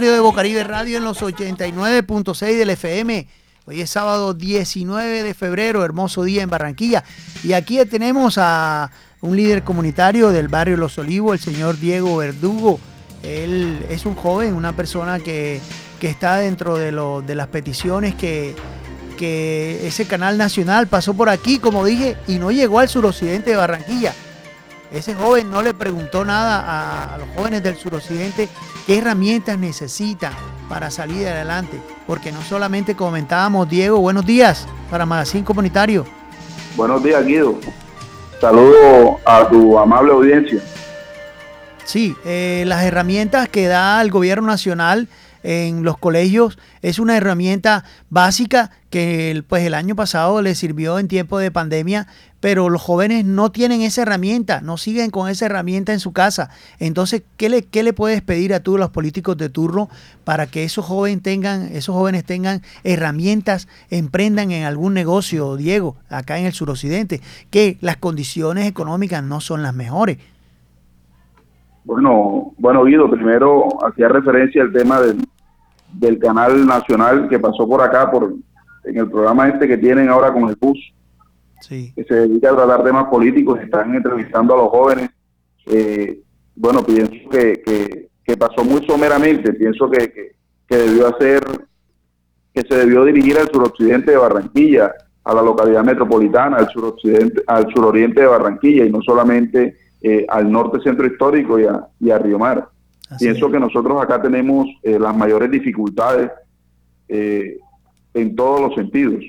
de 0.00 0.20
Bocaribe 0.20 0.64
Radio 0.64 0.96
en 0.96 1.04
los 1.04 1.20
89.6 1.20 2.56
del 2.56 2.70
FM. 2.70 3.28
Hoy 3.66 3.82
es 3.82 3.90
sábado 3.90 4.32
19 4.32 5.22
de 5.22 5.34
febrero, 5.34 5.84
hermoso 5.84 6.24
día 6.24 6.42
en 6.42 6.48
Barranquilla. 6.48 7.04
Y 7.44 7.52
aquí 7.52 7.78
tenemos 7.84 8.38
a 8.38 8.90
un 9.20 9.36
líder 9.36 9.64
comunitario 9.64 10.30
del 10.30 10.48
barrio 10.48 10.78
Los 10.78 10.96
Olivos, 10.96 11.34
el 11.34 11.40
señor 11.40 11.78
Diego 11.78 12.16
Verdugo. 12.16 12.80
Él 13.22 13.84
es 13.90 14.06
un 14.06 14.14
joven, 14.14 14.54
una 14.54 14.74
persona 14.74 15.18
que, 15.18 15.60
está 16.00 16.36
dentro 16.36 16.78
de, 16.78 16.90
de 17.26 17.34
las 17.34 17.48
peticiones 17.48 18.14
que, 18.14 18.56
que 19.18 19.86
ese 19.86 20.06
canal 20.06 20.38
nacional 20.38 20.86
pasó 20.86 21.12
por 21.12 21.28
aquí, 21.28 21.58
como 21.58 21.84
dije, 21.84 22.16
y 22.26 22.38
no 22.38 22.50
llegó 22.50 22.78
al 22.78 22.88
suroccidente 22.88 23.50
de 23.50 23.56
Barranquilla. 23.56 24.14
Ese 24.92 25.14
joven 25.14 25.50
no 25.50 25.62
le 25.62 25.72
preguntó 25.72 26.24
nada 26.24 27.14
a, 27.14 27.18
los 27.18 27.28
jóvenes 27.34 27.62
del 27.62 27.76
suroccidente 27.76 28.48
qué 28.86 28.98
herramientas 28.98 29.58
necesitan 29.58 30.32
para 30.68 30.90
salir 30.90 31.26
adelante. 31.26 31.80
Porque 32.06 32.32
no 32.32 32.42
solamente 32.42 32.96
comentábamos, 32.96 33.68
Diego, 33.68 33.98
buenos 33.98 34.26
días 34.26 34.66
para 34.90 35.06
Magazine 35.06 35.44
Comunitario. 35.44 36.06
Buenos 36.76 37.02
días, 37.02 37.24
Guido. 37.24 37.58
Saludo 38.40 39.20
a 39.24 39.48
tu 39.48 39.78
amable 39.78 40.12
audiencia. 40.12 40.60
Sí, 41.84 42.16
eh, 42.24 42.64
las 42.66 42.84
herramientas 42.84 43.48
que 43.48 43.66
da 43.66 44.00
el 44.00 44.10
gobierno 44.10 44.46
nacional 44.46 45.08
en 45.42 45.82
los 45.82 45.98
colegios 45.98 46.58
es 46.82 46.98
una 46.98 47.16
herramienta 47.16 47.84
básica 48.10 48.70
que 48.90 49.42
pues 49.48 49.64
el 49.64 49.72
año 49.72 49.96
pasado 49.96 50.42
le 50.42 50.54
sirvió 50.54 50.98
en 50.98 51.08
tiempo 51.08 51.38
de 51.38 51.50
pandemia, 51.50 52.06
pero 52.40 52.68
los 52.68 52.82
jóvenes 52.82 53.24
no 53.24 53.50
tienen 53.50 53.80
esa 53.80 54.02
herramienta, 54.02 54.60
no 54.60 54.76
siguen 54.76 55.10
con 55.10 55.30
esa 55.30 55.46
herramienta 55.46 55.94
en 55.94 56.00
su 56.00 56.12
casa. 56.12 56.50
Entonces, 56.78 57.22
¿qué 57.38 57.48
le, 57.48 57.62
qué 57.62 57.82
le 57.82 57.94
puedes 57.94 58.20
pedir 58.20 58.52
a 58.52 58.60
todos 58.60 58.78
los 58.78 58.90
políticos 58.90 59.38
de 59.38 59.48
turno 59.48 59.88
para 60.24 60.46
que 60.46 60.64
esos 60.64 60.84
jóvenes 60.84 61.22
tengan, 61.22 61.70
esos 61.72 61.94
jóvenes 61.94 62.24
tengan 62.24 62.62
herramientas, 62.84 63.66
emprendan 63.88 64.50
en 64.50 64.64
algún 64.64 64.92
negocio, 64.92 65.56
Diego, 65.56 65.96
acá 66.10 66.38
en 66.38 66.44
el 66.44 66.52
suroccidente, 66.52 67.22
que 67.50 67.78
las 67.80 67.96
condiciones 67.96 68.66
económicas 68.66 69.22
no 69.22 69.40
son 69.40 69.62
las 69.62 69.72
mejores? 69.72 70.18
Bueno, 71.84 72.52
bueno, 72.58 72.84
Guido, 72.84 73.10
primero 73.10 73.68
hacía 73.84 74.08
referencia 74.08 74.62
al 74.62 74.72
tema 74.72 75.00
del, 75.00 75.24
del 75.92 76.18
canal 76.18 76.66
nacional 76.66 77.28
que 77.28 77.38
pasó 77.38 77.68
por 77.68 77.82
acá, 77.82 78.10
por 78.10 78.34
en 78.84 78.96
el 78.96 79.08
programa 79.08 79.48
este 79.48 79.68
que 79.68 79.78
tienen 79.78 80.08
ahora 80.08 80.32
con 80.32 80.48
el 80.48 80.56
bus, 80.60 80.78
que 81.68 82.04
se 82.08 82.14
dedica 82.14 82.50
a 82.50 82.56
tratar 82.56 82.84
temas 82.84 83.04
políticos, 83.04 83.60
están 83.60 83.94
entrevistando 83.94 84.54
a 84.54 84.56
los 84.58 84.68
jóvenes. 84.68 85.10
Eh, 85.66 86.20
bueno, 86.56 86.84
pienso 86.84 87.28
que, 87.30 87.62
que, 88.24 88.36
pasó 88.36 88.64
muy 88.64 88.84
someramente, 88.86 89.52
pienso 89.52 89.88
que, 89.90 90.34
que, 90.66 90.76
debió 90.76 91.08
hacer, 91.08 91.44
que 92.52 92.62
se 92.62 92.74
debió 92.74 93.04
dirigir 93.04 93.38
al 93.38 93.48
suroccidente 93.48 94.10
de 94.10 94.16
Barranquilla, 94.16 94.92
a 95.24 95.34
la 95.34 95.42
localidad 95.42 95.84
metropolitana, 95.84 96.56
al 96.56 96.68
suroccidente, 96.70 97.42
al 97.46 97.72
suroriente 97.72 98.22
de 98.22 98.26
Barranquilla 98.26 98.84
y 98.84 98.90
no 98.90 99.00
solamente 99.02 99.76
eh, 100.02 100.26
al 100.28 100.50
norte 100.50 100.80
centro 100.80 101.06
histórico 101.06 101.58
y 101.58 101.64
a, 101.64 101.86
y 102.00 102.10
a 102.10 102.18
Río 102.18 102.38
Mar. 102.38 102.68
Pienso 103.18 103.50
que 103.50 103.60
nosotros 103.60 104.02
acá 104.02 104.20
tenemos 104.20 104.66
eh, 104.82 104.98
las 104.98 105.16
mayores 105.16 105.50
dificultades 105.50 106.30
eh, 107.08 107.58
en 108.14 108.36
todos 108.36 108.60
los 108.60 108.74
sentidos. 108.74 109.22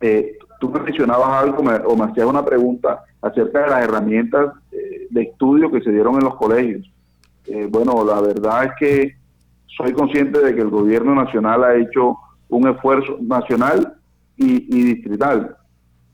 Eh, 0.00 0.36
tú 0.60 0.68
me 0.70 0.80
mencionabas 0.80 1.42
algo 1.42 1.58
o 1.58 1.96
me 1.96 2.04
hacías 2.04 2.26
una 2.26 2.44
pregunta 2.44 3.04
acerca 3.20 3.62
de 3.62 3.70
las 3.70 3.84
herramientas 3.84 4.52
de 5.10 5.22
estudio 5.22 5.70
que 5.70 5.82
se 5.82 5.90
dieron 5.90 6.14
en 6.14 6.24
los 6.24 6.36
colegios. 6.36 6.90
bueno, 7.68 8.04
la 8.04 8.20
verdad 8.20 8.64
es 8.64 8.70
que 8.78 9.16
soy 9.66 9.92
consciente 9.92 10.40
de 10.40 10.54
que 10.54 10.62
el 10.62 10.70
gobierno 10.70 11.14
nacional 11.14 11.64
ha 11.64 11.76
hecho 11.76 12.16
un 12.48 12.68
esfuerzo 12.68 13.18
nacional 13.20 13.94
y, 14.36 14.76
y 14.76 14.94
distrital 14.94 15.56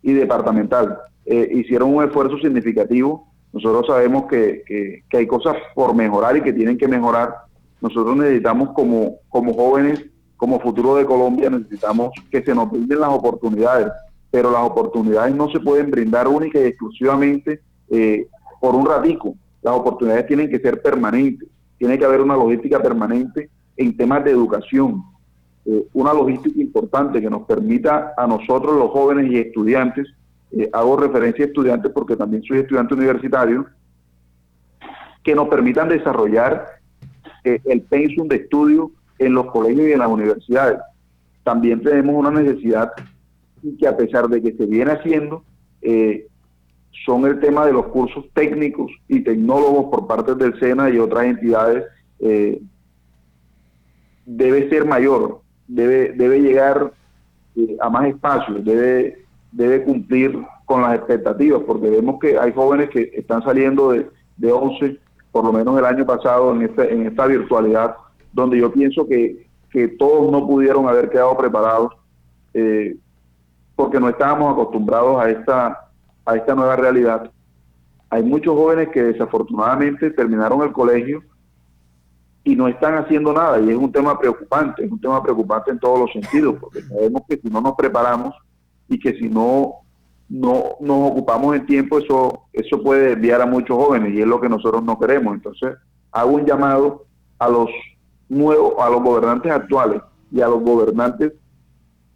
y 0.02 0.12
departamental. 0.12 0.98
hicieron 1.24 1.94
un 1.94 2.04
esfuerzo 2.04 2.38
significativo 2.38 3.27
nosotros 3.52 3.86
sabemos 3.86 4.26
que, 4.26 5.02
hay 5.12 5.26
cosas 5.26 5.56
por 5.74 5.94
mejorar 5.94 6.36
y 6.36 6.42
que 6.42 6.52
tienen 6.52 6.76
que 6.76 6.88
mejorar. 6.88 7.34
Nosotros 7.80 8.16
necesitamos 8.16 8.70
como, 8.70 9.16
como 9.28 9.54
jóvenes, 9.54 10.04
como 10.36 10.60
futuro 10.60 10.96
de 10.96 11.06
Colombia, 11.06 11.50
necesitamos 11.50 12.12
que 12.30 12.42
se 12.42 12.54
nos 12.54 12.70
brinden 12.70 13.00
las 13.00 13.10
oportunidades, 13.10 13.88
pero 14.30 14.50
las 14.50 14.62
oportunidades 14.62 15.34
no 15.34 15.50
se 15.50 15.60
pueden 15.60 15.90
brindar 15.90 16.28
única 16.28 16.60
y 16.60 16.64
exclusivamente 16.64 17.60
eh, 17.90 18.26
por 18.60 18.74
un 18.74 18.86
ratico. 18.86 19.34
Las 19.62 19.74
oportunidades 19.74 20.26
tienen 20.26 20.50
que 20.50 20.60
ser 20.60 20.80
permanentes, 20.82 21.48
tiene 21.78 21.98
que 21.98 22.04
haber 22.04 22.20
una 22.20 22.36
logística 22.36 22.80
permanente 22.80 23.48
en 23.76 23.96
temas 23.96 24.24
de 24.24 24.30
educación, 24.30 25.02
eh, 25.64 25.86
una 25.94 26.12
logística 26.12 26.60
importante 26.60 27.20
que 27.20 27.30
nos 27.30 27.42
permita 27.42 28.12
a 28.16 28.26
nosotros 28.26 28.76
los 28.76 28.90
jóvenes 28.90 29.30
y 29.30 29.38
estudiantes 29.38 30.06
eh, 30.52 30.68
hago 30.72 30.96
referencia 30.96 31.44
a 31.44 31.48
estudiantes 31.48 31.92
porque 31.92 32.16
también 32.16 32.42
soy 32.42 32.58
estudiante 32.60 32.94
universitario, 32.94 33.66
que 35.22 35.34
nos 35.34 35.48
permitan 35.48 35.88
desarrollar 35.88 36.66
eh, 37.44 37.60
el 37.64 37.82
pensum 37.82 38.28
de 38.28 38.36
estudio 38.36 38.90
en 39.18 39.34
los 39.34 39.46
colegios 39.46 39.88
y 39.88 39.92
en 39.92 39.98
las 39.98 40.08
universidades. 40.08 40.78
También 41.44 41.82
tenemos 41.82 42.14
una 42.14 42.30
necesidad 42.30 42.92
que 43.78 43.88
a 43.88 43.96
pesar 43.96 44.28
de 44.28 44.40
que 44.40 44.52
se 44.52 44.66
viene 44.66 44.92
haciendo, 44.92 45.44
eh, 45.82 46.26
son 47.04 47.26
el 47.26 47.40
tema 47.40 47.66
de 47.66 47.72
los 47.72 47.88
cursos 47.88 48.24
técnicos 48.32 48.90
y 49.08 49.20
tecnólogos 49.20 49.86
por 49.90 50.06
parte 50.06 50.34
del 50.34 50.58
SENA 50.58 50.90
y 50.90 50.98
otras 50.98 51.24
entidades, 51.24 51.84
debe 54.26 54.68
ser 54.68 54.84
mayor, 54.84 55.40
debe, 55.68 56.12
debe 56.12 56.40
llegar 56.40 56.92
a 57.80 57.90
más 57.90 58.08
espacios, 58.08 58.64
debe 58.64 59.27
debe 59.52 59.84
cumplir 59.84 60.38
con 60.64 60.82
las 60.82 60.96
expectativas, 60.96 61.62
porque 61.66 61.90
vemos 61.90 62.18
que 62.20 62.38
hay 62.38 62.52
jóvenes 62.52 62.90
que 62.90 63.10
están 63.14 63.42
saliendo 63.42 63.92
de, 63.92 64.08
de 64.36 64.52
11, 64.52 64.98
por 65.32 65.44
lo 65.44 65.52
menos 65.52 65.78
el 65.78 65.84
año 65.84 66.04
pasado, 66.04 66.52
en, 66.52 66.62
este, 66.62 66.92
en 66.92 67.06
esta 67.06 67.26
virtualidad, 67.26 67.96
donde 68.32 68.58
yo 68.58 68.72
pienso 68.72 69.06
que, 69.06 69.48
que 69.70 69.88
todos 69.88 70.30
no 70.30 70.46
pudieron 70.46 70.88
haber 70.88 71.10
quedado 71.10 71.36
preparados, 71.36 71.92
eh, 72.54 72.96
porque 73.76 74.00
no 74.00 74.08
estábamos 74.08 74.52
acostumbrados 74.52 75.20
a 75.20 75.30
esta, 75.30 75.88
a 76.24 76.36
esta 76.36 76.54
nueva 76.54 76.76
realidad. 76.76 77.30
Hay 78.10 78.22
muchos 78.22 78.54
jóvenes 78.54 78.88
que 78.88 79.02
desafortunadamente 79.02 80.10
terminaron 80.10 80.62
el 80.62 80.72
colegio 80.72 81.22
y 82.44 82.56
no 82.56 82.68
están 82.68 82.94
haciendo 82.94 83.32
nada, 83.32 83.60
y 83.60 83.70
es 83.70 83.76
un 83.76 83.92
tema 83.92 84.18
preocupante, 84.18 84.84
es 84.84 84.90
un 84.90 85.00
tema 85.00 85.22
preocupante 85.22 85.70
en 85.70 85.78
todos 85.78 86.00
los 86.00 86.12
sentidos, 86.12 86.56
porque 86.60 86.82
sabemos 86.82 87.22
que 87.28 87.36
si 87.36 87.48
no 87.48 87.60
nos 87.60 87.74
preparamos, 87.74 88.34
y 88.88 88.98
que 88.98 89.14
si 89.14 89.28
no, 89.28 89.74
no 90.28 90.76
nos 90.80 91.10
ocupamos 91.10 91.56
en 91.56 91.66
tiempo, 91.66 91.98
eso, 91.98 92.44
eso 92.52 92.82
puede 92.82 93.14
desviar 93.14 93.42
a 93.42 93.46
muchos 93.46 93.76
jóvenes 93.76 94.14
y 94.14 94.20
es 94.20 94.26
lo 94.26 94.40
que 94.40 94.48
nosotros 94.48 94.82
no 94.82 94.98
queremos. 94.98 95.34
Entonces, 95.34 95.76
hago 96.12 96.30
un 96.30 96.46
llamado 96.46 97.04
a 97.38 97.48
los 97.48 97.68
nuevos, 98.28 98.74
a 98.78 98.90
los 98.90 99.02
gobernantes 99.02 99.52
actuales 99.52 100.02
y 100.30 100.40
a 100.40 100.48
los 100.48 100.62
gobernantes 100.62 101.32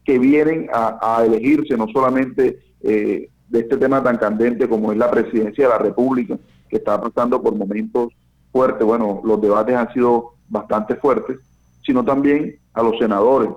que 0.05 0.18
vienen 0.18 0.68
a, 0.73 1.23
elegirse, 1.25 1.77
no 1.77 1.87
solamente 1.93 2.59
eh, 2.81 3.29
de 3.49 3.59
este 3.61 3.77
tema 3.77 4.03
tan 4.03 4.16
candente 4.16 4.68
como 4.68 4.91
es 4.91 4.99
la 4.99 5.11
presidencia 5.11 5.64
de 5.64 5.70
la 5.70 5.79
República, 5.79 6.37
que 6.68 6.79
está 6.79 7.01
pasando 7.01 7.41
por 7.41 7.55
momentos 7.55 8.12
fuertes, 8.51 8.85
bueno, 8.85 9.20
los 9.25 9.41
debates 9.41 9.77
han 9.77 9.93
sido 9.93 10.35
bastante 10.49 10.97
fuertes, 10.97 11.39
sino 11.85 12.05
también 12.05 12.57
a 12.75 12.83
los 12.83 12.99
senadores, 12.99 13.51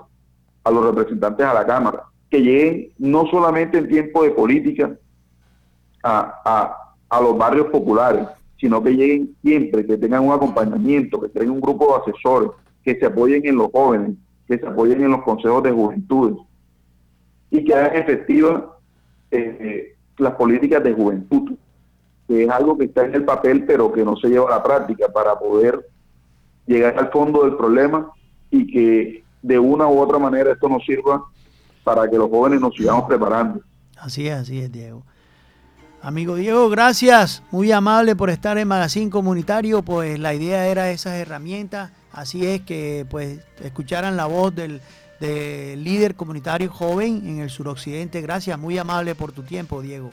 a 0.63 0.71
los 0.71 0.85
representantes 0.85 1.45
a 1.45 1.53
la 1.53 1.65
Cámara, 1.65 2.03
lleguen 2.39 2.91
no 2.97 3.25
solamente 3.27 3.77
en 3.77 3.87
tiempo 3.87 4.23
de 4.23 4.31
política 4.31 4.95
a, 6.03 6.81
los 7.21 7.37
barrios 7.37 7.67
populares, 7.67 8.27
sino 8.59 8.83
que 8.83 8.91
lleguen 8.91 9.35
siempre, 9.41 9.85
que 9.85 9.97
tengan 9.97 10.23
un 10.23 10.33
acompañamiento, 10.33 11.19
que 11.21 11.29
tengan 11.29 11.51
un 11.51 11.61
grupo 11.61 11.87
de 11.87 12.11
asesores, 12.11 12.51
que 12.83 12.99
se 12.99 13.05
apoyen 13.05 13.45
en 13.45 13.55
los 13.55 13.71
jóvenes, 13.71 14.17
que 14.47 14.57
se 14.57 14.67
apoyen 14.67 15.01
en 15.03 15.11
los 15.11 15.23
consejos 15.23 15.63
de 15.63 15.71
juventud 15.71 16.39
y 17.51 17.63
que 17.63 17.73
hagan 17.73 17.95
efectivas 17.95 18.63
eh, 19.31 19.95
las 20.17 20.33
políticas 20.33 20.83
de 20.83 20.93
juventud, 20.93 21.53
que 22.27 22.43
es 22.43 22.49
algo 22.49 22.77
que 22.77 22.85
está 22.85 23.05
en 23.05 23.15
el 23.15 23.23
papel 23.23 23.65
pero 23.65 23.91
que 23.91 24.03
no 24.03 24.15
se 24.17 24.29
lleva 24.29 24.47
a 24.47 24.57
la 24.57 24.63
práctica 24.63 25.07
para 25.07 25.37
poder 25.37 25.87
llegar 26.65 26.97
al 26.97 27.11
fondo 27.11 27.43
del 27.43 27.55
problema 27.55 28.11
y 28.49 28.67
que 28.67 29.23
de 29.41 29.59
una 29.59 29.87
u 29.87 29.99
otra 29.99 30.17
manera 30.17 30.53
esto 30.53 30.67
nos 30.67 30.83
sirva 30.85 31.23
para 31.85 32.09
que 32.09 32.17
los 32.17 32.29
jóvenes 32.29 32.59
nos 32.59 32.75
sigamos 32.75 33.03
preparando. 33.07 33.61
Así 33.95 34.27
es, 34.27 34.33
así 34.33 34.59
es, 34.59 34.71
Diego. 34.71 35.03
Amigo 36.01 36.35
Diego, 36.35 36.67
gracias. 36.69 37.43
Muy 37.51 37.71
amable 37.71 38.15
por 38.15 38.29
estar 38.29 38.57
en 38.57 38.67
Magazine 38.67 39.09
Comunitario. 39.09 39.83
Pues 39.83 40.19
la 40.19 40.33
idea 40.33 40.67
era 40.67 40.89
esas 40.89 41.13
herramientas. 41.13 41.91
Así 42.11 42.45
es 42.45 42.61
que 42.61 43.05
pues 43.09 43.39
escucharan 43.63 44.17
la 44.17 44.25
voz 44.25 44.53
del, 44.53 44.81
del 45.19 45.83
líder 45.83 46.15
comunitario 46.15 46.71
joven 46.71 47.21
en 47.25 47.39
el 47.39 47.49
suroccidente. 47.49 48.21
Gracias, 48.21 48.57
muy 48.59 48.77
amable 48.77 49.15
por 49.15 49.31
tu 49.31 49.43
tiempo, 49.43 49.81
Diego. 49.81 50.11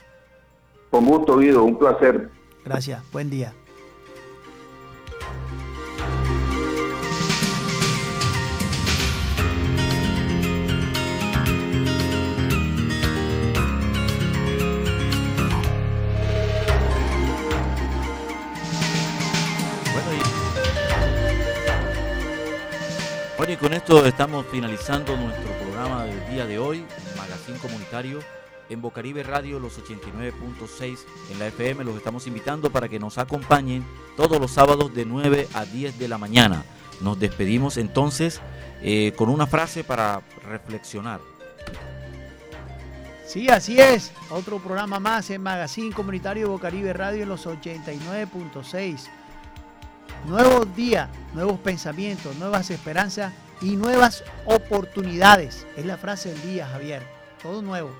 Con 0.91 1.05
gusto, 1.05 1.37
Guido, 1.37 1.63
un 1.63 1.77
placer. 1.77 2.29
Gracias, 2.63 3.01
buen 3.11 3.29
día. 3.29 3.53
Con 23.59 23.73
esto 23.73 24.05
estamos 24.05 24.45
finalizando 24.49 25.17
nuestro 25.17 25.51
programa 25.61 26.05
del 26.05 26.29
día 26.29 26.45
de 26.45 26.57
hoy, 26.57 26.85
Magazine 27.17 27.57
Comunitario 27.57 28.21
en 28.69 28.81
Bocaribe 28.81 29.21
Radio, 29.21 29.59
los 29.59 29.77
89.6 29.79 30.99
en 31.29 31.39
la 31.39 31.47
FM. 31.47 31.83
Los 31.83 31.97
estamos 31.97 32.25
invitando 32.25 32.69
para 32.69 32.87
que 32.87 32.99
nos 32.99 33.17
acompañen 33.17 33.85
todos 34.15 34.39
los 34.39 34.49
sábados 34.49 34.95
de 34.95 35.03
9 35.03 35.49
a 35.53 35.65
10 35.65 35.99
de 35.99 36.07
la 36.07 36.17
mañana. 36.17 36.63
Nos 37.01 37.19
despedimos 37.19 37.75
entonces 37.75 38.39
eh, 38.81 39.11
con 39.17 39.27
una 39.27 39.45
frase 39.45 39.83
para 39.83 40.21
reflexionar. 40.47 41.19
Sí, 43.27 43.49
así 43.49 43.77
es. 43.77 44.13
Otro 44.29 44.59
programa 44.59 45.01
más 45.01 45.29
en 45.31 45.43
Magazine 45.43 45.93
Comunitario 45.93 46.47
Bocaribe 46.47 46.93
Radio 46.93 47.23
en 47.23 47.29
los 47.29 47.45
89.6. 47.45 49.09
Nuevos 50.27 50.73
días, 50.75 51.09
nuevos 51.33 51.59
pensamientos, 51.59 52.35
nuevas 52.37 52.69
esperanzas 52.69 53.33
y 53.61 53.75
nuevas 53.75 54.23
oportunidades. 54.45 55.67
Es 55.75 55.85
la 55.85 55.97
frase 55.97 56.29
del 56.29 56.41
día, 56.43 56.67
Javier. 56.67 57.03
Todo 57.41 57.61
nuevo. 57.61 57.91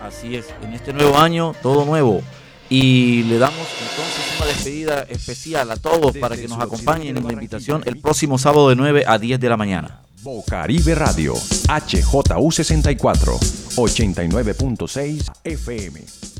Así 0.00 0.36
es, 0.36 0.46
en 0.62 0.72
este 0.72 0.92
nuevo 0.92 1.18
año, 1.18 1.54
todo 1.60 1.84
nuevo. 1.84 2.22
Y 2.68 3.24
le 3.24 3.38
damos 3.38 3.58
entonces 3.58 4.36
una 4.38 4.46
despedida 4.46 5.02
especial 5.02 5.70
a 5.72 5.76
todos 5.76 6.16
para 6.18 6.36
que 6.36 6.46
nos 6.46 6.60
acompañen 6.60 7.16
en 7.16 7.26
la 7.26 7.32
invitación 7.32 7.82
el 7.84 7.98
próximo 7.98 8.38
sábado 8.38 8.68
de 8.68 8.76
9 8.76 9.04
a 9.06 9.18
10 9.18 9.40
de 9.40 9.48
la 9.48 9.56
mañana. 9.56 10.02
Bocaribe 10.22 10.94
Radio, 10.94 11.34
HJU 11.34 12.52
64, 12.52 13.38
89.6 13.74 15.32
FM. 15.42 16.39